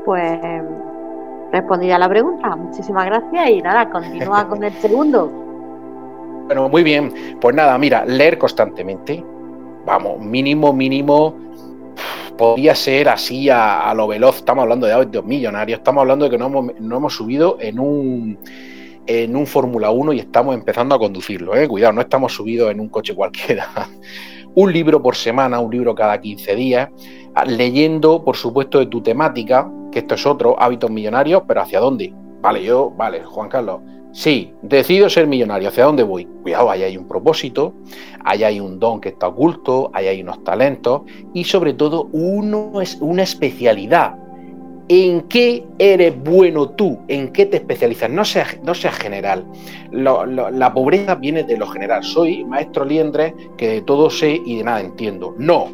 Pues 0.03 0.39
respondida 1.53 1.97
la 1.97 2.09
pregunta, 2.09 2.55
muchísimas 2.57 3.05
gracias 3.05 3.49
y 3.49 3.61
nada, 3.61 3.89
continúa 3.89 4.47
con 4.47 4.63
el 4.63 4.73
segundo. 4.73 5.31
Bueno, 6.45 6.69
muy 6.69 6.83
bien. 6.83 7.11
Pues 7.41 7.55
nada, 7.55 7.75
mira, 7.79 8.05
leer 8.05 8.37
constantemente. 8.37 9.23
Vamos, 9.83 10.19
mínimo, 10.19 10.71
mínimo. 10.73 11.33
Podría 12.37 12.75
ser 12.75 13.09
así 13.09 13.49
a, 13.49 13.91
lo 13.95 14.07
veloz. 14.07 14.35
Estamos 14.35 14.61
hablando 14.61 14.85
de 14.85 14.93
audios 14.93 15.25
millonarios. 15.25 15.79
Estamos 15.79 16.01
hablando 16.01 16.25
de 16.25 16.31
que 16.31 16.37
no 16.37 16.97
hemos, 16.97 17.15
subido 17.15 17.57
en 17.59 17.79
un 17.79 18.37
en 19.07 19.35
un 19.35 19.47
Fórmula 19.47 19.91
1 19.91 20.13
y 20.13 20.19
estamos 20.19 20.55
empezando 20.55 20.95
a 20.95 20.99
conducirlo. 20.99 21.55
¿eh? 21.55 21.67
Cuidado, 21.67 21.93
no 21.93 22.01
estamos 22.01 22.33
subidos 22.33 22.71
en 22.71 22.79
un 22.79 22.89
coche 22.89 23.13
cualquiera. 23.13 23.67
un 24.55 24.71
libro 24.71 25.01
por 25.01 25.15
semana, 25.15 25.59
un 25.59 25.71
libro 25.71 25.93
cada 25.93 26.19
15 26.19 26.55
días, 26.55 26.89
leyendo, 27.45 28.23
por 28.23 28.35
supuesto, 28.35 28.79
de 28.79 28.87
tu 28.87 29.01
temática, 29.01 29.69
que 29.91 29.99
esto 29.99 30.15
es 30.15 30.25
otro, 30.25 30.59
hábitos 30.59 30.89
millonarios, 30.89 31.43
pero 31.47 31.61
¿hacia 31.61 31.79
dónde? 31.79 32.13
Vale, 32.41 32.63
yo, 32.63 32.91
vale, 32.91 33.23
Juan 33.23 33.49
Carlos, 33.49 33.81
Sí, 34.15 34.53
decido 34.61 35.09
ser 35.09 35.27
millonario. 35.27 35.67
¿Hacia 35.67 35.83
dónde 35.83 36.01
voy? 36.01 36.23
Cuidado, 36.41 36.71
ahí 36.71 36.83
hay 36.83 36.95
un 36.95 37.05
propósito, 37.05 37.73
ahí 38.23 38.45
hay 38.45 38.61
un 38.61 38.79
don 38.79 39.01
que 39.01 39.09
está 39.09 39.27
oculto, 39.27 39.91
ahí 39.93 40.07
hay 40.07 40.21
unos 40.21 40.41
talentos 40.45 41.01
y 41.33 41.43
sobre 41.43 41.73
todo 41.73 42.07
uno 42.13 42.79
es 42.79 42.95
una 43.01 43.23
especialidad. 43.23 44.15
¿En 44.87 45.21
qué 45.23 45.65
eres 45.79 46.15
bueno 46.23 46.69
tú? 46.69 46.99
¿En 47.07 47.31
qué 47.31 47.45
te 47.47 47.57
especializas? 47.57 48.09
No 48.09 48.23
seas, 48.23 48.57
no 48.63 48.73
general. 48.73 49.45
la 49.91 50.73
pobreza 50.73 51.15
viene 51.15 51.43
de 51.43 51.57
lo 51.57 51.67
general. 51.67 52.03
Soy 52.03 52.43
maestro 52.45 52.85
liendre 52.85 53.33
que 53.57 53.67
de 53.67 53.81
todo 53.81 54.09
sé 54.09 54.41
y 54.45 54.57
de 54.57 54.63
nada 54.63 54.81
entiendo. 54.81 55.33
No, 55.37 55.69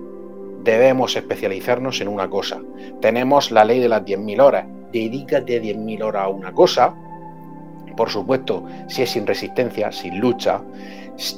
debemos 0.64 1.16
especializarnos 1.16 1.99
en 1.99 2.07
una 2.07 2.30
cosa. 2.30 2.62
Tenemos 3.01 3.51
la 3.51 3.66
ley 3.66 3.80
de 3.80 3.89
las 3.89 4.03
10.000 4.03 4.41
horas. 4.41 4.66
Dedícate 4.93 5.62
10.000 5.62 6.03
horas 6.03 6.24
a 6.24 6.28
una 6.30 6.53
cosa 6.53 6.95
por 7.95 8.09
supuesto, 8.09 8.64
si 8.88 9.03
es 9.03 9.12
sin 9.12 9.28
resistencia, 9.28 9.91
sin 9.91 10.20
lucha, 10.20 10.62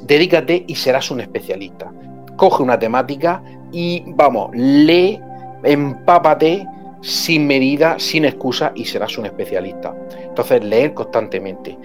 dedícate 0.02 0.64
y 0.66 0.74
serás 0.74 1.10
un 1.10 1.20
especialista. 1.20 1.90
Coge 2.36 2.62
una 2.62 2.78
temática 2.78 3.42
y 3.72 4.04
vamos, 4.06 4.50
lee, 4.54 5.20
empápate 5.62 6.66
sin 7.04 7.46
medida, 7.46 7.98
sin 7.98 8.24
excusa 8.24 8.72
y 8.74 8.86
serás 8.86 9.18
un 9.18 9.26
especialista. 9.26 9.94
Entonces, 10.22 10.64
leer 10.64 10.94
constantemente. 10.94 11.76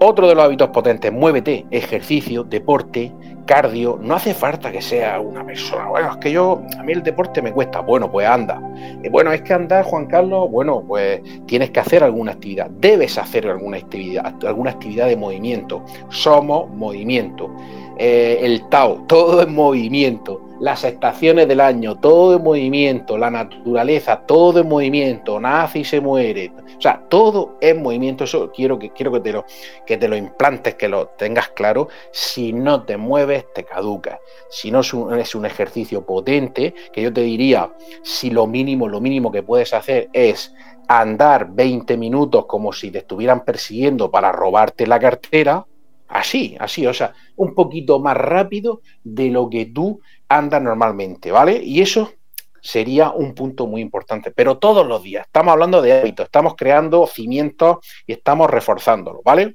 Otro 0.00 0.26
de 0.26 0.34
los 0.34 0.44
hábitos 0.44 0.70
potentes, 0.70 1.12
muévete, 1.12 1.64
ejercicio, 1.70 2.42
deporte, 2.42 3.12
cardio, 3.46 3.98
no 4.02 4.14
hace 4.14 4.34
falta 4.34 4.72
que 4.72 4.82
sea 4.82 5.20
una 5.20 5.46
persona, 5.46 5.86
bueno, 5.88 6.10
es 6.10 6.16
que 6.16 6.32
yo, 6.32 6.62
a 6.76 6.82
mí 6.82 6.92
el 6.92 7.02
deporte 7.02 7.40
me 7.40 7.52
cuesta, 7.52 7.80
bueno, 7.80 8.10
pues 8.10 8.26
anda. 8.26 8.60
Eh, 9.02 9.08
bueno, 9.08 9.32
es 9.32 9.42
que 9.42 9.54
andar, 9.54 9.84
Juan 9.84 10.06
Carlos, 10.06 10.50
bueno, 10.50 10.82
pues 10.86 11.20
tienes 11.46 11.70
que 11.70 11.78
hacer 11.78 12.02
alguna 12.02 12.32
actividad, 12.32 12.68
debes 12.70 13.16
hacer 13.18 13.46
alguna 13.46 13.76
actividad, 13.76 14.34
alguna 14.44 14.72
actividad 14.72 15.06
de 15.06 15.16
movimiento. 15.16 15.84
Somos 16.08 16.68
movimiento. 16.70 17.54
Eh, 17.96 18.40
el 18.42 18.68
Tao, 18.70 19.04
todo 19.06 19.42
en 19.42 19.54
movimiento 19.54 20.40
las 20.64 20.82
estaciones 20.82 21.46
del 21.46 21.60
año, 21.60 22.00
todo 22.00 22.36
en 22.36 22.42
movimiento, 22.42 23.18
la 23.18 23.30
naturaleza, 23.30 24.22
todo 24.24 24.60
en 24.60 24.66
movimiento, 24.66 25.38
nace 25.38 25.80
y 25.80 25.84
se 25.84 26.00
muere. 26.00 26.52
O 26.78 26.80
sea, 26.80 27.04
todo 27.10 27.58
en 27.60 27.82
movimiento. 27.82 28.24
Eso 28.24 28.50
quiero 28.50 28.78
que, 28.78 28.88
quiero 28.88 29.12
que, 29.12 29.20
te, 29.20 29.32
lo, 29.34 29.44
que 29.84 29.98
te 29.98 30.08
lo 30.08 30.16
implantes, 30.16 30.76
que 30.76 30.88
lo 30.88 31.08
tengas 31.08 31.50
claro. 31.50 31.88
Si 32.12 32.54
no 32.54 32.84
te 32.84 32.96
mueves, 32.96 33.44
te 33.52 33.64
caducas. 33.64 34.18
Si 34.48 34.70
no 34.70 34.80
es 34.80 34.94
un, 34.94 35.12
es 35.18 35.34
un 35.34 35.44
ejercicio 35.44 36.06
potente, 36.06 36.74
que 36.94 37.02
yo 37.02 37.12
te 37.12 37.20
diría, 37.20 37.70
si 38.02 38.30
lo 38.30 38.46
mínimo, 38.46 38.88
lo 38.88 39.02
mínimo 39.02 39.30
que 39.30 39.42
puedes 39.42 39.74
hacer 39.74 40.08
es 40.14 40.54
andar 40.88 41.50
20 41.52 41.98
minutos 41.98 42.46
como 42.46 42.72
si 42.72 42.90
te 42.90 42.98
estuvieran 42.98 43.44
persiguiendo 43.44 44.10
para 44.10 44.32
robarte 44.32 44.86
la 44.86 44.98
cartera, 44.98 45.66
así, 46.08 46.56
así, 46.60 46.86
o 46.86 46.94
sea, 46.94 47.12
un 47.36 47.54
poquito 47.54 47.98
más 47.98 48.16
rápido 48.16 48.80
de 49.02 49.30
lo 49.30 49.50
que 49.50 49.66
tú 49.66 50.00
anda 50.36 50.58
normalmente, 50.60 51.30
¿vale? 51.30 51.60
Y 51.62 51.80
eso 51.80 52.12
sería 52.60 53.10
un 53.10 53.34
punto 53.34 53.66
muy 53.66 53.80
importante, 53.80 54.30
pero 54.30 54.58
todos 54.58 54.86
los 54.86 55.02
días. 55.02 55.26
Estamos 55.26 55.52
hablando 55.52 55.82
de 55.82 56.00
hábitos, 56.00 56.24
estamos 56.24 56.54
creando 56.56 57.06
cimientos 57.06 57.78
y 58.06 58.14
estamos 58.14 58.50
reforzándolo, 58.50 59.20
¿vale? 59.24 59.54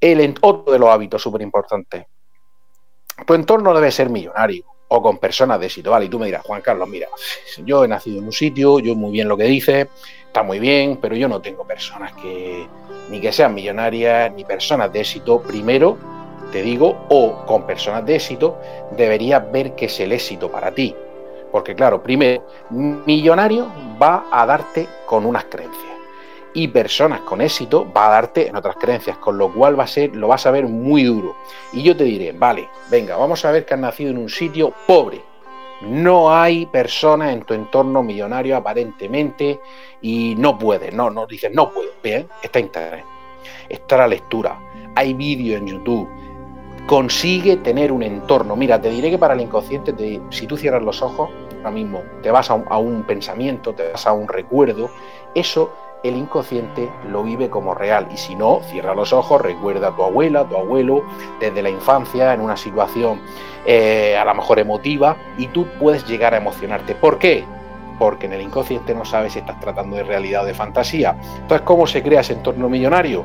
El 0.00 0.34
otro 0.40 0.72
de 0.72 0.78
los 0.78 0.88
hábitos 0.88 1.20
súper 1.20 1.42
importante. 1.42 2.06
Tu 3.26 3.34
entorno 3.34 3.74
debe 3.74 3.90
ser 3.90 4.08
millonario. 4.08 4.64
o 4.88 5.02
con 5.02 5.18
personas 5.18 5.58
de 5.58 5.66
éxito. 5.66 5.90
Vale, 5.90 6.04
y 6.04 6.08
tú 6.08 6.18
me 6.18 6.26
dirás, 6.26 6.42
Juan 6.44 6.60
Carlos, 6.60 6.88
mira, 6.88 7.08
yo 7.64 7.84
he 7.84 7.88
nacido 7.88 8.18
en 8.18 8.26
un 8.26 8.32
sitio, 8.32 8.78
yo 8.78 8.94
muy 8.94 9.10
bien 9.10 9.28
lo 9.28 9.36
que 9.36 9.44
dices, 9.44 9.88
está 10.26 10.42
muy 10.42 10.60
bien, 10.60 10.98
pero 11.00 11.16
yo 11.16 11.26
no 11.26 11.40
tengo 11.40 11.66
personas 11.66 12.12
que 12.12 12.68
ni 13.10 13.20
que 13.20 13.32
sean 13.32 13.54
millonarias 13.54 14.32
ni 14.32 14.44
personas 14.44 14.92
de 14.92 15.00
éxito. 15.00 15.40
Primero, 15.40 15.98
te 16.54 16.62
digo, 16.62 17.04
o 17.08 17.44
con 17.46 17.66
personas 17.66 18.06
de 18.06 18.14
éxito, 18.14 18.60
deberías 18.96 19.50
ver 19.50 19.74
qué 19.74 19.86
es 19.86 19.98
el 19.98 20.12
éxito 20.12 20.52
para 20.52 20.70
ti. 20.70 20.94
Porque 21.50 21.74
claro, 21.74 22.00
primero, 22.00 22.46
millonario 22.70 23.66
va 24.00 24.26
a 24.30 24.46
darte 24.46 24.86
con 25.04 25.26
unas 25.26 25.46
creencias 25.46 25.94
y 26.52 26.68
personas 26.68 27.22
con 27.22 27.40
éxito 27.40 27.90
va 27.92 28.06
a 28.06 28.10
darte 28.10 28.46
en 28.46 28.54
otras 28.54 28.76
creencias, 28.76 29.18
con 29.18 29.36
lo 29.36 29.52
cual 29.52 29.76
va 29.76 29.82
a 29.82 29.88
ser, 29.88 30.14
lo 30.14 30.28
vas 30.28 30.46
a 30.46 30.52
ver 30.52 30.68
muy 30.68 31.02
duro. 31.02 31.34
Y 31.72 31.82
yo 31.82 31.96
te 31.96 32.04
diré, 32.04 32.30
vale, 32.30 32.68
venga, 32.88 33.16
vamos 33.16 33.44
a 33.44 33.50
ver 33.50 33.66
que 33.66 33.74
has 33.74 33.80
nacido 33.80 34.12
en 34.12 34.18
un 34.18 34.28
sitio 34.28 34.72
pobre. 34.86 35.20
No 35.82 36.32
hay 36.32 36.66
personas 36.66 37.32
en 37.32 37.42
tu 37.42 37.54
entorno 37.54 38.04
millonario 38.04 38.56
aparentemente 38.56 39.58
y 40.02 40.36
no 40.38 40.56
puedes, 40.56 40.94
no, 40.94 41.10
no 41.10 41.26
dices, 41.26 41.50
no 41.52 41.72
puedo. 41.72 41.90
Bien, 42.00 42.28
está 42.44 42.60
internet, 42.60 43.04
está 43.68 43.96
la 43.96 44.06
lectura, 44.06 44.56
hay 44.94 45.14
vídeos 45.14 45.60
en 45.60 45.66
YouTube. 45.66 46.08
Consigue 46.86 47.56
tener 47.56 47.92
un 47.92 48.02
entorno. 48.02 48.56
Mira, 48.56 48.80
te 48.80 48.90
diré 48.90 49.10
que 49.10 49.18
para 49.18 49.34
el 49.34 49.40
inconsciente, 49.40 49.94
si 50.30 50.46
tú 50.46 50.56
cierras 50.56 50.82
los 50.82 51.00
ojos, 51.02 51.30
ahora 51.58 51.70
mismo 51.70 52.02
te 52.22 52.30
vas 52.30 52.50
a 52.50 52.54
un 52.54 53.04
pensamiento, 53.04 53.72
te 53.72 53.90
vas 53.92 54.06
a 54.06 54.12
un 54.12 54.28
recuerdo, 54.28 54.90
eso 55.34 55.72
el 56.04 56.16
inconsciente 56.16 56.90
lo 57.10 57.24
vive 57.24 57.48
como 57.48 57.74
real. 57.74 58.06
Y 58.12 58.18
si 58.18 58.36
no, 58.36 58.60
cierra 58.70 58.94
los 58.94 59.12
ojos, 59.12 59.40
recuerda 59.40 59.88
a 59.88 59.96
tu 59.96 60.04
abuela, 60.04 60.44
tu 60.44 60.56
abuelo, 60.56 61.02
desde 61.40 61.62
la 61.62 61.70
infancia, 61.70 62.34
en 62.34 62.42
una 62.42 62.56
situación 62.56 63.20
eh, 63.64 64.14
a 64.16 64.24
lo 64.26 64.34
mejor 64.34 64.58
emotiva, 64.58 65.16
y 65.38 65.46
tú 65.48 65.66
puedes 65.80 66.06
llegar 66.06 66.34
a 66.34 66.36
emocionarte. 66.36 66.94
¿Por 66.94 67.18
qué? 67.18 67.44
Porque 67.98 68.26
en 68.26 68.34
el 68.34 68.42
inconsciente 68.42 68.94
no 68.94 69.06
sabes 69.06 69.32
si 69.32 69.38
estás 69.38 69.58
tratando 69.60 69.96
de 69.96 70.04
realidad 70.04 70.42
o 70.42 70.46
de 70.46 70.52
fantasía. 70.52 71.16
Entonces, 71.40 71.62
¿cómo 71.62 71.86
se 71.86 72.02
crea 72.02 72.20
ese 72.20 72.34
entorno 72.34 72.68
millonario? 72.68 73.24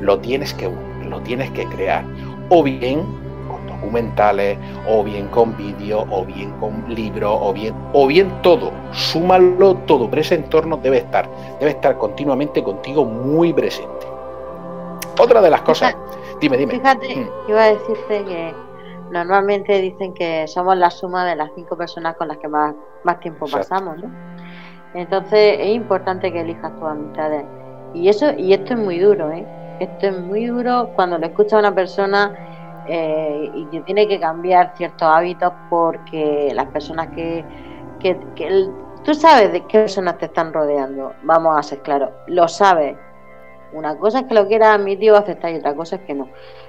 Lo 0.00 0.18
tienes 0.18 0.54
que, 0.54 0.70
lo 1.06 1.20
tienes 1.20 1.50
que 1.50 1.66
crear. 1.66 2.04
O 2.50 2.62
bien 2.62 3.24
documentales, 3.84 4.58
o 4.88 5.04
bien 5.04 5.28
con 5.28 5.56
vídeo, 5.56 6.06
o 6.10 6.24
bien 6.24 6.50
con 6.58 6.84
libros, 6.88 7.38
o 7.40 7.52
bien, 7.52 7.74
o 7.92 8.06
bien 8.06 8.30
todo. 8.42 8.72
Súmalo 8.92 9.76
todo, 9.86 10.08
pero 10.08 10.22
ese 10.22 10.36
entorno 10.36 10.76
debe 10.78 10.98
estar, 10.98 11.28
debe 11.58 11.72
estar 11.72 11.98
continuamente 11.98 12.62
contigo 12.62 13.04
muy 13.04 13.52
presente. 13.52 14.06
Otra 15.20 15.40
de 15.40 15.50
las 15.50 15.62
cosas, 15.62 15.96
dime, 16.40 16.56
dime. 16.56 16.72
Fíjate, 16.74 17.16
mm. 17.16 17.28
iba 17.48 17.62
a 17.62 17.72
decirte 17.72 18.24
que 18.24 18.54
normalmente 19.10 19.80
dicen 19.80 20.12
que 20.14 20.46
somos 20.48 20.76
la 20.76 20.90
suma 20.90 21.24
de 21.24 21.36
las 21.36 21.50
cinco 21.54 21.76
personas 21.76 22.16
con 22.16 22.28
las 22.28 22.38
que 22.38 22.48
más, 22.48 22.74
más 23.04 23.20
tiempo 23.20 23.46
pasamos, 23.46 23.98
¿no? 23.98 24.10
Entonces 24.94 25.56
es 25.60 25.74
importante 25.74 26.32
que 26.32 26.40
elijas 26.40 26.72
tus 26.78 26.88
amistades. 26.88 27.44
Y 27.94 28.08
eso, 28.08 28.32
y 28.36 28.52
esto 28.52 28.74
es 28.74 28.80
muy 28.80 28.98
duro, 28.98 29.30
¿eh? 29.30 29.46
Esto 29.80 30.06
es 30.06 30.20
muy 30.20 30.46
duro 30.46 30.90
cuando 30.94 31.18
le 31.18 31.26
escucha 31.26 31.58
una 31.58 31.74
persona 31.74 32.32
eh, 32.86 33.50
y 33.54 33.64
que 33.66 33.80
tiene 33.80 34.06
que 34.06 34.20
cambiar 34.20 34.72
ciertos 34.76 35.08
hábitos 35.08 35.52
porque 35.68 36.52
las 36.54 36.66
personas 36.66 37.08
que, 37.08 37.44
que, 37.98 38.16
tú 39.04 39.14
sabes 39.14 39.52
de 39.52 39.62
qué 39.62 39.80
personas 39.80 40.18
te 40.18 40.26
están 40.26 40.52
rodeando, 40.52 41.12
vamos 41.22 41.58
a 41.58 41.62
ser 41.62 41.80
claros, 41.80 42.10
lo 42.26 42.46
sabes. 42.46 42.96
Una 43.72 43.96
cosa 43.96 44.20
es 44.20 44.26
que 44.26 44.34
lo 44.34 44.46
quieras 44.46 44.78
admitir 44.78 45.10
o 45.10 45.16
aceptar 45.16 45.52
y 45.52 45.56
otra 45.56 45.74
cosa 45.74 45.96
es 45.96 46.02
que 46.02 46.14
no. 46.14 46.28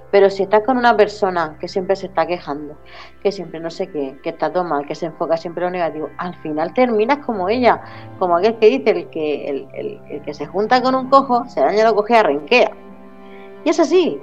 Pero 0.09 0.29
si 0.31 0.43
estás 0.43 0.61
con 0.61 0.77
una 0.77 0.97
persona 0.97 1.55
que 1.59 1.67
siempre 1.67 1.95
se 1.95 2.07
está 2.07 2.25
quejando, 2.25 2.75
que 3.21 3.31
siempre 3.31 3.59
no 3.59 3.69
sé 3.69 3.91
qué, 3.91 4.17
que 4.23 4.29
está 4.29 4.51
todo 4.51 4.63
mal, 4.63 4.87
que 4.87 4.95
se 4.95 5.05
enfoca 5.07 5.37
siempre 5.37 5.65
en 5.65 5.73
lo 5.73 5.77
negativo, 5.77 6.09
al 6.17 6.33
final 6.37 6.73
terminas 6.73 7.23
como 7.23 7.49
ella, 7.49 7.81
como 8.17 8.37
aquel 8.37 8.57
que 8.57 8.67
dice 8.67 8.89
el 8.91 9.09
que, 9.09 9.49
el, 9.49 9.67
el, 9.73 10.01
el 10.09 10.21
que 10.23 10.33
se 10.33 10.47
junta 10.47 10.81
con 10.81 10.95
un 10.95 11.09
cojo, 11.09 11.45
se 11.45 11.59
daña 11.59 11.83
lo 11.83 11.93
coge 11.93 12.15
a 12.15 12.23
renquea. 12.23 12.71
Y 13.65 13.69
es 13.69 13.79
así, 13.79 14.21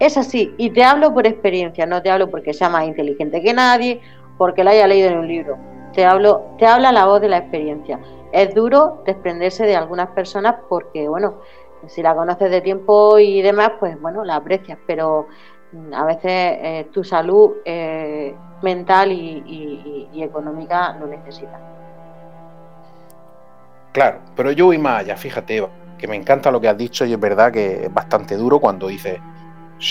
es 0.00 0.16
así, 0.16 0.54
y 0.56 0.70
te 0.70 0.82
hablo 0.82 1.12
por 1.12 1.26
experiencia, 1.26 1.84
no 1.84 2.00
te 2.00 2.10
hablo 2.10 2.30
porque 2.30 2.54
sea 2.54 2.70
más 2.70 2.86
inteligente 2.86 3.42
que 3.42 3.52
nadie, 3.52 4.00
porque 4.38 4.64
lo 4.64 4.70
haya 4.70 4.88
leído 4.88 5.10
en 5.10 5.18
un 5.18 5.28
libro. 5.28 5.58
Te 5.92 6.06
hablo, 6.06 6.54
te 6.58 6.66
habla 6.66 6.90
la 6.90 7.04
voz 7.04 7.20
de 7.20 7.28
la 7.28 7.36
experiencia. 7.36 8.00
Es 8.32 8.54
duro 8.54 9.02
desprenderse 9.04 9.66
de 9.66 9.76
algunas 9.76 10.08
personas 10.10 10.56
porque, 10.70 11.06
bueno, 11.08 11.40
si 11.88 12.02
la 12.02 12.14
conoces 12.14 12.50
de 12.50 12.62
tiempo 12.62 13.18
y 13.18 13.42
demás, 13.42 13.72
pues 13.78 14.00
bueno, 14.00 14.24
la 14.24 14.36
aprecias, 14.36 14.78
pero 14.86 15.26
mm, 15.72 15.92
a 15.92 16.04
veces 16.06 16.22
eh, 16.24 16.88
tu 16.90 17.04
salud 17.04 17.56
eh, 17.66 18.34
mental 18.62 19.12
y, 19.12 20.08
y, 20.12 20.22
económica 20.22 20.96
lo 20.98 21.06
necesita. 21.06 21.58
Claro, 23.92 24.20
pero 24.36 24.52
yo 24.52 24.66
voy 24.66 24.78
más 24.78 25.00
allá, 25.00 25.16
fíjate, 25.16 25.56
Eva, 25.56 25.68
que 26.00 26.08
me 26.08 26.16
encanta 26.16 26.50
lo 26.50 26.60
que 26.60 26.68
has 26.68 26.78
dicho 26.78 27.04
y 27.04 27.12
es 27.12 27.20
verdad 27.20 27.52
que 27.52 27.84
es 27.84 27.92
bastante 27.94 28.36
duro 28.36 28.58
cuando 28.58 28.88
dices, 28.88 29.20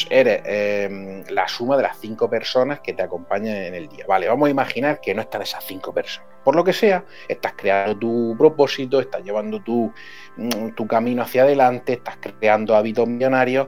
eres 0.09 0.41
em, 0.45 1.23
la 1.29 1.47
suma 1.47 1.77
de 1.77 1.83
las 1.83 1.97
cinco 1.97 2.29
personas 2.29 2.79
que 2.79 2.93
te 2.93 3.03
acompañan 3.03 3.55
en 3.55 3.75
el 3.75 3.87
día. 3.87 4.05
Vale, 4.07 4.27
vamos 4.27 4.47
a 4.47 4.51
imaginar 4.51 4.99
que 5.01 5.13
no 5.13 5.21
están 5.21 5.41
esas 5.41 5.63
cinco 5.63 5.93
personas. 5.93 6.29
Por 6.43 6.55
lo 6.55 6.63
que 6.63 6.73
sea, 6.73 7.03
estás 7.27 7.53
creando 7.55 7.97
tu 7.97 8.35
propósito, 8.37 8.99
estás 8.99 9.23
llevando 9.23 9.61
tu, 9.61 9.91
mm, 10.37 10.69
tu 10.75 10.87
camino 10.87 11.23
hacia 11.23 11.43
adelante, 11.43 11.93
estás 11.93 12.17
creando 12.17 12.75
hábitos 12.75 13.07
millonarios. 13.07 13.67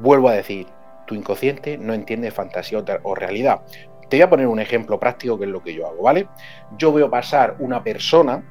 Vuelvo 0.00 0.28
a 0.28 0.34
decir, 0.34 0.66
tu 1.06 1.14
inconsciente 1.14 1.78
no 1.78 1.94
entiende 1.94 2.30
fantasía 2.30 2.82
o 3.02 3.14
realidad. 3.14 3.62
Te 4.08 4.16
voy 4.16 4.22
a 4.22 4.30
poner 4.30 4.46
un 4.46 4.60
ejemplo 4.60 4.98
práctico 4.98 5.38
que 5.38 5.44
es 5.44 5.50
lo 5.50 5.62
que 5.62 5.74
yo 5.74 5.86
hago, 5.86 6.02
¿vale? 6.02 6.28
Yo 6.76 6.92
veo 6.92 7.10
pasar 7.10 7.56
una 7.58 7.82
persona 7.82 8.42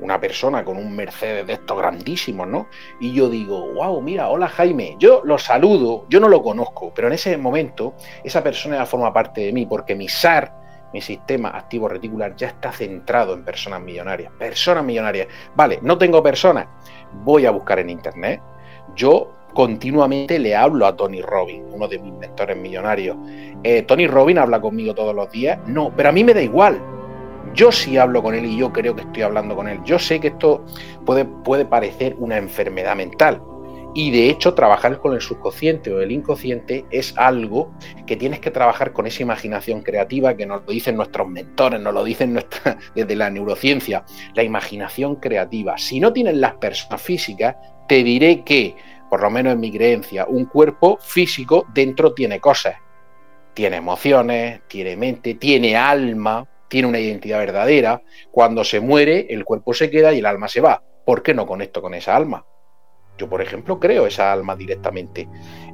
una 0.00 0.20
persona 0.20 0.64
con 0.64 0.76
un 0.76 0.94
Mercedes 0.94 1.46
de 1.46 1.54
estos 1.54 1.78
grandísimos, 1.78 2.46
¿no? 2.46 2.68
Y 3.00 3.12
yo 3.12 3.28
digo, 3.28 3.72
wow, 3.74 4.00
mira, 4.00 4.28
hola 4.28 4.48
Jaime, 4.48 4.96
yo 4.98 5.22
lo 5.24 5.38
saludo, 5.38 6.06
yo 6.08 6.20
no 6.20 6.28
lo 6.28 6.42
conozco, 6.42 6.92
pero 6.94 7.08
en 7.08 7.14
ese 7.14 7.36
momento 7.36 7.94
esa 8.24 8.42
persona 8.42 8.76
ya 8.76 8.86
forma 8.86 9.12
parte 9.12 9.42
de 9.42 9.52
mí, 9.52 9.66
porque 9.66 9.94
mi 9.94 10.08
SAR, 10.08 10.52
mi 10.92 11.00
sistema 11.00 11.50
activo 11.50 11.88
reticular, 11.88 12.36
ya 12.36 12.48
está 12.48 12.70
centrado 12.72 13.32
en 13.34 13.44
personas 13.44 13.80
millonarias. 13.80 14.32
Personas 14.38 14.84
millonarias. 14.84 15.28
Vale, 15.54 15.78
no 15.82 15.96
tengo 15.96 16.22
personas, 16.22 16.66
voy 17.24 17.46
a 17.46 17.50
buscar 17.50 17.78
en 17.78 17.90
internet. 17.90 18.42
Yo 18.94 19.32
continuamente 19.54 20.38
le 20.38 20.56
hablo 20.56 20.86
a 20.86 20.96
Tony 20.96 21.22
Robbins, 21.22 21.64
uno 21.72 21.86
de 21.86 21.98
mis 21.98 22.12
mentores 22.12 22.56
millonarios. 22.56 23.16
Eh, 23.62 23.82
Tony 23.82 24.06
Robbins 24.06 24.40
habla 24.40 24.60
conmigo 24.60 24.94
todos 24.94 25.14
los 25.14 25.30
días. 25.30 25.58
No, 25.66 25.92
pero 25.96 26.08
a 26.08 26.12
mí 26.12 26.24
me 26.24 26.34
da 26.34 26.42
igual 26.42 26.80
yo 27.54 27.72
sí 27.72 27.96
hablo 27.96 28.22
con 28.22 28.34
él 28.34 28.44
y 28.44 28.56
yo 28.56 28.72
creo 28.72 28.94
que 28.94 29.02
estoy 29.02 29.22
hablando 29.22 29.56
con 29.56 29.68
él. 29.68 29.80
Yo 29.84 29.98
sé 29.98 30.20
que 30.20 30.28
esto 30.28 30.64
puede, 31.04 31.24
puede 31.24 31.64
parecer 31.64 32.16
una 32.18 32.36
enfermedad 32.36 32.96
mental. 32.96 33.42
Y 33.94 34.10
de 34.10 34.30
hecho, 34.30 34.54
trabajar 34.54 34.98
con 34.98 35.12
el 35.12 35.20
subconsciente 35.20 35.92
o 35.92 36.00
el 36.00 36.12
inconsciente 36.12 36.86
es 36.90 37.12
algo 37.18 37.74
que 38.06 38.16
tienes 38.16 38.40
que 38.40 38.50
trabajar 38.50 38.92
con 38.92 39.06
esa 39.06 39.22
imaginación 39.22 39.82
creativa 39.82 40.34
que 40.34 40.46
nos 40.46 40.62
lo 40.64 40.72
dicen 40.72 40.96
nuestros 40.96 41.28
mentores, 41.28 41.78
nos 41.78 41.92
lo 41.92 42.02
dicen 42.02 42.42
desde 42.94 43.16
la 43.16 43.28
neurociencia, 43.28 44.04
la 44.34 44.42
imaginación 44.42 45.16
creativa. 45.16 45.76
Si 45.76 46.00
no 46.00 46.12
tienes 46.12 46.36
las 46.36 46.54
personas 46.54 47.02
físicas, 47.02 47.56
te 47.86 48.02
diré 48.02 48.42
que, 48.44 48.74
por 49.10 49.20
lo 49.20 49.30
menos 49.30 49.52
en 49.52 49.60
mi 49.60 49.70
creencia, 49.70 50.24
un 50.26 50.46
cuerpo 50.46 50.98
físico 51.02 51.66
dentro 51.74 52.14
tiene 52.14 52.40
cosas. 52.40 52.76
Tiene 53.52 53.76
emociones, 53.76 54.62
tiene 54.68 54.96
mente, 54.96 55.34
tiene 55.34 55.76
alma, 55.76 56.46
tiene 56.72 56.88
una 56.88 57.00
identidad 57.00 57.38
verdadera. 57.38 58.00
Cuando 58.30 58.64
se 58.64 58.80
muere, 58.80 59.26
el 59.28 59.44
cuerpo 59.44 59.74
se 59.74 59.90
queda 59.90 60.14
y 60.14 60.20
el 60.20 60.26
alma 60.26 60.48
se 60.48 60.62
va. 60.62 60.82
¿Por 61.04 61.22
qué 61.22 61.34
no 61.34 61.46
conecto 61.46 61.82
con 61.82 61.92
esa 61.92 62.16
alma? 62.16 62.46
Yo, 63.18 63.28
por 63.28 63.42
ejemplo, 63.42 63.78
creo 63.78 64.06
esa 64.06 64.32
alma 64.32 64.56
directamente. 64.56 65.28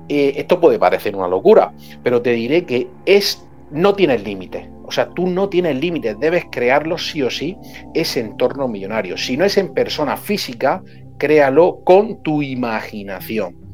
Eh, 0.09 0.33
esto 0.35 0.61
puede 0.61 0.77
parecer 0.77 1.15
una 1.15 1.29
locura, 1.29 1.73
pero 2.03 2.21
te 2.21 2.33
diré 2.33 2.65
que 2.65 2.89
es 3.07 3.47
no 3.71 3.95
tienes 3.95 4.25
límites. 4.25 4.69
O 4.87 4.91
sea, 4.91 5.09
tú 5.11 5.29
no 5.29 5.49
tienes 5.49 5.77
límites, 5.77 6.19
debes 6.19 6.47
crearlo 6.51 6.99
sí 6.99 7.23
o 7.23 7.31
sí, 7.31 7.57
ese 7.95 8.19
entorno 8.19 8.67
millonario. 8.67 9.17
Si 9.17 9.37
no 9.37 9.45
es 9.45 9.57
en 9.57 9.73
persona 9.73 10.17
física, 10.17 10.83
créalo 11.17 11.85
con 11.85 12.25
tu 12.25 12.43
imaginación 12.43 13.68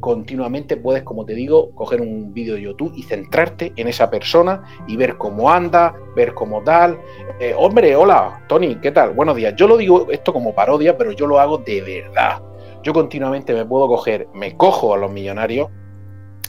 continuamente 0.00 0.76
puedes, 0.76 1.02
como 1.02 1.24
te 1.24 1.34
digo, 1.34 1.74
coger 1.74 2.00
un 2.00 2.32
vídeo 2.32 2.54
de 2.54 2.62
YouTube 2.62 2.92
y 2.96 3.02
centrarte 3.02 3.72
en 3.76 3.88
esa 3.88 4.10
persona 4.10 4.62
y 4.86 4.96
ver 4.96 5.16
cómo 5.16 5.50
anda, 5.50 5.94
ver 6.14 6.34
cómo 6.34 6.62
tal. 6.62 6.98
Eh, 7.40 7.54
hombre, 7.56 7.96
hola, 7.96 8.44
Tony, 8.48 8.76
¿qué 8.76 8.92
tal? 8.92 9.10
Buenos 9.10 9.36
días. 9.36 9.54
Yo 9.56 9.66
lo 9.66 9.76
digo 9.76 10.08
esto 10.10 10.32
como 10.32 10.54
parodia, 10.54 10.96
pero 10.96 11.12
yo 11.12 11.26
lo 11.26 11.40
hago 11.40 11.58
de 11.58 11.80
verdad. 11.82 12.42
Yo 12.82 12.92
continuamente 12.92 13.52
me 13.52 13.64
puedo 13.64 13.88
coger, 13.88 14.28
me 14.34 14.56
cojo 14.56 14.94
a 14.94 14.96
los 14.98 15.10
millonarios, 15.10 15.70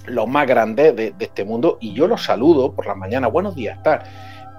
los 0.06 0.28
más 0.28 0.48
grandes 0.48 0.96
de, 0.96 1.14
este 1.20 1.44
mundo, 1.44 1.78
y 1.82 1.94
yo 1.94 2.08
los 2.08 2.24
saludo 2.24 2.74
por 2.74 2.86
la 2.86 2.96
mañana. 2.96 3.28
Buenos 3.28 3.56
días, 3.56 3.82
tal. 3.84 4.04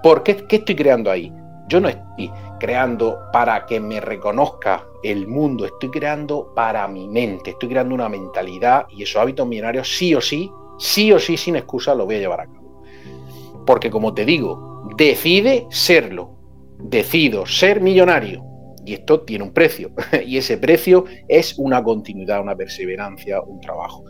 ¿Por 0.03 0.23
qué, 0.23 0.35
qué 0.47 0.57
estoy 0.57 0.75
creando 0.75 1.09
ahí? 1.09 1.33
Yo 1.67 1.79
no 1.79 1.87
estoy 1.87 2.31
creando 2.59 3.19
para 3.31 3.65
que 3.65 3.79
me 3.79 3.99
reconozca 3.99 4.85
el 5.01 5.27
mundo, 5.27 5.65
estoy 5.65 5.89
creando 5.89 6.53
para 6.53 6.87
mi 6.87 7.07
mente, 7.07 7.51
estoy 7.51 7.69
creando 7.69 7.95
una 7.95 8.09
mentalidad 8.09 8.85
y 8.89 9.03
esos 9.03 9.21
hábitos 9.21 9.47
millonarios 9.47 9.87
sí 9.97 10.13
o 10.13 10.21
sí, 10.21 10.51
sí 10.77 11.11
o 11.11 11.19
sí, 11.19 11.37
sin 11.37 11.55
excusa, 11.55 11.95
lo 11.95 12.05
voy 12.05 12.15
a 12.15 12.19
llevar 12.19 12.41
a 12.41 12.45
cabo. 12.45 12.83
Porque 13.65 13.89
como 13.89 14.13
te 14.13 14.25
digo, 14.25 14.89
decide 14.95 15.67
serlo. 15.69 16.35
Decido 16.81 17.45
ser 17.45 17.81
millonario. 17.81 18.48
Y 18.85 18.93
esto 18.93 19.21
tiene 19.21 19.43
un 19.43 19.53
precio. 19.53 19.91
y 20.25 20.37
ese 20.37 20.57
precio 20.57 21.05
es 21.27 21.57
una 21.57 21.83
continuidad, 21.83 22.41
una 22.41 22.55
perseverancia, 22.55 23.41
un 23.41 23.59
trabajo. 23.61 24.05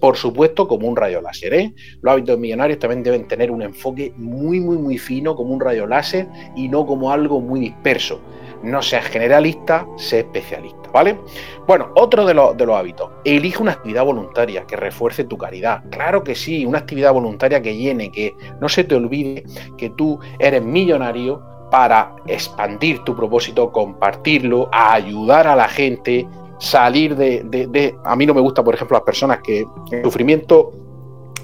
Por 0.00 0.16
supuesto, 0.16 0.66
como 0.68 0.88
un 0.88 0.96
rayo 0.96 1.20
láser. 1.20 1.54
¿eh? 1.54 1.74
Los 2.00 2.12
hábitos 2.12 2.38
millonarios 2.38 2.78
también 2.78 3.02
deben 3.02 3.28
tener 3.28 3.50
un 3.50 3.62
enfoque 3.62 4.12
muy, 4.16 4.60
muy, 4.60 4.76
muy 4.78 4.98
fino, 4.98 5.34
como 5.34 5.52
un 5.52 5.60
rayo 5.60 5.86
láser, 5.86 6.26
y 6.56 6.68
no 6.68 6.86
como 6.86 7.10
algo 7.10 7.40
muy 7.40 7.60
disperso. 7.60 8.20
No 8.62 8.80
seas 8.80 9.06
generalista, 9.06 9.86
sé 9.96 10.20
especialista, 10.20 10.88
¿vale? 10.92 11.18
Bueno, 11.66 11.90
otro 11.96 12.24
de, 12.24 12.32
de 12.32 12.66
los 12.66 12.76
hábitos. 12.76 13.10
Elige 13.24 13.60
una 13.60 13.72
actividad 13.72 14.04
voluntaria 14.04 14.64
que 14.68 14.76
refuerce 14.76 15.24
tu 15.24 15.36
caridad. 15.36 15.82
Claro 15.90 16.22
que 16.22 16.36
sí, 16.36 16.64
una 16.64 16.78
actividad 16.78 17.12
voluntaria 17.12 17.60
que 17.60 17.76
llene, 17.76 18.12
que 18.12 18.34
no 18.60 18.68
se 18.68 18.84
te 18.84 18.94
olvide 18.94 19.42
que 19.76 19.90
tú 19.90 20.20
eres 20.38 20.62
millonario 20.62 21.42
para 21.72 22.14
expandir 22.26 23.02
tu 23.02 23.16
propósito, 23.16 23.72
compartirlo, 23.72 24.68
ayudar 24.70 25.46
a 25.46 25.56
la 25.56 25.66
gente, 25.66 26.28
salir 26.58 27.16
de, 27.16 27.94
A 28.04 28.14
mí 28.14 28.26
no 28.26 28.34
me 28.34 28.42
gusta, 28.42 28.62
por 28.62 28.74
ejemplo, 28.74 28.94
las 28.94 29.04
personas 29.04 29.38
que 29.42 29.64
el 29.90 30.02
sufrimiento 30.04 30.70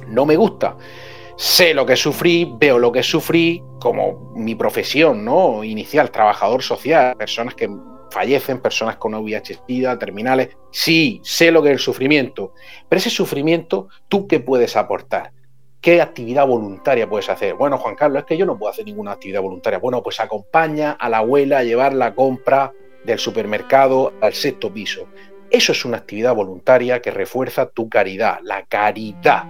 no 0.09 0.27
me 0.27 0.37
gusta. 0.37 0.77
Sé 1.35 1.73
lo 1.73 1.87
que 1.87 1.97
sufrí, 1.97 2.53
veo 2.59 2.79
lo 2.79 2.93
que 2.93 3.03
sufrí, 3.03 3.63
como 3.81 4.35
mi 4.37 4.55
profesión, 4.55 5.25
¿no? 5.25 5.65
Inicial, 5.65 6.11
trabajador 6.11 6.63
social, 6.63 7.17
personas 7.17 7.55
que 7.55 7.71
fallecen, 8.11 8.61
personas 8.61 8.97
con 8.97 9.15
VIH, 9.15 9.61
terminales. 9.99 10.51
Sí, 10.71 11.23
sé 11.25 11.51
lo 11.51 11.63
que 11.63 11.71
es 11.71 11.73
el 11.73 11.79
sufrimiento, 11.79 12.53
pero 12.87 12.99
ese 12.99 13.09
sufrimiento, 13.09 13.89
¿tú 14.09 14.27
qué 14.27 14.41
puedes 14.41 14.77
aportar? 14.77 15.33
¿Qué 15.81 16.03
actividad 16.03 16.45
voluntaria 16.45 17.09
puedes 17.09 17.29
hacer? 17.29 17.55
Bueno, 17.55 17.79
Juan 17.79 17.95
Carlos, 17.95 18.21
es 18.21 18.27
que 18.27 18.37
yo 18.37 18.45
no 18.45 18.59
puedo 18.59 18.73
hacer 18.73 18.85
ninguna 18.85 19.13
actividad 19.13 19.41
voluntaria. 19.41 19.79
Bueno, 19.79 20.03
pues 20.03 20.19
acompaña 20.19 20.93
a 20.93 21.09
la 21.09 21.19
abuela 21.19 21.59
a 21.59 21.63
llevar 21.63 21.93
la 21.93 22.17
compra 22.17 22.73
del 23.05 23.21
supermercado 23.21 24.13
al 24.21 24.35
sexto 24.35 24.73
piso. 24.73 25.07
Eso 25.51 25.71
es 25.71 25.85
una 25.85 25.99
actividad 25.99 26.35
voluntaria 26.35 27.01
que 27.01 27.13
refuerza 27.13 27.71
tu 27.71 27.89
caridad, 27.89 28.41
la 28.43 28.65
caridad. 28.67 29.45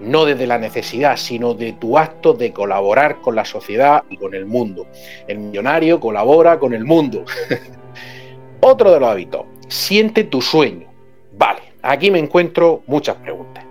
No 0.00 0.26
desde 0.26 0.46
la 0.46 0.58
necesidad, 0.58 1.16
sino 1.16 1.54
de 1.54 1.72
tu 1.72 1.96
acto 1.96 2.34
de 2.34 2.52
colaborar 2.52 3.22
con 3.22 3.34
la 3.34 3.46
sociedad 3.46 4.04
y 4.10 4.18
con 4.18 4.34
el 4.34 4.44
mundo. 4.44 4.86
El 5.26 5.38
millonario 5.38 5.98
colabora 5.98 6.58
con 6.58 6.74
el 6.74 6.84
mundo. 6.84 7.24
Otro 8.60 8.92
de 8.92 9.00
los 9.00 9.08
hábitos, 9.08 9.46
siente 9.68 10.24
tu 10.24 10.42
sueño. 10.42 10.88
Vale, 11.32 11.62
aquí 11.80 12.10
me 12.10 12.18
encuentro 12.18 12.82
muchas 12.86 13.16
preguntas. 13.16 13.64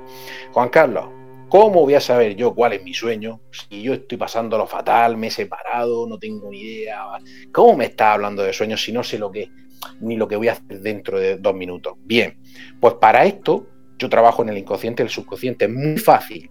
Juan 0.52 0.70
Carlos, 0.70 1.06
¿Cómo 1.54 1.82
voy 1.82 1.94
a 1.94 2.00
saber 2.00 2.36
yo 2.36 2.56
cuál 2.56 2.74
es 2.74 2.84
mi 2.84 2.96
sueño? 2.96 3.40
Si 3.52 3.84
yo 3.84 3.94
estoy 3.94 4.18
pasando 4.18 4.58
lo 4.58 4.66
fatal, 4.66 5.18
me 5.18 5.28
he 5.28 5.30
separado, 5.30 6.08
no 6.08 6.18
tengo 6.18 6.50
ni 6.50 6.60
idea. 6.60 7.06
¿Cómo 7.52 7.78
me 7.78 7.86
está 7.86 8.14
hablando 8.14 8.42
de 8.42 8.52
sueños 8.54 8.84
si 8.84 8.92
no 8.92 9.04
sé 9.04 9.20
lo 9.20 9.32
que 9.32 9.52
ni 10.02 10.18
lo 10.18 10.28
que 10.28 10.36
voy 10.36 10.48
a 10.48 10.54
hacer 10.54 10.82
dentro 10.82 11.20
de 11.20 11.38
dos 11.38 11.54
minutos? 11.54 11.94
Bien, 12.00 12.40
pues 12.80 12.96
para 12.96 13.26
esto 13.26 13.68
yo 14.00 14.10
trabajo 14.10 14.42
en 14.42 14.50
el 14.50 14.58
inconsciente 14.58 15.04
el 15.04 15.10
subconsciente. 15.10 15.68
Muy 15.68 16.00
fácil. 16.00 16.50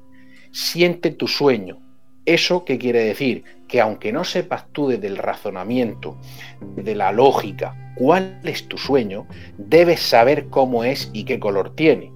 Siente 0.53 1.11
tu 1.11 1.27
sueño. 1.27 1.81
¿Eso 2.25 2.65
qué 2.65 2.79
quiere 2.79 3.01
decir? 3.01 3.43
Que 3.67 3.81
aunque 3.81 4.13
no 4.13 4.23
sepas 4.23 4.71
tú 4.71 4.87
desde 4.87 5.09
el 5.09 5.17
razonamiento, 5.17 6.17
de 6.77 6.95
la 6.95 7.11
lógica, 7.11 7.93
cuál 7.97 8.39
es 8.45 8.69
tu 8.69 8.79
sueño, 8.79 9.27
debes 9.59 9.99
saber 9.99 10.47
cómo 10.47 10.85
es 10.85 11.11
y 11.13 11.25
qué 11.25 11.41
color 11.41 11.75
tiene. 11.75 12.13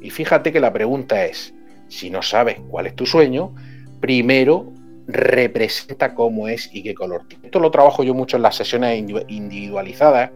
Y 0.00 0.10
fíjate 0.10 0.52
que 0.52 0.60
la 0.60 0.72
pregunta 0.72 1.24
es, 1.24 1.53
si 1.94 2.10
no 2.10 2.22
sabes 2.22 2.58
cuál 2.68 2.86
es 2.86 2.94
tu 2.94 3.06
sueño, 3.06 3.54
primero 4.00 4.72
representa 5.06 6.14
cómo 6.14 6.48
es 6.48 6.70
y 6.72 6.82
qué 6.82 6.94
color 6.94 7.26
tiene. 7.28 7.46
Esto 7.46 7.60
lo 7.60 7.70
trabajo 7.70 8.02
yo 8.02 8.14
mucho 8.14 8.36
en 8.36 8.42
las 8.42 8.56
sesiones 8.56 8.98
individualizadas 9.28 10.30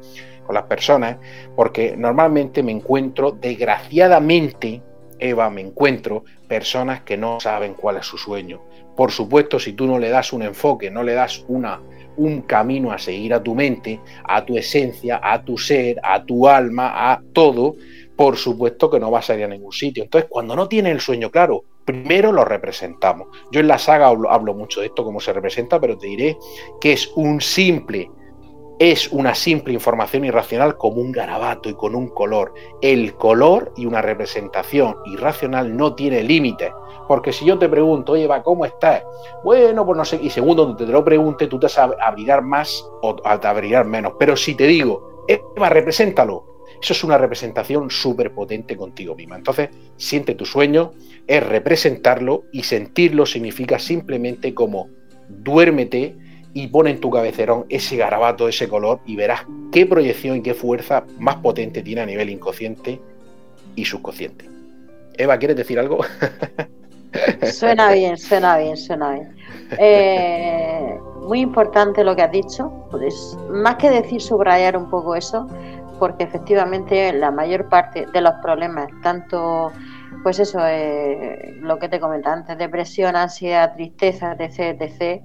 con 0.45 0.55
las 0.55 0.65
personas, 0.65 1.17
porque 1.57 1.97
normalmente 1.97 2.63
me 2.63 2.73
encuentro, 2.73 3.33
desgraciadamente, 3.33 4.83
Eva, 5.19 5.51
me 5.51 5.63
encuentro 5.63 6.25
personas 6.47 7.03
que 7.03 7.17
no 7.17 7.41
saben 7.41 7.75
cuál 7.75 7.97
es 7.97 8.07
su 8.07 8.17
sueño. 8.17 8.63
Por 8.97 9.11
supuesto, 9.11 9.59
si 9.59 9.73
tú 9.73 9.87
no 9.87 9.99
le 9.99 10.09
das 10.11 10.33
un 10.33 10.43
enfoque, 10.43 10.91
no 10.91 11.03
le 11.03 11.15
das 11.15 11.45
una, 11.49 11.81
un 12.17 12.43
camino 12.43 12.93
a 12.93 12.99
seguir 12.99 13.35
a 13.35 13.43
tu 13.43 13.55
mente, 13.55 14.01
a 14.25 14.45
tu 14.45 14.57
esencia, 14.57 15.21
a 15.23 15.43
tu 15.43 15.59
ser, 15.59 16.01
a 16.03 16.25
tu 16.25 16.49
alma, 16.49 17.13
a 17.13 17.21
todo, 17.33 17.77
por 18.19 18.37
supuesto 18.37 18.91
que 18.91 18.99
no 18.99 19.13
vas 19.13 19.31
a 19.31 19.37
ir 19.37 19.45
a 19.45 19.49
ningún 19.49 19.73
sitio. 19.73 20.03
Entonces, 20.03 20.29
cuando 20.29 20.57
no 20.57 20.69
tienes 20.69 20.93
el 20.93 21.01
sueño 21.01 21.31
claro, 21.31 21.63
primero 21.85 22.33
lo 22.33 22.45
representamos. 22.45 23.29
Yo 23.53 23.61
en 23.61 23.69
la 23.69 23.79
saga 23.79 24.09
hablo, 24.09 24.55
mucho 24.55 24.81
de 24.81 24.87
esto, 24.87 25.05
cómo 25.05 25.21
se 25.21 25.33
representa, 25.33 25.79
pero 25.79 25.97
te 25.97 26.09
diré 26.09 26.37
que 26.81 26.95
es 26.95 27.13
un 27.15 27.41
simple, 27.41 28.11
es 28.81 29.13
una 29.13 29.37
simple 29.37 29.73
información 29.73 30.25
irracional 30.25 30.77
como 30.77 31.01
un 31.01 31.13
garabato 31.13 31.69
y 31.69 31.75
con 31.75 31.95
un 31.95 32.09
color. 32.09 32.55
El 32.83 33.15
color 33.15 33.73
y 33.77 33.87
una 33.87 34.03
representación 34.03 34.97
irracional 35.07 35.77
no 35.77 35.95
tiene 35.95 36.25
límites. 36.25 36.73
Porque 37.07 37.33
si 37.33 37.45
yo 37.45 37.57
te 37.57 37.69
pregunto, 37.69 38.15
oye, 38.15 38.27
va, 38.27 38.43
¿cómo 38.43 38.65
estás? 38.65 39.05
Bueno, 39.45 39.87
pues 39.87 39.97
no 39.97 40.05
sé, 40.05 40.19
y 40.21 40.29
segundo, 40.29 40.67
donde 40.67 40.87
te 40.87 40.91
lo 40.91 41.05
pregunte, 41.05 41.47
tú 41.47 41.61
te 41.61 41.67
vas 41.67 41.79
a 41.79 41.85
abrigar 42.03 42.43
más 42.43 42.85
o 43.01 43.15
a 43.23 43.35
abrigar 43.35 43.87
menos. 43.87 44.15
Pero 44.19 44.37
si 44.37 44.57
te 44.57 44.65
digo, 44.65 45.25
Eva, 45.29 45.69
represéntalo, 45.69 46.48
eso 46.81 46.93
es 46.93 47.05
una 47.05 47.19
representación 47.19 47.91
súper 47.91 48.33
potente 48.33 48.77
contigo 48.77 49.15
misma. 49.15 49.37
Entonces, 49.37 49.71
siente 49.97 50.35
tu 50.35 50.45
sueño, 50.45 50.93
es 51.27 51.45
representarlo 51.45 52.45
y 52.53 52.63
sentirlo 52.63 53.27
significa 53.27 53.79
simplemente 53.79 54.55
como 54.55 54.89
duérmete 55.29 56.17
y 56.55 56.69
pon 56.69 56.89
en 56.89 57.01
tu 57.01 57.11
cabecerón 57.11 57.67
ese 57.69 57.97
garabato, 57.97 58.49
ese 58.49 58.69
color 58.69 59.01
y 59.07 59.17
verás 59.17 59.43
qué 59.71 59.87
proyección 59.87 60.39
y 60.39 60.43
qué 60.43 60.55
fuerza 60.55 61.05
más 61.19 61.37
potente 61.37 61.83
tiene 61.83 62.01
a 62.01 62.07
nivel 62.07 62.31
inconsciente 62.31 63.01
y 63.75 63.85
subconsciente. 63.85 64.49
Eva, 65.17 65.39
¿quieres 65.39 65.57
decir 65.57 65.79
algo? 65.79 65.99
Suena 67.53 67.93
bien, 67.93 68.17
suena 68.19 68.59
bien, 68.59 68.77
suena 68.77 69.13
bien. 69.13 69.37
Eh, 69.79 70.99
muy 71.23 71.41
importante 71.41 72.05
lo 72.05 72.15
que 72.15 72.23
has 72.23 72.33
dicho. 72.33 72.71
Pues, 72.91 73.37
más 73.51 73.77
que 73.77 73.91
decir 73.91 74.21
subrayar 74.21 74.77
un 74.77 74.91
poco 74.91 75.15
eso, 75.15 75.47
porque 75.99 76.25
efectivamente 76.25 77.13
la 77.13 77.31
mayor 77.31 77.69
parte 77.69 78.07
de 78.13 78.21
los 78.21 78.35
problemas, 78.43 78.89
tanto 79.03 79.73
pues 80.23 80.39
eso, 80.39 80.59
eh, 80.63 81.57
lo 81.61 81.79
que 81.79 81.89
te 81.89 82.01
comentaba 82.01 82.37
antes, 82.37 82.59
depresión, 82.59 83.17
ansiedad, 83.17 83.75
tristeza, 83.75 84.37
etc., 84.39 84.81
etc., 84.81 85.23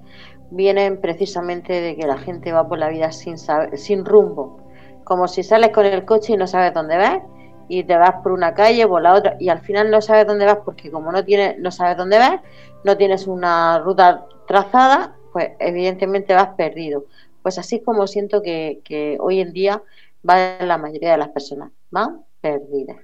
vienen 0.50 1.00
precisamente 1.00 1.80
de 1.80 1.96
que 1.96 2.06
la 2.06 2.18
gente 2.18 2.52
va 2.52 2.68
por 2.68 2.78
la 2.78 2.88
vida 2.88 3.10
sin, 3.10 3.36
sin 3.38 4.04
rumbo. 4.04 4.60
Como 5.04 5.26
si 5.26 5.42
sales 5.42 5.70
con 5.70 5.86
el 5.86 6.04
coche 6.04 6.34
y 6.34 6.36
no 6.36 6.46
sabes 6.46 6.72
dónde 6.72 6.96
vas, 6.96 7.20
y 7.68 7.84
te 7.84 7.96
vas 7.96 8.16
por 8.22 8.32
una 8.32 8.54
calle, 8.54 8.86
por 8.86 9.02
la 9.02 9.14
otra, 9.14 9.36
y 9.40 9.48
al 9.48 9.60
final 9.60 9.90
no 9.90 10.00
sabes 10.00 10.26
dónde 10.26 10.44
vas 10.44 10.58
porque 10.64 10.90
como 10.90 11.10
no, 11.10 11.24
tienes, 11.24 11.58
no 11.58 11.70
sabes 11.70 11.96
dónde 11.96 12.18
vas, 12.18 12.40
no 12.84 12.96
tienes 12.96 13.26
una 13.26 13.78
ruta 13.78 14.26
trazada, 14.46 15.16
pues 15.32 15.50
evidentemente 15.58 16.34
vas 16.34 16.50
perdido. 16.56 17.06
Pues 17.42 17.58
así 17.58 17.80
como 17.80 18.06
siento 18.06 18.42
que, 18.42 18.80
que 18.84 19.16
hoy 19.20 19.40
en 19.40 19.52
día 19.52 19.82
va 20.28 20.58
la 20.60 20.78
mayoría 20.78 21.12
de 21.12 21.18
las 21.18 21.28
personas, 21.28 21.70
van 21.90 22.24
perdidas. 22.40 22.98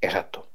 Exacto. 0.00 0.48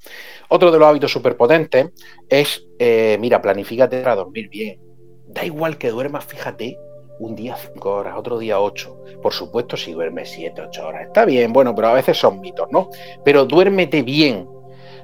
Otro 0.50 0.72
de 0.72 0.80
los 0.80 0.88
hábitos 0.88 1.12
superpotentes 1.12 1.92
es, 2.30 2.66
eh, 2.80 3.18
mira, 3.20 3.42
planifícate 3.42 4.02
para 4.02 4.16
dormir 4.16 4.50
bien. 4.50 4.80
Da 5.28 5.44
igual 5.46 5.78
que 5.78 5.90
duermas, 5.90 6.26
fíjate, 6.26 6.78
un 7.20 7.36
día 7.36 7.56
cinco 7.56 7.92
horas, 7.96 8.16
otro 8.18 8.38
día 8.38 8.60
ocho. 8.60 9.04
Por 9.22 9.34
supuesto, 9.34 9.78
si 9.78 9.94
duermes 9.94 10.30
siete, 10.30 10.62
ocho 10.62 10.88
horas, 10.88 11.08
está 11.08 11.26
bien, 11.26 11.54
bueno, 11.54 11.74
pero 11.76 11.88
a 11.88 11.94
veces 11.94 12.18
son 12.18 12.40
mitos, 12.40 12.68
¿no? 12.72 12.90
Pero 13.24 13.46
duérmete 13.46 14.02
bien. 14.02 14.48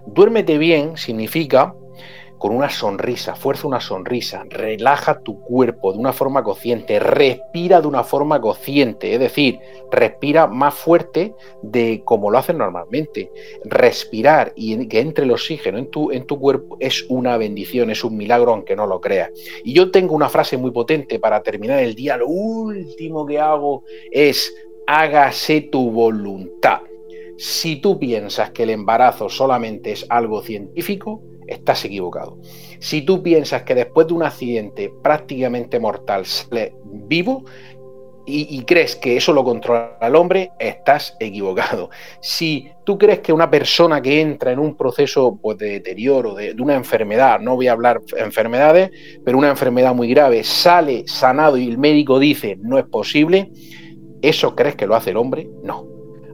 Duérmete 0.06 0.58
bien 0.58 0.98
significa 0.98 1.76
con 2.42 2.56
una 2.56 2.72
sonrisa, 2.72 3.36
fuerza 3.36 3.68
una 3.68 3.80
sonrisa, 3.80 4.44
relaja 4.50 5.20
tu 5.20 5.40
cuerpo 5.42 5.94
de 5.94 6.00
una 6.00 6.12
forma 6.12 6.44
consciente, 6.44 7.00
respira 7.00 7.80
de 7.80 7.88
una 7.88 8.04
forma 8.04 8.42
consciente, 8.42 9.14
es 9.14 9.20
decir, 9.20 9.60
respira 9.92 10.48
más 10.48 10.74
fuerte 10.74 11.36
de 11.62 12.02
como 12.04 12.32
lo 12.32 12.40
haces 12.40 12.56
normalmente. 12.56 13.30
Respirar 13.64 14.54
y 14.56 14.88
que 14.88 15.02
entre 15.02 15.26
el 15.26 15.32
oxígeno 15.32 15.78
en 15.78 15.92
tu, 15.92 16.10
en 16.12 16.26
tu 16.26 16.40
cuerpo 16.40 16.78
es 16.80 17.06
una 17.10 17.38
bendición, 17.38 17.92
es 17.92 18.04
un 18.04 18.18
milagro 18.18 18.54
aunque 18.54 18.76
no 18.76 18.88
lo 18.88 19.00
creas. 19.00 19.30
Y 19.64 19.74
yo 19.74 19.92
tengo 19.92 20.16
una 20.16 20.28
frase 20.28 20.58
muy 20.58 20.72
potente 20.72 21.20
para 21.20 21.44
terminar 21.44 21.78
el 21.78 21.94
día, 21.94 22.18
lo 22.18 22.28
último 22.28 23.24
que 23.24 23.40
hago 23.40 23.84
es 24.10 24.52
hágase 24.88 25.62
tu 25.62 25.92
voluntad. 25.92 26.80
Si 27.38 27.76
tú 27.76 28.00
piensas 28.00 28.50
que 28.50 28.64
el 28.64 28.72
embarazo 28.72 29.30
solamente 29.30 29.92
es 29.92 30.08
algo 30.10 30.42
científico, 30.42 31.22
estás 31.52 31.86
equivocado. 31.86 32.38
Si 32.80 33.04
tú 33.04 33.22
piensas 33.22 33.64
que 33.64 33.76
después 33.76 34.08
de 34.08 34.14
un 34.14 34.24
accidente 34.24 34.92
prácticamente 35.02 35.80
mortal 35.80 36.26
sale 36.26 36.74
vivo, 36.84 37.44
y, 38.26 38.64
crees 38.64 38.96
que 38.96 39.18
eso 39.18 39.34
lo 39.34 39.44
controla 39.44 39.98
el 40.02 40.16
hombre, 40.16 40.52
estás 40.60 41.18
equivocado. 41.20 41.90
Si 42.22 42.70
tú 42.86 42.98
crees 42.98 43.20
que 43.20 43.34
una 43.34 43.50
persona 43.50 44.02
que 44.02 44.22
entra 44.22 44.52
en 44.52 44.60
un 44.60 44.78
proceso 44.78 45.38
pues, 45.42 45.58
de 45.58 45.72
deterioro, 45.72 46.36
de, 46.36 46.54
de, 46.54 46.62
una 46.62 46.76
enfermedad, 46.76 47.40
no 47.40 47.56
voy 47.56 47.68
a 47.68 47.74
hablar 47.74 48.00
enfermedades, 48.16 48.92
pero 49.26 49.38
una 49.38 49.50
enfermedad 49.50 49.94
muy 49.94 50.08
grave, 50.08 50.44
sale 50.44 51.04
sanado 51.08 51.58
y 51.58 51.68
el 51.68 51.78
médico 51.78 52.20
dice 52.20 52.58
no 52.62 52.78
es 52.78 52.86
posible, 52.86 53.52
¿eso 54.22 54.56
crees 54.56 54.76
que 54.76 54.88
lo 54.88 54.96
hace 54.96 55.10
el 55.10 55.18
hombre? 55.18 55.50
No 55.64 55.91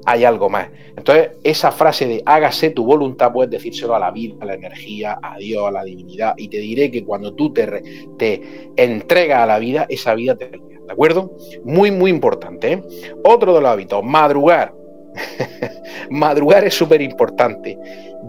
hay 0.07 0.23
algo 0.23 0.49
más. 0.49 0.69
Entonces, 0.95 1.31
esa 1.43 1.69
frase 1.71 2.07
de 2.07 2.23
hágase 2.25 2.69
tu 2.69 2.85
voluntad, 2.85 3.33
puedes 3.33 3.51
decírselo 3.51 3.93
a 3.93 3.99
la 3.99 4.09
vida, 4.09 4.35
a 4.39 4.45
la 4.45 4.53
energía, 4.53 5.19
a 5.21 5.37
Dios, 5.37 5.67
a 5.67 5.71
la 5.71 5.83
divinidad, 5.83 6.33
y 6.37 6.47
te 6.47 6.59
diré 6.59 6.89
que 6.89 7.03
cuando 7.03 7.33
tú 7.33 7.51
te, 7.51 7.83
te 8.17 8.41
entregas 8.77 9.41
a 9.41 9.45
la 9.45 9.59
vida, 9.59 9.85
esa 9.89 10.15
vida 10.15 10.35
te 10.35 10.49
¿De 10.49 10.93
acuerdo? 10.93 11.35
Muy, 11.65 11.91
muy 11.91 12.09
importante. 12.09 12.71
¿eh? 12.71 12.83
Otro 13.25 13.53
de 13.53 13.59
los 13.59 13.69
hábitos, 13.69 14.01
madrugar. 14.05 14.73
madrugar 16.09 16.63
es 16.63 16.73
súper 16.73 17.01
importante 17.01 17.77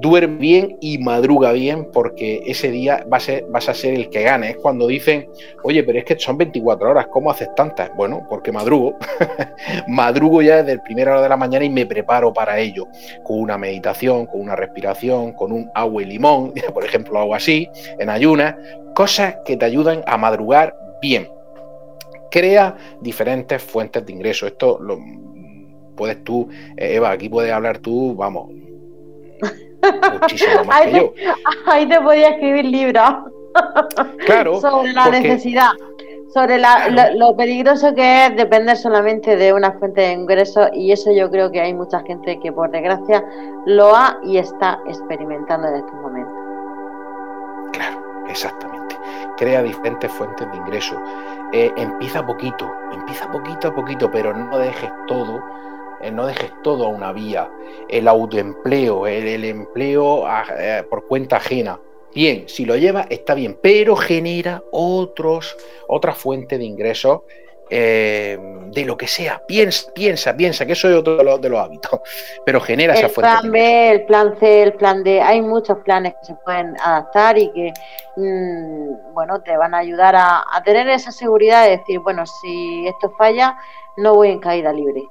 duerme 0.01 0.39
bien 0.39 0.79
y 0.81 0.99
madruga 0.99 1.53
bien 1.53 1.89
porque 1.93 2.43
ese 2.47 2.71
día 2.71 3.05
vas 3.09 3.69
a 3.69 3.75
ser 3.75 3.95
el 3.95 4.11
que 4.11 4.23
gane. 4.23 4.51
Es 4.51 4.57
cuando 4.57 4.87
dicen, 4.87 5.29
oye, 5.63 5.83
pero 5.83 5.99
es 5.99 6.05
que 6.05 6.19
son 6.19 6.39
24 6.39 6.91
horas, 6.91 7.07
¿cómo 7.09 7.31
haces 7.31 7.49
tantas? 7.55 7.91
Bueno, 7.97 8.27
porque 8.29 8.53
madrugo. 8.53 8.97
madrugo 9.89 10.43
ya 10.43 10.59
desde 10.59 10.73
el 10.73 10.83
primera 10.83 11.13
hora 11.13 11.23
de 11.23 11.29
la 11.29 11.37
mañana 11.37 11.65
y 11.65 11.71
me 11.71 11.87
preparo 11.87 12.33
para 12.33 12.59
ello. 12.59 12.87
Con 13.25 13.41
una 13.41 13.59
meditación, 13.59 14.27
con 14.27 14.41
una 14.41 14.57
respiración, 14.57 15.33
con 15.33 15.53
un 15.53 15.71
agua 15.75 16.03
y 16.03 16.07
limón, 16.07 16.53
por 16.75 16.85
ejemplo, 16.85 17.19
algo 17.19 17.35
así, 17.35 17.69
en 17.99 18.11
ayunas. 18.11 18.55
Cosas 18.95 19.37
que 19.45 19.57
te 19.57 19.65
ayudan 19.65 20.03
a 20.07 20.17
madrugar 20.17 20.77
bien. 21.01 21.29
Crea 22.31 22.77
diferentes 23.01 23.63
fuentes 23.63 24.05
de 24.05 24.13
ingreso. 24.13 24.47
Esto 24.47 24.79
lo 24.81 24.99
puedes 25.97 26.23
tú, 26.23 26.49
eh, 26.77 26.95
Eva, 26.95 27.11
aquí 27.11 27.29
puedes 27.29 27.53
hablar 27.53 27.79
tú, 27.79 28.15
vamos, 28.15 28.49
muchísimo 30.21 30.65
más 30.65 30.81
ahí 30.81 30.93
que 30.93 31.01
te, 31.01 31.25
yo. 31.25 31.33
Ahí 31.67 31.89
te 31.89 32.01
podía 32.01 32.29
escribir 32.31 32.65
libros. 32.65 33.11
Claro. 34.27 34.61
sobre 34.61 34.93
la 34.93 35.09
necesidad, 35.09 35.71
sobre 36.33 36.59
la, 36.59 37.11
lo, 37.17 37.35
peligroso 37.35 37.95
que 37.95 38.27
es 38.27 38.37
depender 38.37 38.77
solamente 38.77 39.37
de 39.37 39.53
una 39.53 39.73
fuente 39.73 40.03
de 40.03 40.13
ingresos 40.13 40.69
y 40.75 40.93
eso 40.93 41.11
yo 41.11 41.31
creo 41.31 41.51
que 41.51 41.61
hay 41.61 41.75
mucha 41.75 42.01
gente 42.01 42.39
que 42.39 42.53
por 42.53 42.71
desgracia 42.71 43.25
lo 43.67 43.97
ha 43.97 44.19
y 44.23 44.37
está 44.37 44.79
experimentando 44.87 45.69
en 45.69 45.75
estos 45.77 45.95
momentos. 45.95 46.35
Claro, 47.73 48.03
exactamente. 48.29 48.97
Crea 49.39 49.63
diferentes 49.63 50.11
fuentes 50.13 50.49
de 50.51 50.57
ingresos. 50.57 50.99
Eh, 51.53 51.73
empieza 51.77 52.25
poquito, 52.25 52.71
empieza 52.93 53.31
poquito 53.33 53.69
a 53.69 53.75
poquito, 53.75 54.11
pero 54.11 54.35
no 54.35 54.59
dejes 54.59 54.91
todo 55.07 55.43
eh, 56.01 56.11
no 56.11 56.27
dejes 56.27 56.51
todo 56.63 56.87
a 56.87 56.89
una 56.89 57.13
vía. 57.13 57.51
El 57.89 58.09
autoempleo, 58.09 59.07
el, 59.07 59.45
empleo 59.45 60.25
eh, 60.59 60.85
por 60.89 61.07
cuenta 61.07 61.37
ajena. 61.37 61.81
Bien, 62.15 62.49
si 62.49 62.65
lo 62.65 62.77
lleva 62.77 63.07
está 63.11 63.35
bien, 63.35 63.59
pero 63.63 63.95
genera 63.95 64.63
otros, 64.73 65.57
otra 65.87 66.15
fuente 66.15 66.59
de 66.59 66.65
ingresos 66.65 67.21
eh, 67.71 68.39
de 68.69 68.85
lo 68.85 68.97
que 68.97 69.07
sea. 69.07 69.43
Piensa, 69.47 69.93
piensa, 69.93 70.35
piensa, 70.35 70.65
que 70.65 70.73
eso 70.73 70.89
es 70.89 70.97
otro 70.97 71.39
de 71.39 71.49
los, 71.49 71.61
hábitos, 71.61 72.01
pero 72.47 72.61
genera 72.61 72.95
esa 72.95 73.09
fuente. 73.09 73.31
El 73.31 73.41
plan 73.41 73.53
B, 73.53 73.91
el 73.91 74.03
plan 74.07 74.37
C, 74.41 74.63
el 74.63 74.73
plan 74.75 75.05
D, 75.05 75.21
hay 75.21 75.43
muchos 75.43 75.79
planes 75.85 76.15
que 76.21 76.27
se 76.27 76.35
pueden 76.45 76.77
adaptar 76.81 77.37
y 77.37 77.53
que, 77.53 77.73
mm, 78.17 79.13
bueno, 79.15 79.43
te 79.43 79.57
van 79.57 79.75
a 79.75 79.79
ayudar 79.79 80.17
a, 80.17 80.45
a 80.51 80.63
tener 80.63 80.89
esa 80.89 81.13
seguridad 81.13 81.65
de 81.65 81.77
decir, 81.77 82.01
bueno, 82.01 82.25
si 82.27 82.87
esto 82.87 83.13
falla, 83.19 83.57
no 83.99 84.15
voy 84.15 84.31
en 84.31 84.41
caída 84.41 84.73
libre. 84.73 85.03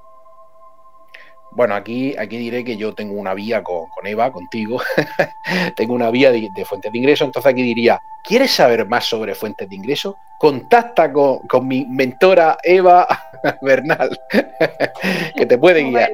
Bueno, 1.57 1.73
aquí, 1.73 2.15
aquí 2.19 2.37
diré 2.37 2.63
que 2.63 2.77
yo 2.77 2.93
tengo 2.93 3.19
una 3.19 3.33
vía 3.33 3.63
con, 3.63 3.87
Eva, 4.03 4.31
contigo, 4.31 4.79
tengo 5.75 5.95
una 5.95 6.11
vía 6.11 6.31
de, 6.31 6.51
fuentes 6.63 6.91
de 6.91 6.97
ingreso, 6.99 7.25
entonces 7.25 7.51
aquí 7.51 7.63
diría, 7.63 7.99
¿quieres 8.23 8.51
saber 8.51 8.85
más 8.85 9.05
sobre 9.05 9.33
fuentes 9.33 9.67
de 9.67 9.75
ingreso? 9.75 10.17
Contacta 10.37 11.11
con, 11.11 11.67
mi 11.67 11.83
mentora 11.87 12.59
Eva 12.61 13.07
Bernal, 13.63 14.19
que 15.35 15.47
te 15.47 15.57
puede 15.57 15.81
guiar. 15.81 16.11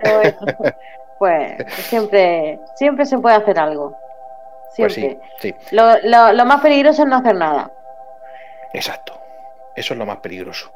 pues 1.19 1.57
siempre, 1.89 2.57
siempre 2.77 3.05
se 3.05 3.19
puede 3.19 3.35
hacer 3.35 3.59
algo. 3.59 3.93
Pues 4.77 4.93
siempre. 4.93 5.19
sí, 5.41 5.53
Lo, 5.71 6.31
lo 6.31 6.45
más 6.45 6.61
peligroso 6.61 7.01
es 7.03 7.09
no 7.09 7.17
hacer 7.17 7.35
nada. 7.35 7.69
Exacto, 8.71 9.19
eso 9.75 9.93
es 9.93 9.97
lo 9.97 10.05
más 10.05 10.19
peligroso. 10.19 10.71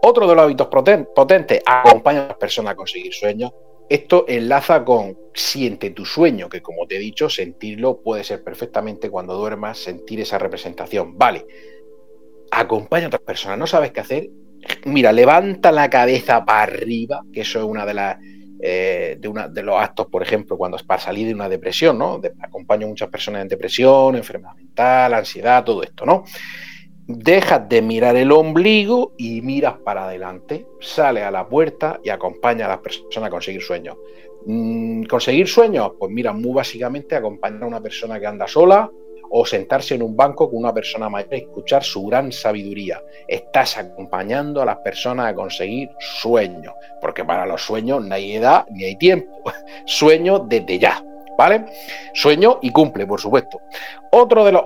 Otro 0.00 0.26
de 0.26 0.34
los 0.34 0.44
hábitos 0.44 0.68
potentes, 0.68 1.60
acompaña 1.66 2.24
a 2.24 2.28
las 2.28 2.36
personas 2.38 2.72
a 2.72 2.76
conseguir 2.76 3.12
sueños. 3.12 3.52
Esto 3.88 4.24
enlaza 4.28 4.84
con 4.84 5.16
siente 5.34 5.90
tu 5.90 6.04
sueño, 6.04 6.48
que 6.48 6.62
como 6.62 6.86
te 6.86 6.96
he 6.96 6.98
dicho, 6.98 7.28
sentirlo 7.28 8.00
puede 8.02 8.24
ser 8.24 8.42
perfectamente 8.42 9.10
cuando 9.10 9.36
duermas, 9.36 9.78
sentir 9.78 10.20
esa 10.20 10.38
representación. 10.38 11.16
Vale, 11.16 11.46
acompaña 12.50 13.04
a 13.04 13.08
otras 13.08 13.22
personas, 13.22 13.58
no 13.58 13.66
sabes 13.66 13.92
qué 13.92 14.00
hacer. 14.00 14.30
Mira, 14.84 15.12
levanta 15.12 15.70
la 15.70 15.88
cabeza 15.88 16.44
para 16.44 16.62
arriba, 16.62 17.22
que 17.32 17.42
eso 17.42 17.60
es 17.60 17.64
una 17.64 17.86
de 17.86 17.94
las 17.94 18.16
eh, 18.58 19.18
de, 19.20 19.48
de 19.50 19.62
los 19.62 19.78
actos, 19.78 20.06
por 20.06 20.22
ejemplo, 20.22 20.56
cuando 20.56 20.78
es 20.78 20.82
para 20.82 21.00
salir 21.00 21.26
de 21.26 21.34
una 21.34 21.48
depresión, 21.48 21.98
¿no? 21.98 22.20
acompaño 22.40 22.86
a 22.86 22.88
muchas 22.88 23.10
personas 23.10 23.42
en 23.42 23.48
depresión, 23.48 24.16
enfermedad 24.16 24.54
mental, 24.54 25.12
ansiedad, 25.12 25.62
todo 25.62 25.82
esto, 25.82 26.06
¿no? 26.06 26.24
Dejas 27.06 27.68
de 27.68 27.82
mirar 27.82 28.16
el 28.16 28.32
ombligo 28.32 29.12
y 29.16 29.40
miras 29.40 29.74
para 29.84 30.04
adelante, 30.04 30.66
sale 30.80 31.22
a 31.22 31.30
la 31.30 31.48
puerta 31.48 32.00
y 32.02 32.10
acompaña 32.10 32.66
a 32.66 32.70
las 32.70 32.78
personas 32.78 33.28
a 33.28 33.30
conseguir 33.30 33.62
sueños. 33.62 33.96
Mm, 34.46 35.04
¿Conseguir 35.04 35.46
sueños? 35.48 35.92
Pues 35.98 36.10
mira, 36.10 36.32
muy 36.32 36.52
básicamente 36.52 37.16
acompañar 37.16 37.64
a 37.64 37.66
una 37.66 37.80
persona 37.80 38.18
que 38.18 38.26
anda 38.26 38.46
sola 38.46 38.90
o 39.30 39.44
sentarse 39.44 39.94
en 39.94 40.02
un 40.02 40.16
banco 40.16 40.48
con 40.48 40.58
una 40.58 40.72
persona 40.72 41.08
mayor 41.08 41.34
y 41.34 41.36
escuchar 41.38 41.82
su 41.82 42.06
gran 42.06 42.30
sabiduría. 42.30 43.02
Estás 43.26 43.76
acompañando 43.76 44.62
a 44.62 44.64
las 44.64 44.78
personas 44.78 45.26
a 45.26 45.34
conseguir 45.34 45.90
sueños, 45.98 46.74
porque 47.00 47.24
para 47.24 47.46
los 47.46 47.62
sueños 47.62 48.04
no 48.04 48.14
hay 48.14 48.36
edad 48.36 48.66
ni 48.70 48.84
hay 48.84 48.96
tiempo. 48.96 49.42
Sueños 49.86 50.42
desde 50.48 50.78
ya. 50.78 51.02
¿Vale? 51.36 51.66
Sueño 52.14 52.58
y 52.62 52.70
cumple, 52.70 53.06
por 53.06 53.20
supuesto. 53.20 53.60
Otro 54.10 54.44
de 54.44 54.52
los, 54.52 54.62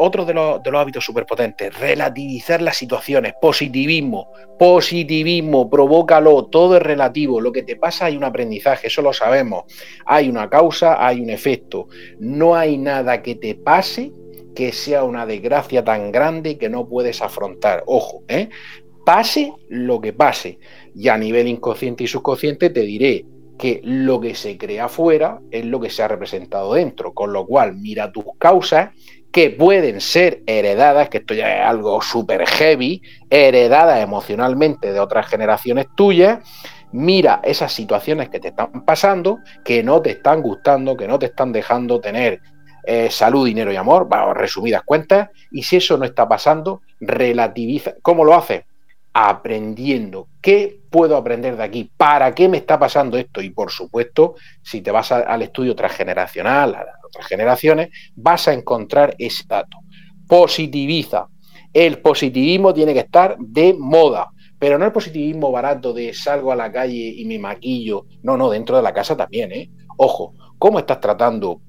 de 0.62 0.70
los 0.70 0.80
hábitos 0.80 1.04
superpotentes, 1.04 1.76
relativizar 1.76 2.62
las 2.62 2.76
situaciones, 2.76 3.34
positivismo, 3.40 4.28
positivismo, 4.58 5.68
provócalo, 5.68 6.44
todo 6.46 6.76
es 6.76 6.82
relativo, 6.82 7.40
lo 7.40 7.50
que 7.50 7.62
te 7.62 7.76
pasa 7.76 8.04
hay 8.04 8.16
un 8.16 8.24
aprendizaje, 8.24 8.88
eso 8.88 9.02
lo 9.02 9.12
sabemos, 9.12 9.64
hay 10.04 10.28
una 10.28 10.48
causa, 10.48 11.04
hay 11.04 11.20
un 11.20 11.30
efecto, 11.30 11.88
no 12.18 12.54
hay 12.54 12.76
nada 12.76 13.22
que 13.22 13.36
te 13.36 13.54
pase 13.54 14.12
que 14.54 14.72
sea 14.72 15.04
una 15.04 15.26
desgracia 15.26 15.84
tan 15.84 16.12
grande 16.12 16.58
que 16.58 16.68
no 16.68 16.86
puedes 16.86 17.22
afrontar, 17.22 17.82
ojo, 17.86 18.22
¿eh? 18.28 18.50
pase 19.04 19.52
lo 19.68 20.00
que 20.00 20.12
pase, 20.12 20.58
y 20.94 21.08
a 21.08 21.16
nivel 21.16 21.48
inconsciente 21.48 22.04
y 22.04 22.06
subconsciente 22.06 22.70
te 22.70 22.82
diré, 22.82 23.24
que 23.60 23.82
lo 23.84 24.22
que 24.22 24.34
se 24.34 24.56
crea 24.56 24.86
afuera 24.86 25.38
es 25.50 25.66
lo 25.66 25.78
que 25.80 25.90
se 25.90 26.02
ha 26.02 26.08
representado 26.08 26.72
dentro, 26.72 27.12
con 27.12 27.34
lo 27.34 27.44
cual 27.44 27.76
mira 27.76 28.10
tus 28.10 28.24
causas 28.38 28.88
que 29.30 29.50
pueden 29.50 30.00
ser 30.00 30.42
heredadas, 30.46 31.10
que 31.10 31.18
esto 31.18 31.34
ya 31.34 31.58
es 31.58 31.66
algo 31.66 32.00
súper 32.00 32.46
heavy, 32.46 33.02
heredadas 33.28 34.02
emocionalmente 34.02 34.94
de 34.94 34.98
otras 34.98 35.26
generaciones 35.26 35.88
tuyas, 35.94 36.38
mira 36.92 37.42
esas 37.44 37.70
situaciones 37.70 38.30
que 38.30 38.40
te 38.40 38.48
están 38.48 38.86
pasando, 38.86 39.40
que 39.62 39.82
no 39.82 40.00
te 40.00 40.12
están 40.12 40.40
gustando, 40.40 40.96
que 40.96 41.06
no 41.06 41.18
te 41.18 41.26
están 41.26 41.52
dejando 41.52 42.00
tener 42.00 42.40
eh, 42.84 43.10
salud, 43.10 43.44
dinero 43.44 43.70
y 43.70 43.76
amor, 43.76 44.08
bueno, 44.08 44.32
resumidas 44.32 44.84
cuentas, 44.84 45.28
y 45.50 45.64
si 45.64 45.76
eso 45.76 45.98
no 45.98 46.06
está 46.06 46.26
pasando, 46.26 46.80
relativiza. 46.98 47.92
¿Cómo 48.00 48.24
lo 48.24 48.34
haces? 48.34 48.62
Aprendiendo. 49.12 50.28
¿Qué 50.40 50.80
puedo 50.90 51.16
aprender 51.16 51.56
de 51.56 51.62
aquí? 51.62 51.90
¿Para 51.96 52.34
qué 52.34 52.48
me 52.48 52.58
está 52.58 52.78
pasando 52.78 53.16
esto? 53.16 53.40
Y 53.42 53.50
por 53.50 53.70
supuesto, 53.70 54.34
si 54.62 54.80
te 54.80 54.90
vas 54.90 55.12
al 55.12 55.42
estudio 55.42 55.74
transgeneracional, 55.74 56.74
a 56.74 56.84
las 56.84 57.04
otras 57.04 57.26
generaciones, 57.26 57.90
vas 58.14 58.48
a 58.48 58.52
encontrar 58.52 59.14
ese 59.18 59.44
dato. 59.46 59.78
Positiviza. 60.26 61.26
El 61.72 61.98
positivismo 61.98 62.74
tiene 62.74 62.94
que 62.94 63.00
estar 63.00 63.36
de 63.38 63.74
moda, 63.78 64.30
pero 64.58 64.78
no 64.78 64.84
el 64.84 64.92
positivismo 64.92 65.52
barato 65.52 65.92
de 65.92 66.12
salgo 66.12 66.52
a 66.52 66.56
la 66.56 66.70
calle 66.70 67.14
y 67.16 67.24
me 67.24 67.38
maquillo. 67.38 68.06
No, 68.22 68.36
no, 68.36 68.50
dentro 68.50 68.76
de 68.76 68.82
la 68.82 68.92
casa 68.92 69.16
también, 69.16 69.52
¿eh? 69.52 69.70
Ojo, 69.96 70.34
¿cómo 70.58 70.78
estás 70.78 71.00
tratando? 71.00 71.60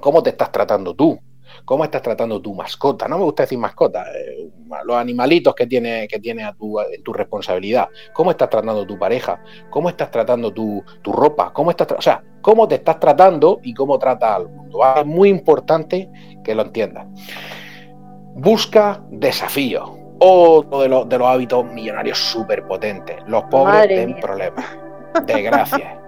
¿Cómo 0.00 0.22
te 0.22 0.30
estás 0.30 0.50
tratando 0.52 0.94
tú? 0.94 1.18
¿Cómo 1.64 1.84
estás 1.84 2.02
tratando 2.02 2.40
tu 2.40 2.54
mascota? 2.54 3.06
No 3.08 3.18
me 3.18 3.24
gusta 3.24 3.44
decir 3.44 3.58
mascota, 3.58 4.04
eh, 4.14 4.48
los 4.84 4.96
animalitos 4.96 5.54
que 5.54 5.66
tiene, 5.66 6.08
que 6.08 6.18
tiene 6.18 6.44
a 6.44 6.52
tu, 6.52 6.76
tu 7.04 7.12
responsabilidad. 7.12 7.88
¿Cómo 8.12 8.30
estás 8.30 8.50
tratando 8.50 8.86
tu 8.86 8.98
pareja? 8.98 9.40
¿Cómo 9.70 9.88
estás 9.88 10.10
tratando 10.10 10.52
tu, 10.52 10.82
ropa? 11.04 11.52
¿Cómo 11.52 11.70
estás, 11.70 11.92
o 11.92 12.02
sea, 12.02 12.22
cómo 12.40 12.66
te 12.66 12.76
estás 12.76 12.98
tratando 12.98 13.60
y 13.62 13.74
cómo 13.74 13.98
trata 13.98 14.34
al 14.34 14.48
mundo. 14.48 14.80
Es 14.96 15.06
muy 15.06 15.28
importante 15.28 16.10
que 16.42 16.54
lo 16.54 16.62
entiendas. 16.62 17.06
Busca 18.34 19.02
desafíos. 19.10 19.90
Otro 20.18 20.82
de, 20.82 20.88
los, 20.88 21.08
de 21.08 21.18
los 21.18 21.26
hábitos 21.26 21.64
millonarios 21.64 22.18
súper 22.18 22.66
potentes. 22.66 23.16
Los 23.26 23.44
pobres 23.44 23.88
tienen 23.88 24.20
problemas. 24.20 24.64
Desgracias. 25.26 25.98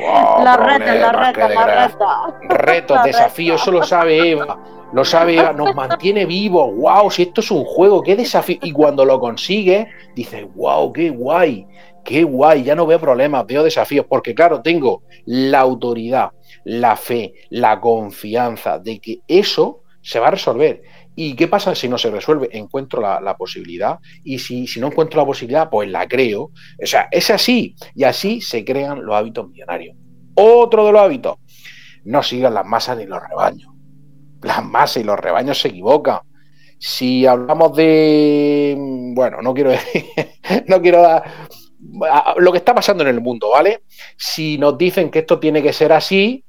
la 0.00 0.56
reta, 0.56 0.94
la 0.94 1.12
reta, 1.12 1.48
la 1.48 1.66
reta. 1.66 2.38
Retos, 2.48 3.04
desafíos, 3.04 3.60
eso 3.60 3.70
lo 3.72 3.82
sabe 3.82 4.30
Eva. 4.30 4.58
Lo 4.92 5.04
sabe 5.04 5.36
Eva, 5.36 5.52
nos 5.52 5.74
mantiene 5.74 6.24
vivos. 6.24 6.74
¡Wow! 6.74 7.10
Si 7.10 7.22
esto 7.22 7.40
es 7.40 7.50
un 7.50 7.64
juego, 7.64 8.02
qué 8.02 8.16
desafío. 8.16 8.58
Y 8.62 8.72
cuando 8.72 9.04
lo 9.04 9.20
consigue, 9.20 9.88
dices, 10.14 10.46
¡Wow! 10.54 10.92
¡Qué 10.92 11.10
guay! 11.10 11.66
¡Qué 12.04 12.24
guay! 12.24 12.62
Ya 12.62 12.74
no 12.74 12.86
veo 12.86 12.98
problemas, 12.98 13.46
veo 13.46 13.62
desafíos. 13.62 14.06
Porque, 14.08 14.34
claro, 14.34 14.62
tengo 14.62 15.02
la 15.26 15.60
autoridad, 15.60 16.30
la 16.64 16.96
fe, 16.96 17.34
la 17.50 17.80
confianza 17.80 18.78
de 18.78 18.98
que 18.98 19.20
eso 19.28 19.82
se 20.00 20.18
va 20.20 20.28
a 20.28 20.32
resolver. 20.32 20.82
¿Y 21.20 21.34
qué 21.34 21.48
pasa 21.48 21.74
si 21.74 21.88
no 21.88 21.98
se 21.98 22.12
resuelve? 22.12 22.48
Encuentro 22.52 23.00
la, 23.00 23.36
posibilidad 23.36 23.98
y 24.22 24.38
si, 24.38 24.68
si, 24.68 24.78
no 24.78 24.86
encuentro 24.86 25.20
la 25.20 25.26
posibilidad, 25.26 25.68
pues 25.68 25.88
la 25.88 26.06
creo. 26.06 26.42
O 26.42 26.86
sea, 26.86 27.08
es 27.10 27.28
así 27.30 27.74
y 27.96 28.04
así 28.04 28.40
se 28.40 28.64
crean 28.64 29.04
los 29.04 29.16
hábitos 29.16 29.48
millonarios. 29.48 29.96
Otro 30.34 30.86
de 30.86 30.92
los 30.92 31.00
hábitos, 31.00 31.38
no 32.04 32.22
sigan 32.22 32.54
las 32.54 32.64
masas 32.64 32.98
ni 32.98 33.06
los 33.06 33.20
rebaños. 33.20 33.68
Las 34.42 34.64
masas 34.64 34.98
y 34.98 35.04
los 35.04 35.18
rebaños 35.18 35.60
se 35.60 35.66
equivocan. 35.66 36.20
Si 36.78 37.26
hablamos 37.26 37.74
de, 37.74 38.76
bueno, 39.16 39.42
no 39.42 39.54
quiero 39.54 39.70
decir, 39.72 40.04
no 40.68 40.80
quiero 40.80 41.02
dar 41.02 41.24
lo 42.36 42.52
que 42.52 42.58
está 42.58 42.76
pasando 42.76 43.02
en 43.02 43.08
el 43.08 43.20
mundo, 43.20 43.50
¿vale? 43.50 43.82
Si 44.16 44.56
nos 44.56 44.78
dicen 44.78 45.10
que 45.10 45.18
esto 45.18 45.40
tiene 45.40 45.64
que 45.64 45.72
ser 45.72 45.92
así, 45.92 46.44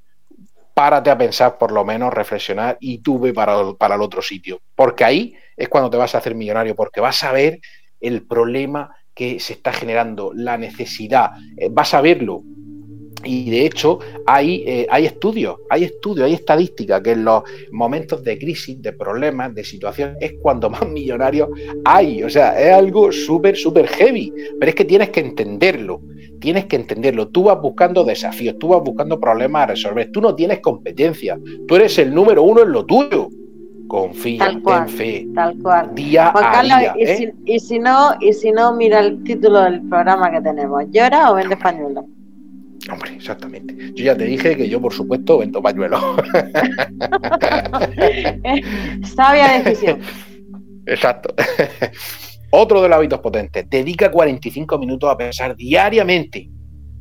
párate 0.73 1.09
a 1.09 1.17
pensar, 1.17 1.57
por 1.57 1.71
lo 1.71 1.83
menos, 1.83 2.13
reflexionar 2.13 2.77
y 2.79 2.99
tú 2.99 3.19
ve 3.19 3.33
para, 3.33 3.73
para 3.73 3.95
el 3.95 4.01
otro 4.01 4.21
sitio. 4.21 4.61
Porque 4.75 5.03
ahí 5.03 5.35
es 5.55 5.67
cuando 5.69 5.89
te 5.89 5.97
vas 5.97 6.15
a 6.15 6.19
hacer 6.19 6.35
millonario, 6.35 6.75
porque 6.75 7.01
vas 7.01 7.23
a 7.23 7.31
ver 7.31 7.59
el 7.99 8.25
problema 8.25 8.95
que 9.13 9.39
se 9.39 9.53
está 9.53 9.73
generando, 9.73 10.31
la 10.33 10.57
necesidad, 10.57 11.31
eh, 11.57 11.67
vas 11.69 11.93
a 11.93 11.99
verlo. 11.99 12.41
Y 13.23 13.49
de 13.49 13.65
hecho 13.65 13.99
hay, 14.25 14.63
eh, 14.65 14.87
hay 14.89 15.05
estudios, 15.05 15.57
hay 15.69 15.83
estudios, 15.83 16.25
hay 16.25 16.33
estadísticas 16.33 17.01
que 17.01 17.11
en 17.11 17.25
los 17.25 17.43
momentos 17.71 18.23
de 18.23 18.37
crisis, 18.37 18.81
de 18.81 18.93
problemas, 18.93 19.53
de 19.53 19.63
situación, 19.63 20.15
es 20.21 20.33
cuando 20.41 20.69
más 20.69 20.87
millonarios 20.87 21.49
hay. 21.85 22.23
O 22.23 22.29
sea, 22.29 22.59
es 22.59 22.73
algo 22.73 23.11
súper, 23.11 23.57
súper 23.57 23.87
heavy. 23.87 24.33
Pero 24.59 24.69
es 24.69 24.75
que 24.75 24.85
tienes 24.85 25.09
que 25.09 25.19
entenderlo 25.19 26.01
tienes 26.39 26.65
que 26.65 26.77
entenderlo. 26.77 27.27
Tú 27.27 27.43
vas 27.43 27.61
buscando 27.61 28.03
desafíos, 28.03 28.57
tú 28.57 28.69
vas 28.69 28.81
buscando 28.81 29.19
problemas 29.19 29.63
a 29.63 29.65
resolver. 29.67 30.11
Tú 30.11 30.21
no 30.21 30.35
tienes 30.35 30.59
competencia. 30.59 31.37
Tú 31.67 31.75
eres 31.75 31.97
el 31.99 32.13
número 32.13 32.43
uno 32.43 32.61
en 32.63 32.71
lo 32.71 32.85
tuyo. 32.85 33.29
Confía, 33.87 34.59
ten 34.63 34.87
fe. 34.87 35.27
Tal 35.33 35.57
cual. 35.57 35.93
Día 35.95 36.31
a 36.33 36.63
día. 36.63 36.93
Y, 36.97 37.05
si, 37.07 37.23
¿eh? 37.23 37.33
y, 37.45 37.59
si, 37.59 37.79
no, 37.79 38.11
y 38.21 38.33
si 38.33 38.51
no, 38.51 38.73
mira 38.75 38.99
el 38.99 39.23
título 39.23 39.61
del 39.61 39.81
programa 39.81 40.31
que 40.31 40.41
tenemos. 40.41 40.83
¿Llora 40.91 41.31
o 41.31 41.35
vende 41.35 41.57
pañuelos? 41.57 42.05
Hombre, 42.91 43.15
exactamente. 43.15 43.75
Yo 43.93 44.05
ya 44.05 44.15
te 44.15 44.23
dije 44.23 44.55
que 44.55 44.69
yo, 44.69 44.79
por 44.79 44.93
supuesto, 44.93 45.39
vendo 45.39 45.61
pañuelos. 45.61 46.01
Sabia 49.15 49.61
decisión. 49.61 49.99
Exacto. 50.85 51.33
Otro 52.51 52.81
de 52.81 52.89
los 52.89 52.97
hábitos 52.97 53.19
potentes, 53.19 53.69
dedica 53.69 54.09
45 54.09 54.79
minutos 54.79 55.11
a 55.11 55.17
pensar 55.17 55.55
diariamente, 55.55 56.49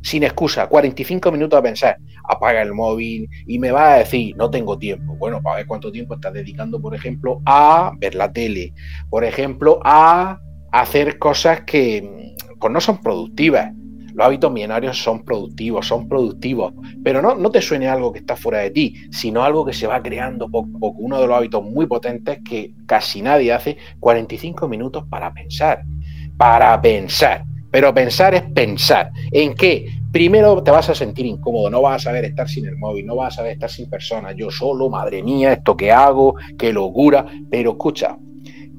sin 0.02 0.24
excusa, 0.24 0.66
45 0.66 1.32
minutos 1.32 1.58
a 1.58 1.62
pensar. 1.62 1.96
Apaga 2.24 2.60
el 2.60 2.74
móvil 2.74 3.28
y 3.46 3.58
me 3.58 3.70
va 3.70 3.94
a 3.94 3.98
decir, 3.98 4.36
no 4.36 4.50
tengo 4.50 4.78
tiempo. 4.78 5.16
Bueno, 5.16 5.40
para 5.40 5.56
ver 5.56 5.66
cuánto 5.66 5.90
tiempo 5.90 6.14
estás 6.14 6.34
dedicando, 6.34 6.80
por 6.80 6.94
ejemplo, 6.94 7.40
a 7.46 7.92
ver 7.98 8.14
la 8.14 8.30
tele, 8.30 8.74
por 9.08 9.24
ejemplo, 9.24 9.80
a 9.84 10.38
hacer 10.70 11.18
cosas 11.18 11.62
que 11.62 12.34
pues, 12.60 12.72
no 12.72 12.80
son 12.80 12.98
productivas. 12.98 13.72
Los 14.18 14.26
hábitos 14.26 14.50
millonarios 14.50 15.00
son 15.00 15.22
productivos, 15.24 15.86
son 15.86 16.08
productivos, 16.08 16.74
pero 17.04 17.22
no, 17.22 17.36
no 17.36 17.52
te 17.52 17.62
suene 17.62 17.86
algo 17.86 18.12
que 18.12 18.18
está 18.18 18.34
fuera 18.34 18.58
de 18.58 18.72
ti, 18.72 18.96
sino 19.12 19.44
algo 19.44 19.64
que 19.64 19.72
se 19.72 19.86
va 19.86 20.02
creando 20.02 20.48
poco 20.50 20.70
a 20.74 20.80
poco. 20.80 20.98
Uno 20.98 21.20
de 21.20 21.28
los 21.28 21.36
hábitos 21.36 21.62
muy 21.62 21.86
potentes 21.86 22.40
que 22.42 22.72
casi 22.84 23.22
nadie 23.22 23.52
hace, 23.52 23.76
45 24.00 24.66
minutos 24.66 25.04
para 25.08 25.32
pensar, 25.32 25.84
para 26.36 26.82
pensar. 26.82 27.44
Pero 27.70 27.94
pensar 27.94 28.34
es 28.34 28.42
pensar. 28.42 29.12
¿En 29.30 29.54
qué? 29.54 29.86
Primero 30.10 30.64
te 30.64 30.72
vas 30.72 30.90
a 30.90 30.96
sentir 30.96 31.24
incómodo, 31.24 31.70
no 31.70 31.82
vas 31.82 32.02
a 32.02 32.04
saber 32.06 32.24
estar 32.24 32.48
sin 32.48 32.66
el 32.66 32.76
móvil, 32.76 33.06
no 33.06 33.14
vas 33.14 33.34
a 33.34 33.36
saber 33.36 33.52
estar 33.52 33.70
sin 33.70 33.88
personas, 33.88 34.34
yo 34.36 34.50
solo, 34.50 34.90
madre 34.90 35.22
mía, 35.22 35.52
esto 35.52 35.76
que 35.76 35.92
hago, 35.92 36.34
qué 36.58 36.72
locura. 36.72 37.24
Pero 37.48 37.70
escucha, 37.70 38.18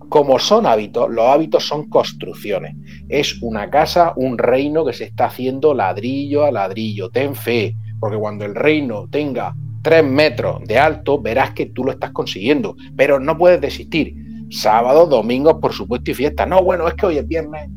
como 0.10 0.39
son 0.39 0.66
hábitos, 0.66 1.10
los 1.10 1.26
hábitos 1.26 1.66
son 1.66 1.88
construcciones. 1.88 2.76
Es 3.07 3.41
una 3.41 3.70
casa, 3.70 4.14
un 4.16 4.38
reino 4.38 4.84
que 4.84 4.93
se 4.93 5.05
está 5.05 5.26
haciendo 5.26 5.74
ladrillo 5.74 6.43
a 6.43 6.51
ladrillo. 6.51 7.10
Ten 7.10 7.36
fe, 7.36 7.76
porque 7.99 8.18
cuando 8.18 8.45
el 8.45 8.55
reino 8.55 9.07
tenga 9.10 9.55
tres 9.84 10.03
metros 10.03 10.62
de 10.66 10.78
alto, 10.78 11.22
verás 11.22 11.51
que 11.51 11.68
tú 11.68 11.84
lo 11.84 11.91
estás 11.91 12.12
consiguiendo. 12.12 12.76
Pero 12.97 13.20
no 13.20 13.38
puedes 13.38 13.62
desistir. 13.62 14.16
Sábado, 14.49 15.05
domingo, 15.05 15.60
por 15.60 15.74
supuesto, 15.74 16.10
y 16.10 16.16
fiesta. 16.16 16.45
No, 16.45 16.64
bueno, 16.64 16.88
es 16.88 16.95
que 16.95 17.05
hoy 17.05 17.18
es 17.18 17.28
viernes. 17.28 17.70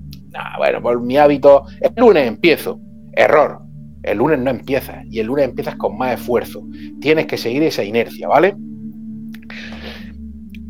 bueno, 0.56 0.82
por 0.82 1.00
mi 1.02 1.18
hábito, 1.18 1.64
el 1.80 1.92
lunes 1.96 2.26
empiezo. 2.26 2.80
Error. 3.12 3.60
El 4.02 4.18
lunes 4.18 4.38
no 4.40 4.50
empiezas 4.50 5.04
y 5.10 5.20
el 5.20 5.26
lunes 5.26 5.44
empiezas 5.44 5.76
con 5.76 5.96
más 5.96 6.18
esfuerzo. 6.18 6.62
Tienes 7.00 7.26
que 7.26 7.36
seguir 7.36 7.62
esa 7.62 7.84
inercia, 7.84 8.26
¿vale? 8.26 8.56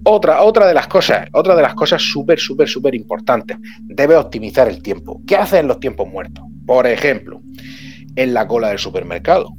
Otra, 0.05 0.43
otra 0.43 0.67
de 0.67 0.75
las 0.75 0.89
cosas, 0.89 1.29
otra 1.33 1.55
de 1.55 1.63
las 1.63 1.75
cosas 1.75 2.03
súper, 2.03 2.39
súper, 2.41 2.69
súper 2.69 2.95
importantes, 2.95 3.57
debe 3.83 4.17
optimizar 4.17 4.69
el 4.69 4.83
tiempo. 4.83 5.23
¿Qué 5.27 5.37
haces 5.37 5.61
en 5.61 5.69
los 5.69 5.79
tiempos 5.79 6.09
muertos? 6.09 6.45
Por 6.67 6.89
ejemplo, 6.89 7.41
en 8.17 8.35
la 8.35 8.49
cola 8.49 8.69
del 8.69 8.79
supermercado. 8.79 9.51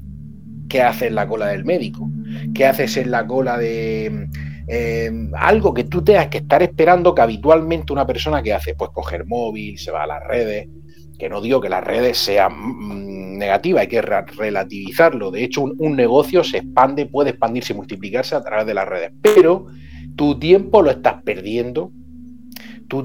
¿Qué 0.67 0.81
haces 0.81 1.09
en 1.09 1.15
la 1.15 1.27
cola 1.27 1.47
del 1.47 1.63
médico? 1.63 2.09
¿Qué 2.53 2.65
haces 2.65 2.97
en 2.97 3.11
la 3.11 3.25
cola 3.25 3.57
de 3.57 4.27
em, 4.67 5.31
algo 5.35 5.73
que 5.73 5.85
tú 5.85 6.03
tengas 6.03 6.27
que 6.27 6.39
estar 6.39 6.61
esperando 6.61 7.15
que 7.15 7.21
habitualmente 7.21 7.93
una 7.93 8.05
persona 8.05 8.41
que 8.41 8.53
hace, 8.53 8.75
pues 8.75 8.89
coger 8.91 9.25
móvil, 9.25 9.77
se 9.77 9.91
va 9.91 10.03
a 10.03 10.07
las 10.07 10.23
redes, 10.27 10.67
que 11.17 11.29
no 11.29 11.41
digo 11.41 11.61
que 11.61 11.69
las 11.69 11.83
redes 11.83 12.17
sean 12.17 12.53
mm, 12.53 13.37
negativas, 13.37 13.81
hay 13.81 13.87
que 13.87 14.01
relativizarlo. 14.01 15.31
De 15.31 15.43
hecho, 15.43 15.61
un, 15.61 15.75
un 15.77 15.95
negocio 15.95 16.43
se 16.43 16.57
expande, 16.57 17.05
puede 17.05 17.29
expandirse 17.29 17.71
y 17.71 17.77
multiplicarse 17.77 18.35
a 18.35 18.41
través 18.41 18.65
de 18.65 18.73
las 18.73 18.87
redes. 18.87 19.11
Pero 19.21 19.67
tu 20.15 20.39
tiempo 20.39 20.81
lo 20.81 20.91
estás 20.91 21.21
perdiendo. 21.23 21.91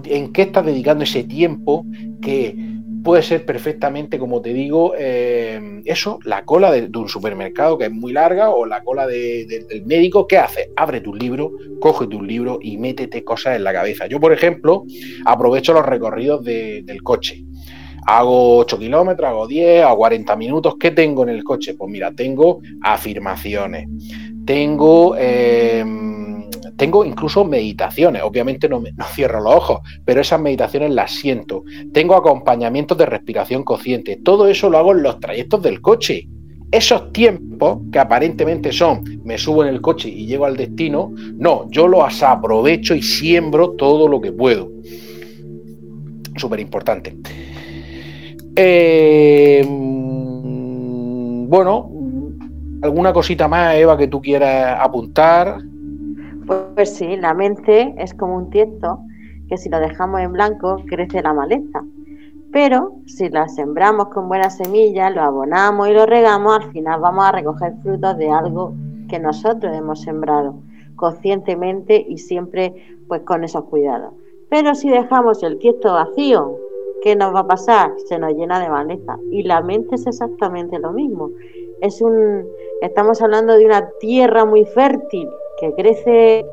¿En 0.05 0.33
qué 0.33 0.43
estás 0.43 0.67
dedicando 0.67 1.05
ese 1.05 1.25
tiempo 1.25 1.87
que 2.21 2.55
puede 3.03 3.23
ser 3.23 3.47
perfectamente, 3.47 4.19
como 4.19 4.43
te 4.43 4.53
digo, 4.53 4.93
eh, 4.99 5.81
eso, 5.87 6.19
la 6.25 6.45
cola 6.45 6.71
de, 6.71 6.91
un 6.95 7.09
supermercado 7.09 7.79
que 7.79 7.87
es 7.87 7.91
muy 7.91 8.13
larga 8.13 8.51
o 8.51 8.67
la 8.67 8.83
cola 8.83 9.07
del 9.07 9.87
médico, 9.87 10.27
¿qué 10.27 10.39
hace? 10.39 10.71
Abre 10.77 11.01
tu 11.01 11.15
libro, 11.15 11.53
coge 11.81 12.07
tu 12.07 12.23
libro 12.23 12.59
y 12.61 12.77
métete 12.77 13.25
cosas 13.25 13.57
en 13.57 13.65
la 13.65 13.73
cabeza. 13.73 14.07
Yo, 14.07 14.21
por 14.21 14.33
ejemplo, 14.33 14.85
aprovecho 15.25 15.73
los 15.73 15.87
recorridos 15.87 16.45
del 16.45 17.03
coche. 17.03 17.45
Hago 18.07 18.59
8 18.59 18.79
kilómetros, 18.79 19.29
hago 19.29 19.47
10, 19.47 19.85
a 19.85 19.95
40 19.95 20.37
minutos. 20.37 20.75
¿Qué 20.79 20.91
tengo 20.91 21.23
en 21.23 21.31
el 21.31 21.45
coche? 21.45 21.75
Pues 21.75 21.91
mira, 21.91 22.13
tengo 22.13 22.61
afirmaciones, 22.83 23.89
tengo... 24.49 25.15
Eh, 25.19 25.85
tengo 26.79 27.05
incluso 27.05 27.45
meditaciones, 27.45 28.23
obviamente 28.23 28.69
no, 28.69 28.81
no, 28.97 29.05
cierro 29.13 29.43
los 29.43 29.55
ojos, 29.55 29.81
pero 30.07 30.23
esas 30.23 30.41
meditaciones 30.41 30.91
las 30.93 31.11
siento. 31.11 31.65
Tengo 31.93 32.15
acompañamientos 32.15 32.97
de 32.97 33.05
respiración 33.05 33.63
consciente. 33.63 34.17
Todo 34.25 34.49
eso 34.49 34.71
lo 34.71 34.79
hago 34.79 34.93
en 34.93 35.03
los 35.03 35.21
trayectos 35.21 35.61
del 35.61 35.83
coche. 35.83 36.29
Esos 36.71 37.13
tiempos 37.13 37.81
que 37.93 37.99
aparentemente 37.99 38.73
son, 38.73 39.03
me 39.23 39.37
subo 39.37 39.65
en 39.65 39.69
el 39.69 39.83
coche 39.83 40.09
y 40.09 40.27
llego 40.27 40.47
al 40.47 40.57
destino, 40.57 41.13
no, 41.35 41.69
yo 41.71 41.87
los 41.87 42.23
aprovecho 42.23 42.95
y 42.95 43.03
siembro 43.03 43.73
todo 43.73 44.09
lo 44.09 44.19
que 44.19 44.33
puedo. 44.33 44.71
Súper 46.37 46.61
importante. 46.61 47.17
Eh, 48.57 49.67
bueno, 51.49 51.98
¿alguna 52.83 53.13
cosita 53.13 53.49
más, 53.49 53.75
Eva, 53.75 53.97
que 53.97 54.09
tú 54.09 54.21
quieras 54.21 54.79
apuntar? 54.81 55.61
Pues 56.75 56.95
sí, 56.95 57.17
la 57.17 57.35
mente 57.35 57.95
es 57.99 58.15
como 58.15 58.37
un 58.37 58.51
tiesto 58.51 59.01
que 59.49 59.57
si 59.57 59.69
lo 59.69 59.81
dejamos 59.81 60.21
en 60.21 60.33
blanco 60.33 60.83
crece 60.87 61.23
la 61.23 61.35
maleza. 61.35 61.83
Pero 62.53 62.93
si 63.07 63.29
la 63.29 63.49
sembramos 63.49 64.09
con 64.09 64.29
buenas 64.29 64.57
semillas, 64.57 65.15
lo 65.15 65.23
abonamos 65.23 65.89
y 65.89 65.93
lo 65.93 66.07
regamos, 66.07 66.65
al 66.65 66.73
final 66.73 67.01
vamos 67.01 67.25
a 67.27 67.33
recoger 67.33 67.75
frutos 67.83 68.17
de 68.17 68.31
algo 68.31 68.75
que 69.09 69.19
nosotros 69.19 69.77
hemos 69.77 70.01
sembrado 70.01 70.55
conscientemente 70.97 72.05
y 72.09 72.19
siempre 72.19 72.75
pues 73.07 73.23
con 73.23 73.45
esos 73.45 73.65
cuidados. 73.65 74.15
Pero 74.51 74.75
si 74.75 74.89
dejamos 74.89 75.43
el 75.43 75.59
tiesto 75.59 75.93
vacío, 75.93 76.57
¿qué 77.03 77.15
nos 77.17 77.35
va 77.35 77.41
a 77.41 77.47
pasar? 77.47 77.93
Se 78.07 78.19
nos 78.19 78.35
llena 78.35 78.61
de 78.61 78.71
maleza. 78.71 79.19
Y 79.31 79.43
la 79.43 79.61
mente 79.61 79.97
es 79.97 80.07
exactamente 80.07 80.79
lo 80.79 80.93
mismo. 80.93 81.31
Es 81.81 82.01
un, 82.01 82.47
estamos 82.83 83.23
hablando 83.23 83.57
de 83.57 83.65
una 83.65 83.91
tierra 84.01 84.45
muy 84.45 84.65
fértil 84.65 85.29
que 85.61 85.73
crece 85.75 86.45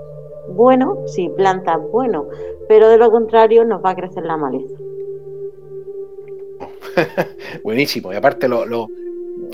bueno, 0.49 0.99
sí, 1.07 1.30
plantas, 1.36 1.80
bueno, 1.91 2.28
pero 2.67 2.89
de 2.89 2.97
lo 2.97 3.09
contrario 3.11 3.65
nos 3.65 3.84
va 3.84 3.91
a 3.91 3.95
crecer 3.95 4.23
la 4.23 4.38
maleza. 4.38 4.76
Buenísimo, 7.63 8.13
y 8.13 8.15
aparte 8.15 8.47
lo, 8.47 8.65
lo, 8.65 8.88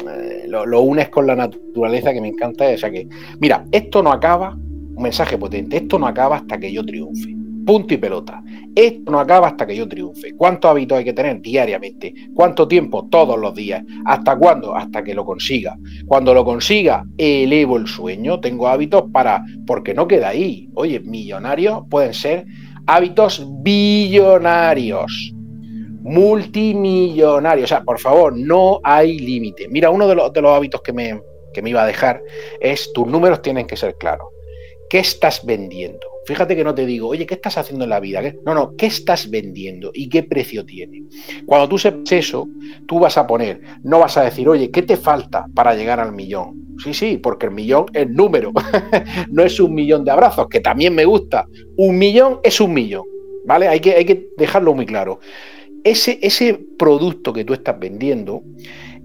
eh, 0.09 0.45
lo, 0.47 0.82
unes 0.82 1.09
con 1.09 1.28
la 1.28 1.36
naturaleza 1.36 2.13
que 2.13 2.22
me 2.22 2.30
encanta. 2.30 2.65
O 2.65 2.91
que, 2.91 3.07
mira, 3.39 3.65
esto 3.72 4.03
no 4.03 4.11
acaba, 4.11 4.53
un 4.53 5.01
mensaje 5.01 5.38
potente, 5.38 5.78
esto 5.78 5.97
no 5.97 6.07
acaba 6.07 6.38
hasta 6.38 6.57
que 6.57 6.72
yo 6.72 6.86
triunfe. 6.86 7.41
Punto 7.72 7.93
y 7.93 7.97
pelota. 7.97 8.43
Esto 8.76 9.09
no 9.13 9.17
acaba 9.17 9.47
hasta 9.47 9.65
que 9.65 9.74
yo 9.74 9.88
triunfe. 9.88 10.34
¿Cuántos 10.36 10.69
hábitos 10.69 10.97
hay 10.97 11.05
que 11.05 11.13
tener 11.13 11.39
diariamente? 11.39 12.13
¿Cuánto 12.34 12.67
tiempo? 12.67 13.07
Todos 13.09 13.39
los 13.39 13.55
días. 13.55 13.82
¿Hasta 14.03 14.36
cuándo? 14.36 14.76
Hasta 14.76 15.01
que 15.01 15.13
lo 15.13 15.24
consiga. 15.24 15.78
Cuando 16.05 16.34
lo 16.34 16.43
consiga, 16.43 17.05
elevo 17.17 17.78
el 17.78 17.88
sueño. 17.88 18.41
Tengo 18.41 18.67
hábitos 18.67 19.05
para. 19.13 19.45
Porque 19.65 19.93
no 19.93 20.05
queda 20.05 20.28
ahí. 20.28 20.67
Oye, 20.74 20.99
millonarios 20.99 21.84
pueden 21.89 22.13
ser 22.13 22.45
hábitos 22.88 23.47
billonarios 23.63 25.34
multimillonario. 26.01 27.63
O 27.63 27.67
sea, 27.67 27.84
por 27.84 27.99
favor, 27.99 28.36
no 28.36 28.82
hay 28.84 29.17
límite. 29.17 29.69
Mira, 29.69 29.91
uno 29.91 30.09
de 30.09 30.15
los, 30.15 30.34
de 30.34 30.41
los 30.41 30.51
hábitos 30.51 30.82
que 30.82 30.91
me, 30.91 31.22
que 31.53 31.61
me 31.61 31.69
iba 31.69 31.84
a 31.84 31.88
dejar 31.88 32.22
es 32.59 32.91
tus 32.91 33.07
números 33.07 33.41
tienen 33.41 33.65
que 33.65 33.78
ser 33.78 33.95
claros. 33.95 34.28
¿Qué 34.89 34.99
estás 34.99 35.45
vendiendo? 35.45 36.11
Fíjate 36.26 36.55
que 36.55 36.63
no 36.63 36.76
te 36.76 36.86
digo, 36.86 37.07
oye, 37.07 37.26
¿qué 37.26 37.34
estás 37.34 37.57
haciendo 37.57 37.86
en 37.86 37.89
la 37.89 37.99
vida? 37.99 38.22
No, 38.45 38.53
no, 38.53 38.76
¿qué 38.78 38.86
estás 38.86 39.30
vendiendo 39.30 39.91
y 39.93 40.07
qué 40.07 40.24
precio 40.24 40.65
tiene? 40.65 41.03
Cuando 41.45 41.67
tú 41.67 41.78
sepas 41.78 42.11
eso, 42.11 42.47
tú 42.88 42.99
vas 42.99 43.17
a 43.17 43.26
poner, 43.26 43.61
no 43.84 43.99
vas 43.99 44.17
a 44.17 44.24
decir, 44.24 44.47
oye, 44.47 44.69
¿qué 44.69 44.84
te 44.84 44.97
falta 44.97 45.45
para 45.53 45.74
llegar 45.76 45.99
al 45.99 46.11
millón? 46.11 46.76
Sí, 46.84 46.93
sí, 46.93 47.17
porque 47.17 47.47
el 47.47 47.51
millón 47.53 47.86
es 47.93 48.09
número, 48.09 48.51
no 49.30 49.43
es 49.43 49.59
un 49.59 49.74
millón 49.74 50.05
de 50.05 50.11
abrazos, 50.11 50.47
que 50.47 50.59
también 50.59 50.95
me 50.95 51.05
gusta. 51.05 51.47
Un 51.78 51.97
millón 51.97 52.39
es 52.43 52.59
un 52.61 52.74
millón, 52.74 53.03
¿vale? 53.45 53.67
Hay 53.67 53.80
que, 53.80 53.95
hay 53.95 54.05
que 54.05 54.30
dejarlo 54.38 54.74
muy 54.74 54.86
claro 54.86 55.19
ese, 55.84 56.19
ese 56.22 56.59
producto 56.78 57.34
que 57.34 57.45
tú 57.45 57.53
estás 57.53 57.80
vendiendo, 57.80 58.43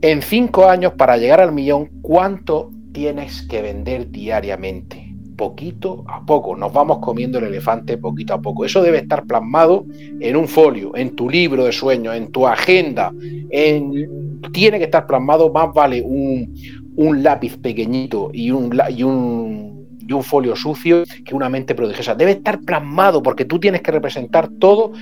en 0.03 0.23
cinco 0.23 0.69
años 0.69 0.93
para 0.97 1.17
llegar 1.17 1.41
al 1.41 1.53
millón, 1.53 1.91
¿cuánto 2.03 2.71
tienes 2.93 3.43
que 3.43 3.63
vender 3.63 4.11
diariamente? 4.11 5.06
Poquito 5.37 6.05
a 6.09 6.25
poco, 6.25 6.57
nos 6.57 6.73
vamos 6.73 6.99
comiendo 6.99 7.39
el 7.39 7.45
elefante 7.45 7.99
poquito 7.99 8.35
a 8.35 8.41
poco. 8.41 8.65
Eso 8.65 8.83
debe 8.83 8.99
estar 8.99 9.27
plasmado 9.27 9.85
en 10.21 10.37
un 10.37 10.49
folio, 10.49 10.97
en 10.97 11.15
tu 11.15 11.29
libro 11.29 11.65
de 11.65 11.73
sueños, 11.73 12.17
en 12.17 12.33
tu 12.33 12.47
agenda. 12.47 13.13
En, 13.51 14.41
tiene 14.53 14.79
que 14.79 14.85
estar 14.85 15.07
plasmado, 15.07 15.53
más 15.53 15.73
vale 15.75 16.03
un, 16.03 16.55
un 16.97 17.23
lápiz 17.23 17.59
pequeñito 17.59 18.31
y 18.33 18.51
un, 18.51 18.81
y 18.89 19.03
un 19.03 19.77
y 20.09 20.13
un 20.13 20.23
folio 20.23 20.55
sucio 20.55 21.05
que 21.25 21.35
una 21.35 21.49
mente 21.49 21.75
prodigiosa. 21.75 22.15
Debe 22.15 22.33
estar 22.33 22.61
plasmado 22.61 23.23
porque 23.23 23.45
tú 23.45 23.59
tienes 23.59 23.83
que 23.83 23.91
representar 23.91 24.49
todo 24.61 24.93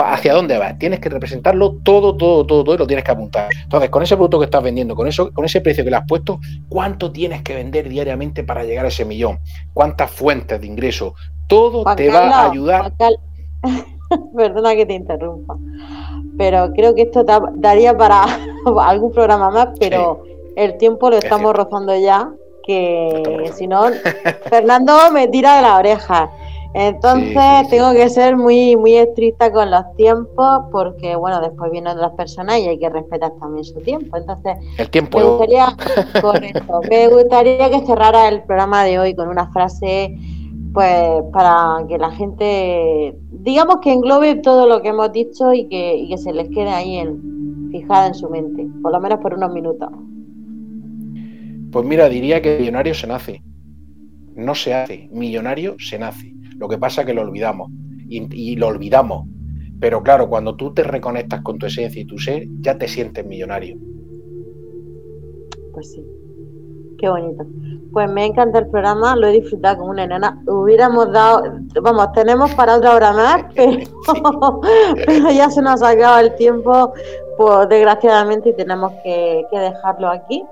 hacia 0.00 0.34
dónde 0.34 0.58
vas. 0.58 0.78
Tienes 0.78 1.00
que 1.00 1.08
representarlo 1.08 1.76
todo, 1.82 2.16
todo, 2.16 2.46
todo, 2.46 2.64
todo 2.64 2.74
y 2.74 2.78
lo 2.78 2.86
tienes 2.86 3.04
que 3.04 3.10
apuntar. 3.10 3.48
Entonces, 3.62 3.90
con 3.90 4.02
ese 4.02 4.16
producto 4.16 4.38
que 4.38 4.44
estás 4.46 4.62
vendiendo, 4.62 4.94
con 4.94 5.06
eso, 5.06 5.32
con 5.32 5.44
ese 5.44 5.60
precio 5.60 5.84
que 5.84 5.90
le 5.90 5.96
has 5.96 6.06
puesto, 6.06 6.40
¿cuánto 6.68 7.10
tienes 7.10 7.42
que 7.42 7.54
vender 7.54 7.88
diariamente 7.88 8.44
para 8.44 8.64
llegar 8.64 8.84
a 8.84 8.88
ese 8.88 9.04
millón? 9.04 9.38
¿Cuántas 9.72 10.10
fuentes 10.10 10.60
de 10.60 10.66
ingreso? 10.66 11.14
Todo 11.46 11.84
te 11.94 12.10
va 12.10 12.28
a 12.28 12.50
ayudar. 12.50 12.92
Perdona 14.36 14.74
que 14.74 14.86
te 14.86 14.94
interrumpa, 14.94 15.56
pero 16.36 16.72
creo 16.72 16.96
que 16.96 17.02
esto 17.02 17.24
daría 17.54 17.96
para 17.96 18.24
algún 18.80 19.12
programa 19.12 19.50
más, 19.50 19.68
pero 19.78 20.24
el 20.56 20.76
tiempo 20.78 21.10
lo 21.10 21.18
estamos 21.18 21.54
rozando 21.54 21.96
ya, 21.96 22.28
que 22.64 23.52
si 23.54 23.68
no, 23.68 23.84
Fernando 24.48 25.12
me 25.12 25.28
tira 25.28 25.56
de 25.56 25.62
la 25.62 25.76
oreja. 25.76 26.30
Entonces 26.72 27.68
tengo 27.68 27.92
que 27.92 28.08
ser 28.08 28.36
muy, 28.36 28.76
muy 28.76 28.94
estricta 28.94 29.52
con 29.52 29.70
los 29.70 29.82
tiempos 29.96 30.60
porque, 30.70 31.16
bueno, 31.16 31.40
después 31.40 31.70
vienen 31.72 31.98
las 31.98 32.12
personas 32.12 32.60
y 32.60 32.68
hay 32.68 32.78
que 32.78 32.88
respetar 32.88 33.32
también 33.40 33.64
su 33.64 33.80
tiempo. 33.80 34.16
Entonces, 34.16 34.56
el 34.78 34.88
tiempo. 34.88 35.18
Me 35.18 35.24
gustaría, 35.24 35.66
me 36.90 37.08
gustaría 37.08 37.70
que 37.70 37.86
cerrara 37.86 38.28
el 38.28 38.42
programa 38.44 38.84
de 38.84 39.00
hoy 39.00 39.14
con 39.14 39.28
una 39.28 39.50
frase, 39.50 40.16
pues, 40.72 41.22
para 41.32 41.84
que 41.88 41.98
la 41.98 42.12
gente, 42.12 43.16
digamos 43.32 43.78
que 43.82 43.92
englobe 43.92 44.36
todo 44.36 44.68
lo 44.68 44.80
que 44.80 44.88
hemos 44.88 45.10
dicho 45.12 45.52
y 45.52 45.66
que, 45.66 45.96
y 45.96 46.08
que 46.08 46.18
se 46.18 46.32
les 46.32 46.48
quede 46.50 46.70
ahí 46.70 46.98
en, 46.98 47.68
fijada 47.72 48.06
en 48.06 48.14
su 48.14 48.30
mente, 48.30 48.68
por 48.80 48.92
lo 48.92 49.00
menos 49.00 49.18
por 49.18 49.34
unos 49.34 49.52
minutos. 49.52 49.88
Pues 51.72 51.84
mira, 51.84 52.08
diría 52.08 52.40
que 52.40 52.58
millonario 52.58 52.94
se 52.94 53.06
nace. 53.06 53.42
No 54.34 54.54
se 54.54 54.74
hace, 54.74 55.08
millonario 55.12 55.76
se 55.78 55.98
nace. 55.98 56.39
Lo 56.60 56.68
que 56.68 56.76
pasa 56.76 57.00
es 57.00 57.06
que 57.06 57.14
lo 57.14 57.22
olvidamos 57.22 57.70
y, 58.06 58.56
lo 58.56 58.68
olvidamos. 58.68 59.26
Pero 59.80 60.02
claro, 60.02 60.28
cuando 60.28 60.56
tú 60.56 60.74
te 60.74 60.82
reconectas 60.82 61.40
con 61.40 61.58
tu 61.58 61.64
esencia 61.64 62.02
y 62.02 62.04
tu 62.04 62.18
ser, 62.18 62.46
ya 62.60 62.76
te 62.76 62.86
sientes 62.86 63.24
millonario. 63.24 63.78
Pues 65.72 65.90
sí, 65.92 66.04
qué 66.98 67.08
bonito. 67.08 67.46
Pues 67.92 68.12
me 68.12 68.26
encanta 68.26 68.58
el 68.58 68.68
programa, 68.68 69.16
lo 69.16 69.28
he 69.28 69.40
disfrutado 69.40 69.78
como 69.78 69.92
una 69.92 70.04
enana. 70.04 70.42
Hubiéramos 70.46 71.10
dado, 71.12 71.44
vamos, 71.80 72.12
tenemos 72.12 72.54
para 72.54 72.76
otra 72.76 72.94
hora 72.94 73.12
más, 73.14 73.44
pero, 73.54 75.30
ya 75.30 75.48
se 75.48 75.62
nos 75.62 75.82
ha 75.82 75.88
acabado 75.88 76.20
el 76.20 76.34
tiempo, 76.34 76.92
pues 77.38 77.68
desgraciadamente, 77.70 78.50
y 78.50 78.52
tenemos 78.54 78.92
que 79.02 79.46
dejarlo 79.50 80.08
aquí 80.08 80.44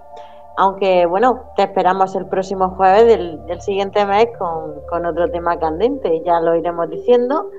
aunque 0.58 1.06
bueno, 1.06 1.44
te 1.56 1.62
esperamos 1.62 2.16
el 2.16 2.26
próximo 2.26 2.70
jueves 2.70 3.06
del, 3.06 3.60
siguiente 3.60 4.04
mes 4.04 4.26
con, 4.36 5.06
otro 5.06 5.30
tema 5.30 5.56
candente, 5.56 6.20
ya 6.26 6.40
lo 6.40 6.56
iremos 6.56 6.90
diciendo, 6.90 7.50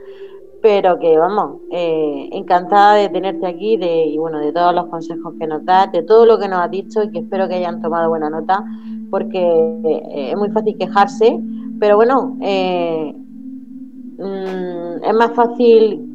pero 0.62 1.00
que 1.00 1.18
vamos, 1.18 1.62
eh, 1.72 2.28
encantada 2.34 2.96
de 2.96 3.08
tenerte 3.08 3.48
aquí 3.48 3.78
de, 3.78 4.06
y 4.06 4.18
bueno, 4.18 4.40
de 4.40 4.52
todos 4.52 4.76
los 4.76 4.88
consejos 4.88 5.34
que 5.40 5.48
nos 5.48 5.64
das, 5.64 5.90
de 5.94 6.04
todo 6.04 6.26
lo 6.26 6.38
que 6.38 6.50
nos 6.50 6.60
has 6.60 6.72
dicho 6.72 7.02
y 7.02 7.10
que 7.10 7.20
espero 7.20 7.48
que 7.48 7.56
hayan 7.56 7.82
tomado 7.82 8.10
buena 8.10 8.30
nota, 8.30 8.66
porque 9.10 9.40
eh, 9.40 10.32
es 10.32 10.38
muy 10.38 10.50
fácil 10.50 10.78
quejarse, 10.78 11.40
pero 11.80 11.96
bueno, 11.96 12.36
eh, 12.42 13.16
mm, 14.18 15.04
es 15.06 15.14
más 15.14 15.32
fácil, 15.32 16.14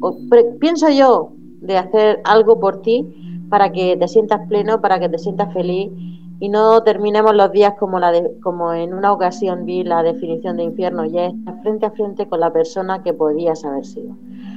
pienso 0.59 0.87
yo, 0.91 1.31
de 1.61 1.79
hacer 1.79 2.21
algo 2.25 2.59
por 2.59 2.83
ti 2.83 3.47
para 3.49 3.71
que 3.71 3.97
te 3.97 4.07
sientas 4.07 4.47
pleno, 4.47 4.81
para 4.81 4.99
que 4.99 5.09
te 5.09 5.17
sientas 5.17 5.51
feliz 5.51 5.91
y 6.39 6.49
no 6.49 6.83
terminemos 6.83 7.33
los 7.35 7.51
días 7.51 7.73
como, 7.79 7.99
la 7.99 8.11
como 8.43 8.73
en 8.73 8.93
una 8.93 9.13
ocasión 9.13 9.65
vi 9.65 9.83
la 9.83 10.03
definición 10.03 10.57
de 10.57 10.63
infierno, 10.63 11.05
ya 11.05 11.27
está 11.27 11.53
frente 11.61 11.85
a 11.85 11.91
frente 11.91 12.27
con 12.27 12.39
la 12.39 12.51
persona 12.51 13.03
que 13.03 13.13
podías 13.13 13.63
haber 13.63 13.85
sido. 13.85 14.15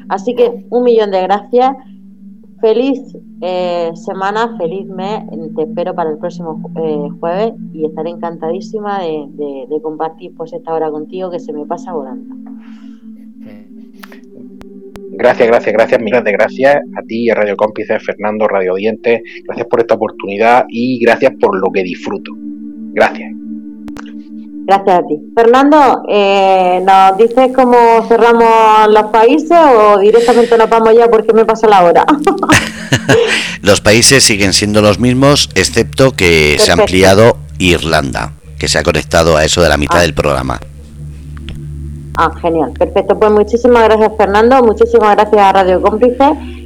Así 0.08 0.34
que 0.34 0.66
un 0.70 0.82
millón 0.82 1.10
de 1.10 1.22
gracias, 1.22 1.76
feliz 2.60 3.16
eh, 3.40 3.92
semana, 3.94 4.56
feliz 4.58 4.86
mes, 4.88 5.24
te 5.54 5.62
espero 5.62 5.94
para 5.94 6.10
el 6.10 6.18
próximo 6.18 6.60
eh, 6.76 7.08
jueves 7.20 7.54
y 7.72 7.84
estaré 7.84 8.10
encantadísima 8.10 9.00
de, 9.00 9.66
de 9.68 9.82
compartir 9.82 10.34
pues 10.36 10.52
esta 10.52 10.74
hora 10.74 10.90
contigo 10.90 11.30
que 11.30 11.38
se 11.38 11.52
me 11.52 11.64
pasa 11.64 11.92
volando. 11.92 12.34
Gracias, 15.18 15.48
gracias, 15.48 15.72
gracias, 15.72 16.00
miles 16.00 16.22
de 16.22 16.30
gracias 16.30 16.76
a 16.96 17.02
ti 17.02 17.28
a 17.28 17.34
Radio 17.34 17.56
Cómplices, 17.56 18.00
Fernando, 18.06 18.46
Radio 18.46 18.76
Dientes. 18.76 19.20
Gracias 19.46 19.66
por 19.66 19.80
esta 19.80 19.94
oportunidad 19.94 20.64
y 20.68 21.00
gracias 21.00 21.32
por 21.40 21.58
lo 21.58 21.72
que 21.72 21.82
disfruto. 21.82 22.30
Gracias. 22.94 23.32
Gracias 24.64 24.96
a 24.96 25.02
ti. 25.08 25.18
Fernando, 25.34 26.04
eh, 26.08 26.80
¿nos 26.86 27.18
dices 27.18 27.50
cómo 27.52 27.76
cerramos 28.06 28.88
los 28.90 29.06
países 29.10 29.58
o 29.58 29.98
directamente 29.98 30.56
nos 30.56 30.70
vamos 30.70 30.94
ya 30.94 31.08
porque 31.10 31.32
me 31.32 31.44
pasa 31.44 31.66
la 31.66 31.82
hora? 31.82 32.06
los 33.62 33.80
países 33.80 34.22
siguen 34.22 34.52
siendo 34.52 34.82
los 34.82 35.00
mismos, 35.00 35.50
excepto 35.56 36.12
que 36.12 36.58
se 36.60 36.70
ha 36.70 36.74
ampliado 36.74 37.38
Irlanda, 37.58 38.34
que 38.56 38.68
se 38.68 38.78
ha 38.78 38.84
conectado 38.84 39.36
a 39.36 39.44
eso 39.44 39.62
de 39.62 39.68
la 39.68 39.76
mitad 39.76 39.98
ah. 39.98 40.02
del 40.02 40.14
programa. 40.14 40.60
Ah, 42.20 42.32
genial, 42.42 42.72
perfecto. 42.72 43.16
Pues 43.16 43.30
muchísimas 43.30 43.84
gracias 43.84 44.10
Fernando, 44.16 44.60
muchísimas 44.64 45.14
gracias 45.14 45.40
a 45.40 45.52
Radio 45.52 45.80
Cómplice 45.80 46.24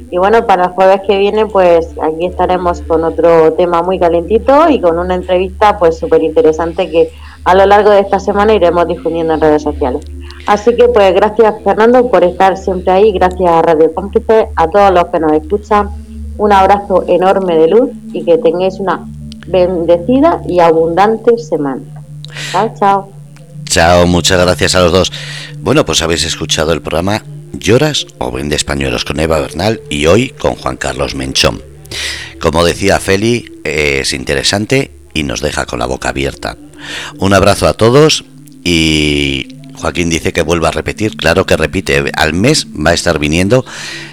y 0.09 0.17
bueno, 0.17 0.47
para 0.47 0.63
el 0.65 0.69
jueves 0.71 1.01
que 1.05 1.15
viene 1.19 1.45
pues 1.45 1.89
aquí 2.01 2.25
estaremos 2.25 2.81
con 2.81 3.03
otro 3.03 3.53
tema 3.53 3.83
muy 3.83 3.99
calentito 3.99 4.67
y 4.69 4.81
con 4.81 4.97
una 4.97 5.13
entrevista 5.13 5.77
pues 5.77 5.99
súper 5.99 6.23
interesante 6.23 6.89
que 6.89 7.11
a 7.43 7.53
lo 7.53 7.67
largo 7.67 7.91
de 7.91 7.99
esta 7.99 8.19
semana 8.19 8.55
iremos 8.55 8.87
difundiendo 8.87 9.35
en 9.35 9.41
redes 9.41 9.61
sociales. 9.61 10.03
Así 10.47 10.75
que 10.75 10.87
pues 10.87 11.13
gracias 11.13 11.53
Fernando 11.63 12.09
por 12.09 12.23
estar 12.23 12.57
siempre 12.57 12.91
ahí, 12.91 13.11
gracias 13.11 13.51
a 13.51 13.61
Radio 13.61 13.93
Cómplice, 13.93 14.49
a 14.55 14.67
todos 14.71 14.91
los 14.91 15.05
que 15.09 15.19
nos 15.19 15.33
escuchan, 15.33 15.87
un 16.39 16.51
abrazo 16.51 17.03
enorme 17.07 17.59
de 17.59 17.67
luz 17.67 17.91
y 18.11 18.25
que 18.25 18.39
tengáis 18.39 18.79
una 18.79 19.05
bendecida 19.45 20.41
y 20.47 20.61
abundante 20.61 21.37
semana. 21.37 21.83
Chao, 22.51 22.71
chao. 22.73 23.22
Chao, 23.73 24.05
muchas 24.05 24.39
gracias 24.39 24.75
a 24.75 24.81
los 24.81 24.91
dos. 24.91 25.11
Bueno, 25.57 25.83
pues 25.83 26.03
habéis 26.03 26.25
escuchado 26.25 26.73
el 26.73 26.83
programa 26.83 27.23
Lloras 27.53 28.05
o 28.19 28.31
Vende 28.31 28.55
Españolos 28.55 29.03
con 29.03 29.19
Eva 29.19 29.39
Bernal 29.39 29.81
y 29.89 30.05
hoy 30.05 30.29
con 30.29 30.53
Juan 30.53 30.77
Carlos 30.77 31.15
Menchón. 31.15 31.59
Como 32.39 32.63
decía 32.63 32.99
Feli, 32.99 33.61
es 33.63 34.13
interesante 34.13 34.91
y 35.15 35.23
nos 35.23 35.41
deja 35.41 35.65
con 35.65 35.79
la 35.79 35.87
boca 35.87 36.09
abierta. 36.09 36.55
Un 37.17 37.33
abrazo 37.33 37.67
a 37.67 37.73
todos 37.73 38.25
y 38.63 39.57
Joaquín 39.73 40.11
dice 40.11 40.33
que 40.33 40.43
vuelva 40.43 40.67
a 40.67 40.71
repetir, 40.71 41.17
claro 41.17 41.47
que 41.47 41.57
repite, 41.57 42.11
al 42.15 42.33
mes 42.33 42.67
va 42.67 42.91
a 42.91 42.93
estar 42.93 43.17
viniendo 43.17 43.65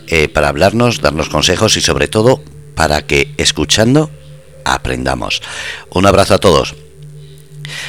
eh, 0.06 0.28
para 0.28 0.48
hablarnos, 0.48 1.02
darnos 1.02 1.28
consejos 1.28 1.76
y 1.76 1.82
sobre 1.82 2.08
todo 2.08 2.42
para 2.74 3.02
que 3.02 3.34
escuchando 3.36 4.10
aprendamos. 4.64 5.42
Un 5.90 6.06
abrazo 6.06 6.32
a 6.32 6.38
todos. 6.38 6.74